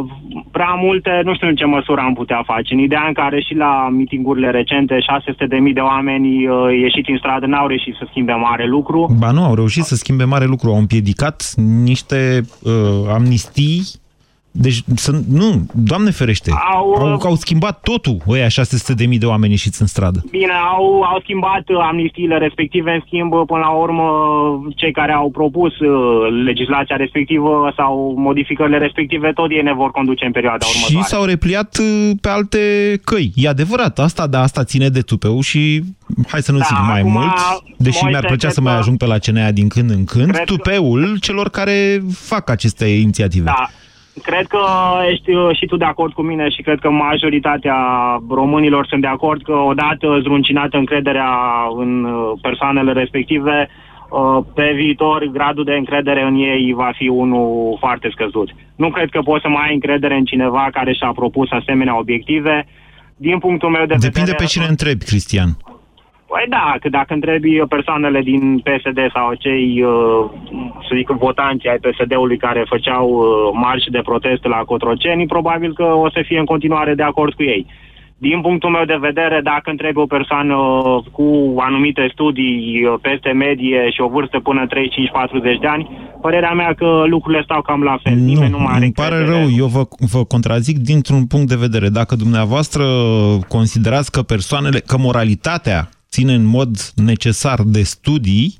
prea 0.50 0.74
multe, 0.86 1.20
nu 1.24 1.34
știu 1.34 1.48
în 1.48 1.54
ce 1.54 1.64
măsură 1.64 2.00
am 2.00 2.14
putea 2.14 2.42
face. 2.46 2.74
În 2.74 2.80
ideea 2.80 3.04
în 3.06 3.12
care 3.12 3.40
și 3.40 3.54
la 3.54 3.88
mitingurile 3.90 4.50
recente, 4.50 4.98
600.000 4.98 5.72
de 5.74 5.80
oameni 5.80 6.46
uh, 6.46 6.56
ieșiți 6.80 7.10
în 7.10 7.18
stradă 7.18 7.46
n-au 7.46 7.66
reușit 7.66 7.94
să 7.98 8.06
schimbe 8.08 8.32
mare 8.32 8.66
lucru. 8.66 9.16
Ba 9.18 9.30
nu, 9.30 9.44
au 9.44 9.54
reușit 9.54 9.82
să 9.82 9.94
schimbe 9.94 10.24
mare 10.24 10.44
lucru, 10.44 10.68
au 10.68 10.78
împiedicat 10.78 11.52
niște 11.84 12.40
uh, 12.62 12.72
amnistii, 13.14 13.82
deci, 14.54 14.82
să, 14.94 15.10
nu, 15.28 15.66
Doamne 15.74 16.10
ferește, 16.10 16.50
Au, 16.74 16.92
au, 16.94 17.20
au 17.24 17.34
schimbat 17.34 17.80
totul, 17.82 18.16
ăia 18.28 18.46
600.000 18.46 19.18
de 19.18 19.26
oameni 19.26 19.52
ieșiți 19.52 19.80
în 19.80 19.86
stradă. 19.86 20.24
Bine, 20.30 20.52
au, 20.76 21.02
au 21.02 21.20
schimbat 21.22 21.62
uh, 21.68 21.76
amnistiile 21.82 22.38
respective, 22.38 22.90
în 22.90 23.02
schimb, 23.06 23.30
până 23.46 23.60
la 23.60 23.70
urmă, 23.70 24.02
cei 24.76 24.92
care 24.92 25.12
au 25.12 25.30
propus 25.30 25.78
uh, 25.78 25.88
legislația 26.44 26.96
respectivă 26.96 27.72
sau 27.76 28.14
modificările 28.16 28.78
respective, 28.78 29.32
tot 29.32 29.50
ei 29.50 29.62
ne 29.62 29.72
vor 29.74 29.90
conduce 29.90 30.24
în 30.24 30.32
perioada 30.32 30.64
Și 30.66 30.72
următoare. 30.76 31.06
s-au 31.08 31.24
repliat 31.24 31.78
uh, 31.80 32.10
pe 32.20 32.28
alte 32.28 32.58
căi. 33.04 33.32
E 33.34 33.48
adevărat, 33.48 33.98
asta, 33.98 34.26
da, 34.26 34.40
asta 34.42 34.64
ține 34.64 34.88
de 34.88 35.00
tupeu 35.00 35.40
și 35.40 35.82
hai 36.28 36.42
să 36.42 36.52
nu 36.52 36.58
Da, 36.58 36.64
zic 36.64 36.76
mai 36.86 36.98
acum, 37.00 37.12
mult, 37.12 37.32
deși 37.76 37.98
Moise, 38.02 38.08
mi-ar 38.08 38.20
plăcea 38.26 38.36
cred 38.38 38.52
să 38.52 38.60
mai 38.60 38.72
că- 38.72 38.78
ajung 38.78 38.96
pe 38.96 39.06
la 39.06 39.18
CNA 39.18 39.50
din 39.50 39.68
când 39.68 39.90
în 39.90 40.04
când, 40.04 40.24
Cred 40.30 40.36
că- 40.36 40.44
tupeul 40.54 41.18
celor 41.20 41.48
care 41.48 42.02
fac 42.14 42.50
aceste 42.50 42.84
inițiative. 42.84 43.44
Da. 43.44 43.68
Cred 44.22 44.46
că 44.46 44.60
ești 45.10 45.30
uh, 45.30 45.56
și 45.56 45.66
tu 45.66 45.76
de 45.76 45.84
acord 45.84 46.12
cu 46.12 46.22
mine 46.22 46.48
și 46.48 46.62
cred 46.62 46.78
că 46.78 46.90
majoritatea 46.90 47.76
românilor 48.28 48.86
sunt 48.86 49.00
de 49.00 49.06
acord 49.06 49.42
că 49.42 49.52
odată 49.52 50.18
zruncinată 50.22 50.76
încrederea 50.76 51.30
în 51.76 52.04
uh, 52.04 52.38
persoanele 52.42 52.92
respective, 52.92 53.68
uh, 53.68 54.44
pe 54.54 54.72
viitor 54.74 55.24
gradul 55.32 55.64
de 55.64 55.72
încredere 55.72 56.22
în 56.22 56.34
ei 56.34 56.72
va 56.72 56.90
fi 56.94 57.08
unul 57.08 57.76
foarte 57.78 58.08
scăzut. 58.12 58.48
Nu 58.76 58.90
cred 58.90 59.08
că 59.08 59.20
poți 59.20 59.42
să 59.42 59.48
mai 59.48 59.66
ai 59.66 59.74
încredere 59.74 60.14
în 60.14 60.24
cineva 60.24 60.68
care 60.72 60.92
și-a 60.92 61.12
propus 61.14 61.50
asemenea 61.50 61.98
obiective. 61.98 62.66
Din 63.16 63.38
punctul 63.38 63.68
meu 63.68 63.86
de 63.86 63.94
Depinde 63.94 64.18
vedere... 64.18 64.36
pe 64.36 64.44
cine 64.44 64.66
întrebi, 64.68 65.04
Cristian. 65.04 65.56
Păi 66.34 66.46
da, 66.48 66.76
că 66.80 66.88
dacă 66.88 67.12
întrebi 67.14 67.52
persoanele 67.68 68.20
din 68.20 68.58
PSD 68.58 68.98
sau 69.14 69.34
cei, 69.34 69.82
uh, 69.82 70.30
să 70.86 70.92
zic, 70.96 71.08
votanții 71.08 71.68
ai 71.68 71.84
PSD-ului 71.84 72.36
care 72.46 72.64
făceau 72.68 73.06
uh, 73.10 73.26
marși 73.64 73.90
de 73.90 74.02
protest 74.04 74.44
la 74.44 74.60
Cotroceni, 74.70 75.26
probabil 75.26 75.72
că 75.74 75.84
o 76.04 76.08
să 76.10 76.20
fie 76.26 76.38
în 76.38 76.44
continuare 76.44 76.94
de 76.94 77.02
acord 77.02 77.32
cu 77.34 77.42
ei. 77.42 77.66
din 78.18 78.40
punctul 78.40 78.70
meu 78.70 78.84
de 78.84 78.98
vedere, 79.08 79.40
dacă 79.42 79.70
întreg 79.70 79.98
o 79.98 80.06
persoană 80.06 80.56
cu 81.16 81.26
anumite 81.58 82.10
studii 82.12 82.84
uh, 82.84 82.94
peste 83.02 83.30
medie 83.32 83.90
și 83.90 84.00
o 84.00 84.08
vârstă 84.08 84.40
până 84.40 84.66
35-40 84.66 84.70
de 85.60 85.66
ani, 85.66 85.90
părerea 86.20 86.52
mea 86.52 86.72
că 86.74 86.88
lucrurile 87.06 87.42
stau 87.42 87.62
cam 87.62 87.82
la 87.82 87.96
fel. 88.02 88.16
Nu, 88.16 88.48
nu 88.48 88.58
mai 88.58 88.72
are 88.74 88.84
îmi 88.84 88.92
pare 88.92 89.16
încredere. 89.16 89.40
rău, 89.40 89.48
eu 89.62 89.66
vă, 89.66 89.82
vă 90.12 90.24
contrazic 90.24 90.78
dintr-un 90.78 91.26
punct 91.26 91.48
de 91.48 91.62
vedere. 91.66 91.88
Dacă 91.88 92.14
dumneavoastră 92.14 92.84
considerați 93.48 94.10
că 94.10 94.22
persoanele, 94.22 94.78
că 94.78 94.96
moralitatea 94.98 95.88
ține 96.12 96.34
în 96.34 96.44
mod 96.44 96.92
necesar 96.94 97.62
de 97.62 97.82
studii 97.82 98.58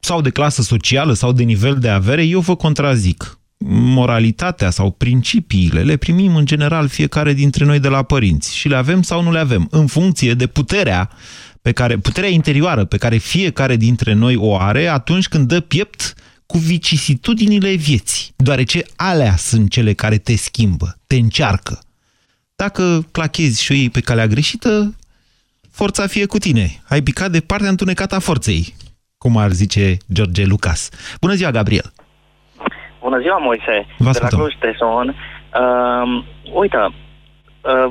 sau 0.00 0.20
de 0.20 0.30
clasă 0.30 0.62
socială 0.62 1.12
sau 1.12 1.32
de 1.32 1.42
nivel 1.42 1.78
de 1.78 1.88
avere, 1.88 2.22
eu 2.22 2.40
vă 2.40 2.56
contrazic. 2.56 3.38
Moralitatea 3.66 4.70
sau 4.70 4.90
principiile 4.90 5.82
le 5.82 5.96
primim 5.96 6.36
în 6.36 6.46
general 6.46 6.88
fiecare 6.88 7.32
dintre 7.32 7.64
noi 7.64 7.80
de 7.80 7.88
la 7.88 8.02
părinți 8.02 8.56
și 8.56 8.68
le 8.68 8.76
avem 8.76 9.02
sau 9.02 9.22
nu 9.22 9.32
le 9.32 9.38
avem, 9.38 9.68
în 9.70 9.86
funcție 9.86 10.34
de 10.34 10.46
puterea 10.46 11.10
pe 11.62 11.72
care, 11.72 11.98
puterea 11.98 12.28
interioară 12.28 12.84
pe 12.84 12.96
care 12.96 13.16
fiecare 13.16 13.76
dintre 13.76 14.12
noi 14.12 14.36
o 14.36 14.56
are 14.56 14.86
atunci 14.86 15.28
când 15.28 15.48
dă 15.48 15.60
piept 15.60 16.14
cu 16.46 16.58
vicisitudinile 16.58 17.74
vieții, 17.74 18.32
deoarece 18.36 18.84
alea 18.96 19.36
sunt 19.36 19.70
cele 19.70 19.92
care 19.92 20.18
te 20.18 20.36
schimbă, 20.36 20.98
te 21.06 21.16
încearcă. 21.16 21.78
Dacă 22.56 23.06
clachezi 23.10 23.62
și 23.62 23.72
o 23.72 23.74
iei 23.74 23.90
pe 23.90 24.00
calea 24.00 24.26
greșită, 24.26 24.94
forța 25.80 26.06
fie 26.06 26.26
cu 26.26 26.38
tine. 26.38 26.66
Ai 26.88 27.00
picat 27.00 27.30
de 27.36 27.46
partea 27.50 27.68
întunecată 27.74 28.14
a 28.14 28.26
forței, 28.28 28.62
cum 29.22 29.36
ar 29.36 29.50
zice 29.62 29.84
George 30.14 30.44
Lucas. 30.54 30.80
Bună 31.20 31.34
ziua, 31.38 31.50
Gabriel! 31.50 31.88
Bună 33.00 33.18
ziua, 33.20 33.38
Moise, 33.38 33.76
Vă 33.98 34.04
de 34.04 34.04
la 34.04 34.10
ascultăm. 34.10 34.38
Cluj, 34.38 34.54
Teson. 34.58 35.08
Uh, 35.62 36.24
uite, 36.52 36.78
uh, 36.78 36.92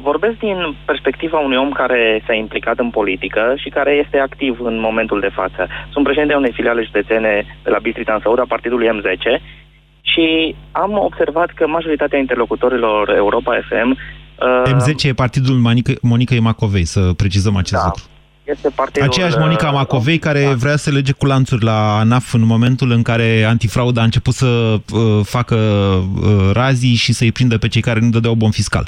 vorbesc 0.01 0.37
din 0.37 0.57
perspectiva 0.85 1.37
unui 1.39 1.57
om 1.57 1.71
care 1.71 2.23
s-a 2.25 2.33
implicat 2.33 2.77
în 2.79 2.89
politică 2.89 3.53
și 3.57 3.69
care 3.69 3.91
este 4.03 4.17
activ 4.17 4.59
în 4.61 4.79
momentul 4.79 5.19
de 5.19 5.35
față. 5.39 5.67
Sunt 5.91 6.03
președinte 6.03 6.35
unei 6.35 6.53
filiale 6.53 6.83
județene 6.83 7.45
de 7.63 7.69
la 7.69 7.79
Bistrița 7.79 8.13
în 8.13 8.19
Săuda, 8.23 8.43
partidului 8.47 8.89
M10, 8.95 9.41
și 10.01 10.55
am 10.71 10.91
observat 10.97 11.49
că 11.49 11.67
majoritatea 11.67 12.19
interlocutorilor 12.19 13.09
Europa 13.09 13.59
FM 13.69 13.89
uh, 13.89 13.97
M10 14.65 15.03
e 15.03 15.13
partidul 15.13 15.55
Monica, 15.55 15.91
Monica 16.01 16.35
Macovei, 16.39 16.85
să 16.85 16.99
precizăm 16.99 17.55
acest 17.55 17.81
Da. 17.81 17.85
lucru. 17.85 18.03
este 18.43 18.69
partidul... 18.75 19.07
Aceeași 19.07 19.37
Monica 19.37 19.67
uh, 19.67 19.73
Macovei 19.73 20.17
care 20.17 20.53
vrea 20.53 20.75
să 20.75 20.89
lege 20.91 21.11
cu 21.11 21.25
lanțuri 21.25 21.63
la 21.63 21.97
ANAF 21.99 22.33
în 22.33 22.45
momentul 22.45 22.91
în 22.91 23.01
care 23.01 23.43
antifrauda 23.43 24.01
a 24.01 24.03
început 24.03 24.33
să 24.33 24.45
uh, 24.45 25.19
facă 25.23 25.55
uh, 25.55 26.49
razii 26.53 26.95
și 26.95 27.13
să-i 27.13 27.31
prindă 27.31 27.57
pe 27.57 27.67
cei 27.67 27.81
care 27.81 27.99
nu 27.99 28.09
dădeau 28.09 28.33
bon 28.33 28.51
fiscal. 28.51 28.87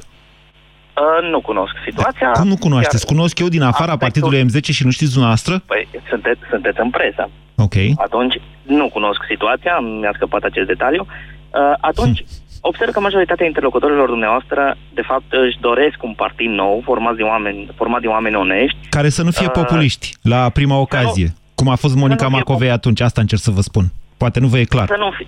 Uh, 0.97 1.29
nu 1.31 1.41
cunosc 1.41 1.71
situația. 1.85 2.31
Cum 2.31 2.47
nu 2.47 2.57
cunoașteți? 2.57 3.05
Chiar- 3.05 3.15
Cunosc 3.15 3.39
eu 3.39 3.47
din 3.47 3.61
afara 3.61 3.91
Aspectul- 3.91 4.21
partidului 4.21 4.61
M10 4.61 4.63
și 4.73 4.83
nu 4.85 4.91
știți 4.91 5.11
dumneavoastră? 5.11 5.61
Păi, 5.65 5.87
sunteți, 6.09 6.39
sunteți 6.49 6.77
în 6.79 6.89
presă. 6.89 7.29
Ok. 7.55 7.73
Atunci, 7.97 8.35
nu 8.63 8.89
cunosc 8.89 9.19
situația, 9.29 9.79
mi-a 9.99 10.11
scăpat 10.15 10.43
acest 10.43 10.67
detaliu. 10.67 11.05
Uh, 11.09 11.59
atunci, 11.81 12.25
observ 12.69 12.91
că 12.91 12.99
majoritatea 12.99 13.45
interlocutorilor 13.45 14.07
dumneavoastră, 14.07 14.77
de 14.93 15.01
fapt, 15.01 15.29
își 15.29 15.57
doresc 15.59 15.97
un 16.03 16.13
partid 16.13 16.49
nou, 16.49 16.81
format 16.83 17.15
de 17.15 17.23
oameni, 17.23 17.69
format 17.75 18.01
de 18.01 18.07
oameni 18.07 18.35
onești. 18.35 18.77
Care 18.89 19.09
să 19.09 19.23
nu 19.23 19.31
fie 19.31 19.45
Uh, 19.45 19.51
populiști 19.51 20.07
la 20.21 20.49
prima 20.49 20.77
ocazie. 20.79 21.27
Cum 21.55 21.67
a 21.69 21.75
fost 21.75 21.95
Monica 21.95 22.27
Macovei 22.27 22.69
atunci, 22.69 23.01
asta 23.01 23.21
încerc 23.21 23.41
să 23.41 23.51
vă 23.51 23.61
spun. 23.61 23.85
Poate 24.17 24.39
nu 24.39 24.47
vă 24.47 24.57
e 24.57 24.73
clar. 24.73 24.87
Să 24.87 24.95
nu, 24.99 25.11
fi, 25.17 25.27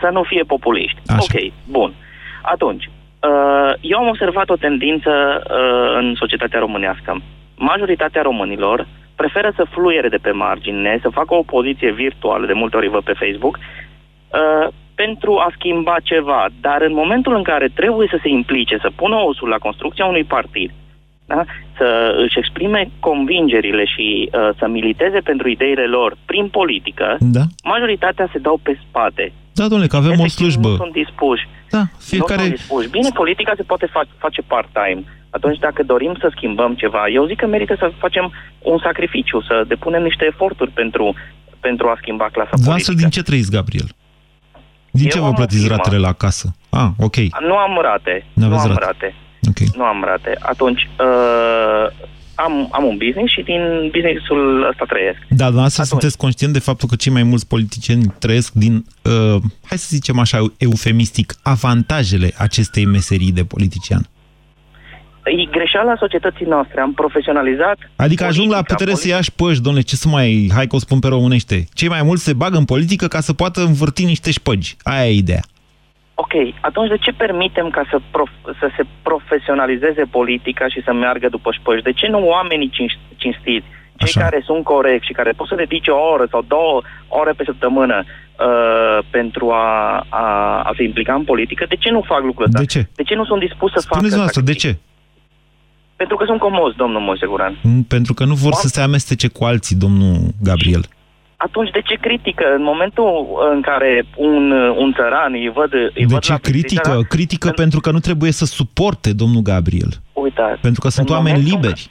să 0.00 0.08
nu 0.12 0.22
fie 0.22 0.42
populiști. 0.42 1.00
Așa. 1.06 1.18
Ok, 1.20 1.52
bun. 1.76 1.94
Atunci, 2.42 2.84
uh, 2.84 3.72
eu 3.80 3.98
am 3.98 4.08
observat 4.08 4.48
o 4.50 4.56
tendință 4.56 5.10
uh, 5.10 5.96
în 6.00 6.14
societatea 6.16 6.58
românească. 6.58 7.22
Majoritatea 7.56 8.22
românilor 8.22 8.86
preferă 9.16 9.52
să 9.56 9.66
fluiere 9.70 10.08
de 10.08 10.16
pe 10.16 10.30
margine, 10.30 10.98
să 11.02 11.08
facă 11.08 11.34
o 11.34 11.42
poziție 11.42 11.92
virtuală, 11.92 12.46
de 12.46 12.52
multe 12.52 12.76
ori 12.76 12.88
văd 12.88 13.02
pe 13.02 13.20
Facebook, 13.22 13.58
uh, 13.58 14.68
pentru 14.94 15.32
a 15.36 15.48
schimba 15.56 15.96
ceva. 16.02 16.46
Dar 16.60 16.82
în 16.82 16.92
momentul 16.94 17.34
în 17.36 17.42
care 17.42 17.68
trebuie 17.74 18.08
să 18.10 18.18
se 18.22 18.28
implice, 18.28 18.76
să 18.80 18.90
pună 18.96 19.16
osul 19.16 19.48
la 19.48 19.56
construcția 19.66 20.04
unui 20.06 20.24
partid, 20.24 20.70
da? 21.26 21.44
să 21.78 22.14
își 22.24 22.38
exprime 22.38 22.90
convingerile 23.00 23.84
și 23.84 24.06
uh, 24.32 24.48
să 24.58 24.66
militeze 24.68 25.18
pentru 25.18 25.48
ideile 25.48 25.86
lor 25.86 26.16
prin 26.24 26.46
politică, 26.48 27.16
Da. 27.20 27.40
majoritatea 27.64 28.28
se 28.32 28.38
dau 28.38 28.60
pe 28.62 28.78
spate. 28.88 29.32
Da, 29.52 29.62
domnule, 29.68 29.88
că 29.88 29.96
avem 29.96 30.10
o 30.10 30.12
Efectiv, 30.12 30.36
slujbă. 30.36 30.68
Nu 30.68 30.76
sunt 30.76 30.92
dispuși. 30.92 31.48
Da, 31.70 31.78
Nu 31.78 31.88
fiecare... 31.98 32.40
sunt 32.42 32.54
dispuși. 32.54 32.88
Bine, 32.90 33.08
politica 33.14 33.52
se 33.56 33.62
poate 33.62 33.86
fa- 33.86 34.18
face 34.18 34.42
part-time. 34.42 35.02
Atunci, 35.30 35.58
dacă 35.58 35.82
dorim 35.82 36.14
să 36.20 36.32
schimbăm 36.36 36.74
ceva, 36.74 37.08
eu 37.08 37.26
zic 37.26 37.36
că 37.38 37.46
merită 37.46 37.74
să 37.78 37.90
facem 37.98 38.32
un 38.58 38.78
sacrificiu, 38.78 39.40
să 39.40 39.64
depunem 39.66 40.02
niște 40.02 40.24
eforturi 40.28 40.70
pentru, 40.70 41.14
pentru 41.60 41.88
a 41.88 41.94
schimba 42.00 42.28
clasa 42.32 42.48
Dumneavoastră 42.52 42.92
politică. 42.92 43.10
din 43.10 43.22
ce 43.22 43.28
trăiți, 43.30 43.50
Gabriel? 43.50 43.86
Din 44.98 45.04
Eu 45.04 45.10
ce 45.10 45.18
vă 45.18 45.24
am 45.24 45.30
o 45.30 45.34
plătiți 45.34 45.60
firmă. 45.60 45.76
ratele 45.76 45.98
la 45.98 46.12
casă? 46.12 46.54
Ah, 46.70 46.88
ok. 46.98 47.16
Nu 47.48 47.54
am 47.56 47.78
rate. 47.82 48.26
Nu 48.32 48.46
Nu 48.46 48.54
aveți 48.54 48.62
am 48.70 48.76
rate. 48.78 48.84
rate. 48.84 49.14
Ok. 49.48 49.74
Nu 49.76 49.84
am 49.84 50.02
rate. 50.06 50.36
Atunci, 50.40 50.80
uh, 51.00 51.86
am, 52.34 52.68
am 52.72 52.84
un 52.84 52.96
business 52.96 53.32
și 53.32 53.42
din 53.42 53.60
businessul 53.92 54.66
ăsta 54.70 54.84
trăiesc. 54.88 55.18
Da, 55.28 55.44
dumneavoastră 55.44 55.82
sunteți 55.82 56.16
conștient 56.16 56.52
de 56.52 56.58
faptul 56.58 56.88
că 56.88 56.96
cei 56.96 57.12
mai 57.12 57.22
mulți 57.22 57.46
politicieni 57.46 58.14
trăiesc 58.18 58.52
din, 58.52 58.74
uh, 59.02 59.36
hai 59.68 59.78
să 59.78 59.86
zicem 59.90 60.18
așa, 60.18 60.38
eufemistic, 60.56 61.34
avantajele 61.42 62.32
acestei 62.38 62.84
meserii 62.84 63.32
de 63.32 63.44
politician. 63.44 64.08
E 65.24 65.44
greșeala 65.50 65.94
societății 65.98 66.46
noastre. 66.46 66.80
Am 66.80 66.92
profesionalizat 66.92 67.78
Adică 67.96 68.24
ajung 68.24 68.50
la 68.50 68.62
putere 68.62 68.94
să 68.94 69.08
iași 69.08 69.32
păși, 69.32 69.60
domnule, 69.60 69.84
ce 69.84 69.96
să 69.96 70.08
mai, 70.08 70.50
hai 70.54 70.66
că 70.66 70.76
o 70.76 70.78
spun 70.78 70.98
pe 70.98 71.08
românește. 71.08 71.64
Cei 71.74 71.88
mai 71.88 72.02
mulți 72.02 72.24
se 72.24 72.32
bagă 72.32 72.56
în 72.56 72.64
politică 72.64 73.06
ca 73.06 73.20
să 73.20 73.32
poată 73.32 73.60
învârti 73.60 74.04
niște 74.04 74.30
șpăgi. 74.30 74.76
Aia 74.82 75.06
e 75.06 75.14
ideea. 75.14 75.42
Ok, 76.14 76.32
atunci 76.60 76.88
de 76.88 76.96
ce 76.96 77.12
permitem 77.12 77.70
ca 77.70 77.82
să, 77.90 77.98
prof- 77.98 78.56
să 78.60 78.68
se 78.76 78.82
profesionalizeze 79.02 80.02
politica 80.10 80.68
și 80.68 80.82
să 80.84 80.92
meargă 80.92 81.28
după 81.28 81.50
șpăși? 81.52 81.82
De 81.82 81.92
ce 81.92 82.06
nu 82.06 82.26
oamenii 82.26 82.70
cinș- 82.70 83.16
cinstiți, 83.16 83.66
cei 83.96 84.08
Așa. 84.08 84.20
care 84.20 84.42
sunt 84.44 84.64
corecți 84.64 85.06
și 85.06 85.12
care 85.12 85.30
pot 85.36 85.48
să 85.48 85.54
dedice 85.54 85.90
o 85.90 86.10
oră 86.12 86.26
sau 86.30 86.44
două 86.48 86.82
ore 87.08 87.32
pe 87.36 87.44
săptămână 87.44 88.04
uh, 88.04 88.98
pentru 89.10 89.50
a, 89.50 90.06
a, 90.08 90.26
a 90.62 90.72
se 90.76 90.82
implica 90.82 91.14
în 91.14 91.24
politică, 91.24 91.64
de 91.68 91.76
ce 91.76 91.90
nu 91.90 92.02
fac 92.06 92.22
lucrul 92.22 92.46
ăsta? 92.46 92.58
De 92.58 92.64
ce? 92.64 92.88
De 92.94 93.02
ce 93.02 93.14
nu 93.14 93.24
sunt 93.24 93.40
dispus 93.40 93.70
să 93.72 93.80
facă? 93.80 93.94
Spuneți 93.94 94.14
dumneavoastră, 94.14 94.42
de 94.42 94.54
ce? 94.54 94.78
Pentru 95.96 96.16
că 96.16 96.24
sunt 96.24 96.38
comozi, 96.40 96.76
domnul 96.76 97.00
Moise 97.00 97.26
Guran. 97.26 97.58
Mm, 97.62 97.82
Pentru 97.82 98.14
că 98.14 98.24
nu 98.24 98.34
vor 98.34 98.52
să 98.52 98.68
se 98.68 98.80
amestece 98.80 99.28
cu 99.28 99.44
alții, 99.44 99.76
domnul 99.76 100.16
Gabriel. 100.42 100.84
Atunci 101.36 101.70
de 101.70 101.80
ce 101.84 101.94
critică? 101.94 102.44
În 102.56 102.62
momentul 102.62 103.26
în 103.54 103.60
care 103.60 104.04
un, 104.16 104.50
un 104.52 104.92
țăran 104.92 105.32
îi 105.32 105.50
văd, 105.54 105.72
îi 105.72 105.90
De 106.06 106.12
văd 106.14 106.20
ce 106.20 106.32
la 106.32 106.38
critică? 106.38 106.80
Bistrița, 106.82 107.08
Critică 107.08 107.50
pentru 107.50 107.80
că 107.80 107.90
nu 107.90 107.98
trebuie 107.98 108.30
să 108.30 108.44
suporte, 108.44 109.12
domnul 109.12 109.42
Gabriel. 109.42 109.92
Uitați, 110.12 110.60
Pentru 110.60 110.80
că 110.80 110.88
sunt 110.88 111.08
în 111.08 111.14
oameni 111.14 111.36
momentul 111.36 111.60
liberi. 111.60 111.90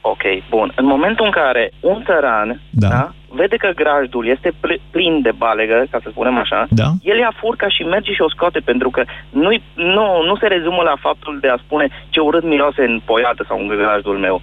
Ok, 0.00 0.22
bun. 0.50 0.72
În 0.76 0.86
momentul 0.86 1.24
în 1.24 1.30
care 1.30 1.72
un 1.80 2.02
țăran 2.06 2.60
Da. 2.70 2.88
da, 2.88 3.14
vede 3.28 3.56
că 3.56 3.70
grajdul 3.74 4.26
este 4.26 4.52
pl- 4.60 4.80
plin 4.90 5.22
de 5.22 5.32
balegă, 5.36 5.86
ca 5.90 5.98
să 6.02 6.08
spunem 6.10 6.36
așa, 6.36 6.66
Da. 6.70 6.88
el 7.02 7.18
ia 7.18 7.32
furca 7.40 7.68
și 7.68 7.82
merge 7.82 8.12
și 8.12 8.20
o 8.22 8.30
scoate, 8.30 8.58
pentru 8.60 8.90
că 8.90 9.02
nu, 9.30 9.50
nu, 9.74 10.06
nu 10.28 10.36
se 10.40 10.46
rezumă 10.46 10.82
la 10.82 10.94
faptul 11.00 11.38
de 11.40 11.48
a 11.48 11.56
spune 11.64 11.88
ce 12.08 12.20
urât 12.20 12.44
miroase 12.44 12.82
în 12.82 13.00
poiată 13.04 13.44
sau 13.48 13.58
în 13.60 13.66
grajdul 13.66 14.18
meu. 14.18 14.42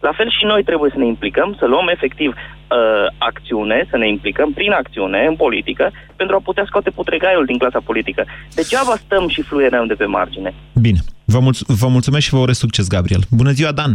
La 0.00 0.12
fel 0.12 0.30
și 0.38 0.44
noi 0.44 0.62
trebuie 0.62 0.90
să 0.94 0.98
ne 0.98 1.06
implicăm, 1.06 1.56
să 1.58 1.66
luăm 1.66 1.88
efectiv 1.88 2.30
uh, 2.30 3.06
acțiune, 3.18 3.86
să 3.90 3.96
ne 3.96 4.08
implicăm 4.08 4.52
prin 4.52 4.72
acțiune 4.72 5.24
în 5.28 5.36
politică, 5.36 5.90
pentru 6.16 6.36
a 6.36 6.40
putea 6.44 6.64
scoate 6.66 6.90
putregaiul 6.90 7.44
din 7.44 7.58
clasa 7.58 7.80
politică. 7.84 8.24
Degeaba 8.54 8.94
stăm 8.96 9.28
și 9.28 9.42
fluierăm 9.42 9.86
de 9.86 9.94
pe 9.94 10.04
margine. 10.04 10.54
Bine. 10.80 10.98
Vă, 11.24 11.38
mulț- 11.40 11.66
vă 11.80 11.88
mulțumesc 11.88 12.24
și 12.24 12.30
vă 12.34 12.38
urez 12.38 12.56
succes, 12.56 12.88
Gabriel. 12.88 13.20
Bună 13.30 13.50
ziua, 13.50 13.72
Dan! 13.72 13.92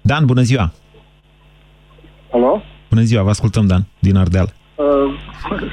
Dan, 0.00 0.24
bună 0.26 0.40
ziua! 0.40 0.72
Alo? 2.32 2.62
Bună 2.88 3.02
ziua, 3.02 3.22
vă 3.22 3.28
ascultăm, 3.28 3.66
Dan, 3.66 3.84
din 3.98 4.16
Ardeal. 4.16 4.52
Uh, 4.74 4.86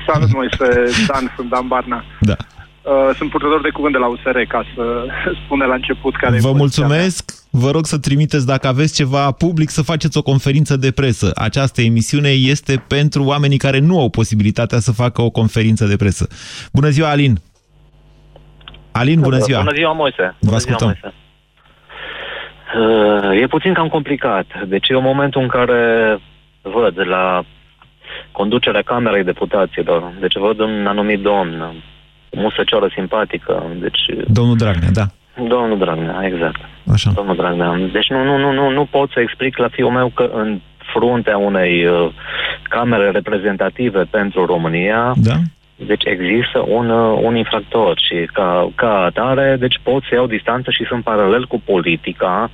salut, 0.08 0.34
Moise, 0.34 0.68
Dan, 1.08 1.34
sunt 1.36 1.50
Dan 1.50 1.68
Barna. 1.68 2.04
Da. 2.20 2.36
Uh, 2.82 3.16
sunt 3.16 3.30
purtător 3.30 3.62
de 3.62 3.70
cuvânt 3.70 3.94
de 3.94 4.00
la 4.00 4.08
USR, 4.08 4.38
ca 4.48 4.64
să 4.76 5.06
spun 5.46 5.60
de 5.60 5.66
la 5.66 5.74
început 5.74 6.16
care 6.16 6.36
e 6.36 6.40
Vă 6.40 6.52
poziția 6.52 6.86
mulțumesc. 6.86 7.32
Vă 7.50 7.72
rog 7.72 7.86
să 7.86 8.00
trimiteți, 8.00 8.46
dacă 8.46 8.68
aveți 8.68 8.96
ceva 8.96 9.32
public, 9.32 9.70
să 9.70 9.82
faceți 9.82 10.18
o 10.18 10.22
conferință 10.22 10.78
de 10.78 10.92
presă. 10.92 11.32
Această 11.36 11.82
emisiune 11.82 12.30
este 12.30 12.84
pentru 12.88 13.24
oamenii 13.24 13.58
care 13.58 13.80
nu 13.80 14.00
au 14.00 14.10
posibilitatea 14.10 14.80
să 14.80 14.92
facă 14.92 15.22
o 15.22 15.30
conferință 15.30 15.86
de 15.86 15.96
presă. 15.96 16.28
Bună 16.74 16.90
ziua, 16.90 17.10
Alin! 17.10 17.38
Alin, 18.92 19.20
bună 19.20 19.38
ziua! 19.38 19.60
Bună 19.60 19.76
ziua, 19.76 19.92
Moise! 19.94 20.22
Vă 20.22 20.36
Bună 20.40 20.56
ascultăm. 20.56 20.98
Ziua, 21.00 21.00
Moise. 21.04 21.24
Uh, 22.76 23.42
e 23.42 23.48
puțin 23.48 23.74
cam 23.74 23.88
complicat. 23.88 24.46
Deci 24.68 24.90
eu 24.90 24.98
în 24.98 25.04
momentul 25.04 25.42
în 25.42 25.48
care 25.48 26.20
văd 26.74 27.08
la 27.08 27.44
conducerea 28.32 28.82
Camerei 28.82 29.24
Deputaților, 29.24 30.14
deci 30.20 30.38
văd 30.38 30.60
un 30.60 30.86
anumit 30.88 31.20
domn, 31.20 31.62
o 32.30 32.40
musăcioară 32.40 32.92
simpatică, 32.94 33.64
deci 33.80 34.00
Domnul 34.28 34.58
Dragnea, 34.58 34.90
da. 34.92 35.06
domnul 35.48 35.78
Dragnea, 35.78 36.22
exact. 36.24 36.60
Așa. 36.92 37.12
Domnul 37.16 37.36
Dragnea. 37.36 37.90
Deci 37.92 38.10
nu, 38.10 38.24
nu, 38.24 38.38
nu, 38.38 38.52
nu, 38.52 38.70
nu 38.70 38.86
pot 38.86 39.12
să 39.12 39.20
explic 39.20 39.58
la 39.58 39.68
fiul 39.68 39.92
meu 39.92 40.10
că 40.10 40.30
în 40.34 40.62
fruntea 40.94 41.38
unei 41.38 41.86
uh, 41.86 42.12
camere 42.64 43.12
reprezentative 43.12 44.04
pentru 44.04 44.46
România 44.46 45.14
da? 45.16 45.36
Deci 45.76 46.04
există 46.06 46.60
un, 46.68 46.90
uh, 46.90 47.20
un 47.24 47.36
infractor 47.36 48.00
și 48.00 48.30
ca, 48.34 48.72
ca 48.76 49.04
atare, 49.04 49.56
deci 49.60 49.80
pot 49.84 50.04
să 50.04 50.10
iau 50.14 50.28
distanță 50.28 50.72
și 50.72 50.86
sunt 50.88 51.04
paralel 51.04 51.46
cu 51.48 51.62
politica 51.66 52.50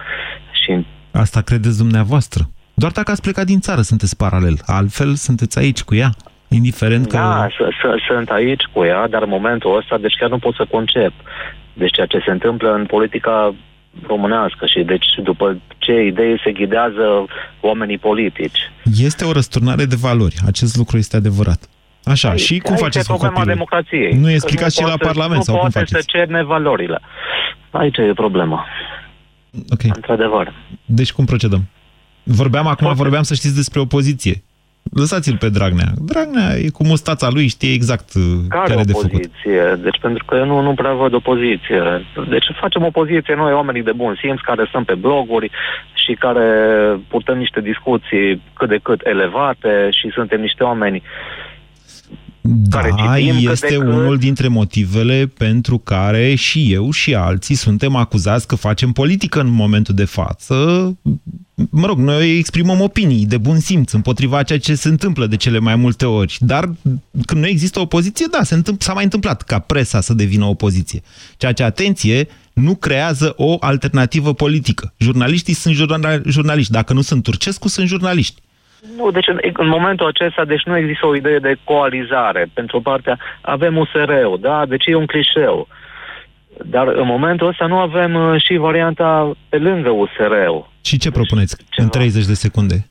și... 0.52 0.86
Asta 1.12 1.42
credeți 1.42 1.78
dumneavoastră. 1.78 2.44
Doar 2.82 2.92
dacă 2.92 3.12
ați 3.12 3.22
plecat 3.22 3.46
din 3.46 3.60
țară 3.60 3.82
sunteți 3.82 4.18
paralel. 4.18 4.56
Altfel 4.66 5.16
sunteți 5.16 5.60
aici 5.60 5.82
cu 5.82 5.96
ea. 5.96 6.10
Indiferent 6.48 7.08
că... 7.08 7.18
Da, 7.18 7.48
sunt 8.08 8.30
aici 8.30 8.64
cu 8.74 8.84
ea, 8.84 9.08
dar 9.08 9.22
în 9.22 9.30
momentul 9.30 9.78
ăsta, 9.78 9.98
deci 9.98 10.16
chiar 10.20 10.30
nu 10.30 10.38
pot 10.38 10.56
să 10.56 10.66
concep. 10.70 11.14
Deci 11.74 11.92
ceea 11.92 12.06
ce 12.06 12.20
se 12.26 12.32
întâmplă 12.32 12.74
în 12.74 12.86
politica 12.86 13.56
românească 14.08 14.66
și 14.66 14.84
deci 14.84 15.06
după 15.24 15.58
ce 15.78 15.94
idei 16.02 16.42
se 16.44 16.52
ghidează 16.52 17.26
oamenii 17.60 17.98
politici. 17.98 18.72
Este 19.08 19.26
o 19.26 19.32
răsturnare 19.32 19.86
de 19.86 19.96
valori. 20.02 20.36
Acest 20.46 20.76
lucru 20.78 20.98
este 20.98 21.16
adevărat. 21.16 21.70
Așa, 22.04 22.30
aici, 22.30 22.40
și 22.40 22.58
cum 22.58 22.76
faceți 22.76 23.08
cu 23.08 23.18
problema 23.18 23.34
copilul? 23.34 23.54
democrației. 23.54 24.14
Nu 24.14 24.32
explicați 24.32 24.76
și 24.76 24.84
la 24.84 24.98
Parlament 24.98 25.36
nu 25.36 25.42
sau 25.42 25.54
cum 25.54 25.70
poate 25.70 25.80
faceți? 25.80 26.06
să 26.06 26.18
cerne 26.18 26.44
valorile. 26.44 27.00
Aici 27.72 27.98
e 27.98 28.14
problema. 28.14 28.66
Ok. 29.70 29.84
Într-adevăr. 29.84 30.54
Deci 30.86 31.12
cum 31.12 31.26
procedăm? 31.26 31.64
Vorbeam 32.24 32.68
acum, 32.68 32.94
vorbeam 32.94 33.24
să 33.24 33.34
știți 33.34 33.56
despre 33.56 33.80
opoziție. 33.80 34.44
Lăsați-l 34.94 35.38
pe 35.38 35.50
Dragnea. 35.50 35.92
Dragnea 35.98 36.56
e 36.56 36.70
cu 36.70 36.84
mustața 36.86 37.28
lui, 37.30 37.48
știe 37.48 37.74
exact 37.74 38.14
uh, 38.14 38.24
Care 38.50 38.74
care 38.74 38.84
de 38.84 38.92
făcut. 38.92 39.14
opoziție? 39.14 39.80
Deci 39.82 40.00
pentru 40.02 40.26
că 40.26 40.36
eu 40.36 40.46
nu, 40.46 40.62
nu 40.62 40.74
prea 40.74 40.94
văd 40.94 41.14
opoziție. 41.14 41.82
Deci 42.30 42.46
facem 42.60 42.84
opoziție 42.84 43.36
noi, 43.36 43.54
oamenii 43.54 43.84
de 43.84 43.92
bun 43.92 44.18
simț, 44.22 44.40
care 44.40 44.66
stăm 44.68 44.84
pe 44.84 44.94
bloguri 44.96 45.52
și 45.94 46.14
care 46.14 46.48
purtăm 47.08 47.38
niște 47.38 47.62
discuții 47.62 48.42
cât 48.54 48.70
de 48.70 48.80
cât 48.84 49.02
elevate 49.06 49.90
și 49.92 50.10
suntem 50.14 50.42
niște 50.42 50.64
oameni 50.64 50.98
Da, 51.00 51.08
citim 52.42 53.36
cât 53.36 53.52
este 53.52 53.68
de 53.68 53.76
cât. 53.76 53.88
unul 53.88 54.18
dintre 54.18 54.48
motivele 54.48 55.32
pentru 55.38 55.78
care 55.78 56.36
și 56.36 56.74
eu 56.74 56.92
și 56.92 57.16
alții 57.16 57.56
suntem 57.56 57.96
acuzați 57.96 58.48
că 58.48 58.56
facem 58.56 58.92
politică 58.92 59.40
în 59.40 59.50
momentul 59.50 59.96
de 59.96 60.06
față. 60.06 60.56
Mă 61.70 61.86
rog, 61.86 61.98
noi 61.98 62.38
exprimăm 62.38 62.82
opinii 62.82 63.26
de 63.26 63.38
bun 63.38 63.60
simț 63.60 63.92
împotriva 63.92 64.38
a 64.38 64.44
ceea 64.44 64.60
ce 64.60 64.76
se 64.76 64.88
întâmplă 64.88 65.28
de 65.28 65.36
cele 65.36 65.60
mai 65.60 65.76
multe 65.76 66.06
ori. 66.06 66.38
Dar 66.40 66.70
când 67.26 67.42
nu 67.42 67.48
există 67.48 67.80
opoziție, 67.80 68.26
da, 68.32 68.44
se 68.44 68.54
întâmpl- 68.54 68.84
s-a 68.84 68.94
mai 68.94 69.04
întâmplat 69.04 69.42
ca 69.42 69.60
presa 69.60 70.02
să 70.02 70.14
devină 70.14 70.46
opoziție. 70.46 71.02
Ceea 71.38 71.52
ce, 71.52 71.64
atenție, 71.64 72.28
nu 72.54 72.76
creează 72.76 73.34
o 73.38 73.58
alternativă 73.60 74.34
politică. 74.34 74.94
Jurnaliștii 74.98 75.54
sunt 75.54 75.76
jurnal- 75.76 76.24
jurnaliști. 76.28 76.72
Dacă 76.72 76.94
nu 76.94 77.02
sunt 77.02 77.24
Turcescu, 77.24 77.68
sunt 77.68 77.88
jurnaliști. 77.88 78.42
Nu, 78.98 79.12
deci 79.12 79.28
în, 79.28 79.40
în 79.54 79.68
momentul 79.68 80.08
acesta, 80.08 80.46
deci 80.46 80.64
nu 80.64 80.78
există 80.78 81.06
o 81.06 81.16
idee 81.16 81.40
de 81.40 81.56
coalizare. 81.64 82.50
Pentru 82.54 82.78
o 82.78 82.80
parte 82.80 83.18
avem 83.42 83.78
USR-ul, 83.78 84.38
da? 84.42 84.66
Deci 84.66 84.86
e 84.86 84.96
un 84.96 85.06
clișeu. 85.06 85.68
Dar 86.66 86.88
în 86.88 87.06
momentul 87.06 87.48
ăsta 87.48 87.66
nu 87.66 87.78
avem 87.78 88.14
uh, 88.16 88.42
și 88.42 88.56
varianta 88.56 89.32
pe 89.50 89.58
lângă 89.58 89.90
USR-ul. 89.90 90.70
Și 90.82 90.98
ce 90.98 91.12
propuneți 91.12 91.56
în 91.76 91.90
30 91.90 92.26
de 92.26 92.34
secunde? 92.34 92.88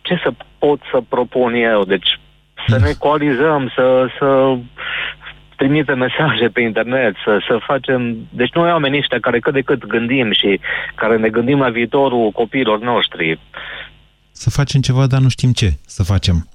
Ce 0.00 0.20
să 0.22 0.32
pot 0.58 0.80
să 0.90 1.00
propun 1.08 1.54
eu? 1.54 1.84
Deci 1.84 2.18
să 2.68 2.78
ne 2.78 2.92
coalizăm, 2.98 3.72
să, 3.74 4.06
să 4.18 4.56
trimite 5.56 5.94
mesaje 5.94 6.48
pe 6.48 6.60
internet, 6.60 7.14
să, 7.24 7.38
să 7.48 7.58
facem... 7.66 8.16
Deci 8.30 8.52
noi 8.52 8.70
oamenii 8.70 8.98
ăștia 8.98 9.20
care 9.20 9.38
cât 9.38 9.52
de 9.52 9.60
cât 9.60 9.86
gândim 9.86 10.32
și 10.32 10.60
care 10.94 11.16
ne 11.16 11.28
gândim 11.28 11.58
la 11.58 11.68
viitorul 11.68 12.30
copiilor 12.30 12.78
noștri, 12.80 13.38
Să 14.42 14.50
facem 14.50 14.80
ceva, 14.80 15.06
dar 15.06 15.20
nu 15.20 15.28
știm 15.28 15.52
ce 15.52 15.78
să 15.86 16.02
facem. 16.02 16.48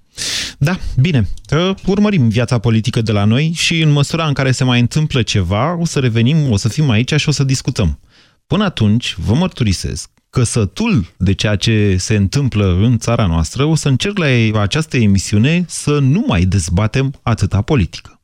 Da, 0.58 0.80
bine. 1.00 1.28
Ă, 1.52 1.76
Urmărim 1.86 2.30
viața 2.30 2.58
politică 2.58 3.02
de 3.02 3.12
la 3.12 3.24
noi 3.24 3.52
și 3.56 3.82
în 3.82 3.92
măsura 3.92 4.28
în 4.28 4.34
care 4.34 4.52
se 4.52 4.64
mai 4.64 4.80
întâmplă 4.80 5.22
ceva, 5.22 5.78
o 5.80 5.86
să 5.86 6.00
revenim, 6.00 6.52
o 6.52 6.58
să 6.58 6.70
fim 6.70 6.90
aici 6.90 7.14
și 7.14 7.30
o 7.30 7.32
să 7.32 7.44
discutăm. 7.44 8.00
Până 8.48 8.64
atunci, 8.64 9.16
vă 9.18 9.34
mărturisesc 9.34 10.10
că 10.30 10.44
sătul 10.44 11.14
de 11.18 11.34
ceea 11.34 11.56
ce 11.56 11.96
se 11.98 12.16
întâmplă 12.16 12.78
în 12.82 12.98
țara 12.98 13.26
noastră, 13.26 13.64
o 13.64 13.76
să 13.76 13.88
încerc 13.88 14.18
la 14.18 14.62
această 14.62 14.98
emisiune 14.98 15.66
să 15.68 16.00
nu 16.00 16.24
mai 16.28 16.42
dezbatem 16.42 17.14
atâta 17.22 17.62
politică. 17.62 18.22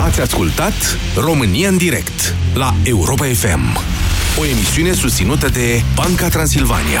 Ați 0.00 0.20
ascultat 0.20 0.98
România 1.16 1.68
în 1.68 1.76
direct 1.76 2.34
la 2.54 2.74
Europa 2.84 3.24
FM. 3.24 3.78
O 4.40 4.44
emisiune 4.44 4.92
susținută 4.92 5.48
de 5.48 5.82
Banca 5.94 6.28
Transilvania. 6.28 7.00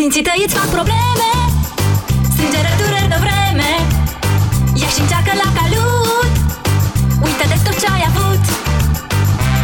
Dinții 0.00 0.22
tăi 0.22 0.42
îți 0.46 0.54
fac 0.58 0.68
probleme. 0.76 1.30
Strângere, 2.32 2.72
dureri 2.80 3.08
de 3.14 3.18
vreme. 3.24 3.70
Ia 4.80 4.88
și 4.94 5.00
încearcă 5.04 5.32
la 5.42 5.48
calut. 5.58 6.32
Uită 7.26 7.44
de 7.52 7.56
tot 7.64 7.76
ce 7.82 7.86
ai 7.96 8.04
avut. 8.10 8.42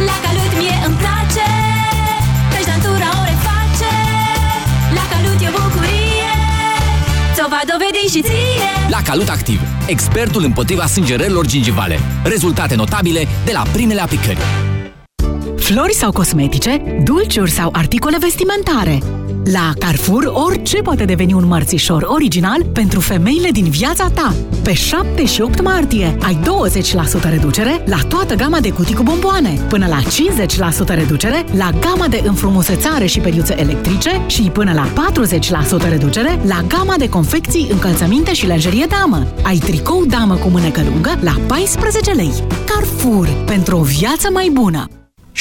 La 0.07 0.15
calut 0.25 0.51
mie 0.59 0.77
îmi 0.87 0.97
place. 1.01 1.47
Treci 2.51 2.69
dantura 2.71 3.09
o 3.19 3.23
reface. 3.31 3.93
La 4.97 5.03
calut 5.11 5.39
e 5.47 5.49
bucurie. 5.57 6.33
Ți-o 7.35 7.47
va 7.53 7.61
dovedi 7.71 8.03
și 8.13 8.21
ție. 8.27 8.71
La 8.95 9.01
Calut 9.07 9.29
Activ, 9.37 9.59
expertul 9.95 10.43
împotriva 10.49 10.85
sângerărilor 10.85 11.45
gingivale. 11.45 11.99
Rezultate 12.23 12.75
notabile 12.75 13.27
de 13.45 13.51
la 13.51 13.63
primele 13.75 14.01
aplicări. 14.01 14.70
Flori 15.71 15.93
sau 15.93 16.11
cosmetice, 16.11 17.01
dulciuri 17.03 17.51
sau 17.51 17.69
articole 17.71 18.17
vestimentare. 18.19 18.99
La 19.43 19.71
Carrefour, 19.79 20.31
orice 20.33 20.81
poate 20.81 21.05
deveni 21.05 21.33
un 21.33 21.47
mărțișor 21.47 22.03
original 22.07 22.65
pentru 22.65 22.99
femeile 22.99 23.49
din 23.49 23.69
viața 23.69 24.09
ta. 24.09 24.33
Pe 24.63 24.73
7 24.73 25.25
și 25.25 25.41
8 25.41 25.61
martie 25.61 26.17
ai 26.23 26.39
20% 27.27 27.29
reducere 27.29 27.83
la 27.85 27.97
toată 28.07 28.35
gama 28.35 28.59
de 28.59 28.71
cutii 28.71 28.95
cu 28.95 29.03
bomboane, 29.03 29.59
până 29.69 29.87
la 29.87 29.99
50% 30.93 30.95
reducere 30.95 31.45
la 31.57 31.69
gama 31.79 32.07
de 32.07 32.21
înfrumusețare 32.25 33.05
și 33.05 33.19
periuțe 33.19 33.59
electrice 33.59 34.21
și 34.27 34.41
până 34.41 34.73
la 34.73 34.87
40% 35.85 35.89
reducere 35.89 36.39
la 36.47 36.63
gama 36.67 36.95
de 36.97 37.09
confecții, 37.09 37.67
încălțăminte 37.71 38.33
și 38.33 38.47
lenjerie 38.47 38.85
damă. 38.85 39.27
Ai 39.43 39.57
tricou 39.57 40.05
damă 40.05 40.35
cu 40.35 40.47
mânecă 40.47 40.81
lungă 40.89 41.19
la 41.21 41.35
14 41.47 42.11
lei. 42.11 42.33
Carrefour, 42.65 43.27
pentru 43.45 43.77
o 43.77 43.81
viață 43.81 44.29
mai 44.33 44.49
bună! 44.53 44.85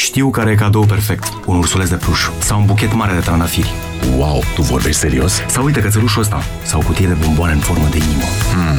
Știu 0.01 0.31
care 0.31 0.51
e 0.51 0.55
cadou 0.55 0.85
perfect. 0.85 1.33
Un 1.47 1.57
ursuleț 1.57 1.89
de 1.89 1.97
pluș 1.97 2.29
sau 2.39 2.59
un 2.59 2.67
buchet 2.67 2.95
mare 2.95 3.13
de 3.13 3.19
trandafiri. 3.19 3.73
Wow, 4.17 4.43
tu 4.55 4.63
vorbești 4.63 5.01
serios? 5.01 5.43
Sau 5.49 5.65
uite 5.65 5.81
cățelușul 5.81 6.23
ăsta 6.23 6.43
sau 6.65 6.81
o 6.81 6.83
cutie 6.83 7.07
de 7.07 7.17
bomboane 7.25 7.53
în 7.53 7.59
formă 7.59 7.89
de 7.91 7.97
inimă. 7.97 8.23
Hmm, 8.53 8.79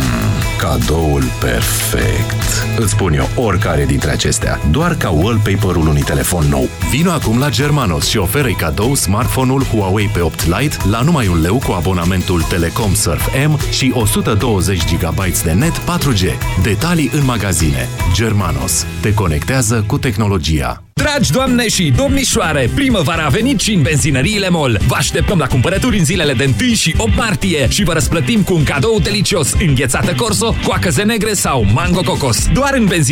cadoul 0.58 1.24
perfect. 1.40 2.68
Îți 2.78 2.92
spun 2.92 3.14
eu 3.14 3.30
oricare 3.36 3.86
dintre 3.86 4.12
acestea, 4.12 4.60
doar 4.72 4.96
ca 4.96 5.10
wallpaper-ul 5.10 5.88
unui 5.88 6.02
telefon 6.02 6.46
nou. 6.50 6.70
Vino 6.90 7.12
acum 7.12 7.40
la 7.40 7.50
Germanos 7.50 8.08
și 8.08 8.18
oferă 8.18 8.50
cadou 8.58 8.96
smartphone-ul 8.96 9.64
Huawei 9.64 10.08
pe 10.14 10.20
8 10.20 10.60
Lite 10.60 10.78
la 10.90 11.02
numai 11.02 11.28
un 11.28 11.42
leu 11.42 11.62
cu 11.66 11.72
abonamentul 11.72 12.42
Telecom 12.42 12.94
Surf 12.94 13.28
M 13.48 13.60
și 13.72 13.92
120 13.96 14.96
GB 14.96 15.26
de 15.44 15.52
net 15.52 15.78
4G. 15.78 16.24
Detalii 16.64 17.12
în 17.14 17.26
magazine. 17.26 17.88
Germanos. 18.14 18.86
Te 19.02 19.14
conectează 19.14 19.84
cu 19.88 19.98
tehnologia. 19.98 20.84
Dragi 21.02 21.32
doamne 21.32 21.68
și 21.68 21.94
domnișoare, 21.96 22.70
primăvara 22.76 23.24
a 23.26 23.30
venit 23.30 23.60
și 23.60 23.74
în 23.74 23.82
benzinăriile 23.82 24.50
MOL. 24.50 24.80
Vă 24.88 24.96
așteptăm 24.96 25.38
la 25.38 25.48
cumpărături 25.48 25.98
în 25.98 26.06
zilele 26.06 26.34
de 26.34 26.54
1 26.62 26.74
și 26.74 26.94
8 26.98 27.16
martie 27.16 27.68
și 27.70 27.84
vă 27.84 27.94
răsplătim 27.94 28.42
cu 28.44 28.54
un 28.54 28.64
cadou 28.64 29.00
delicios, 29.00 29.54
înghețată 29.60 30.14
corso, 30.18 30.56
coacăze 30.64 31.04
negre 31.04 31.34
sau 31.34 31.66
mango 31.74 32.02
cocos. 32.02 32.48
Doar 32.54 32.74
în 32.74 32.86
benzinărie 32.86 33.00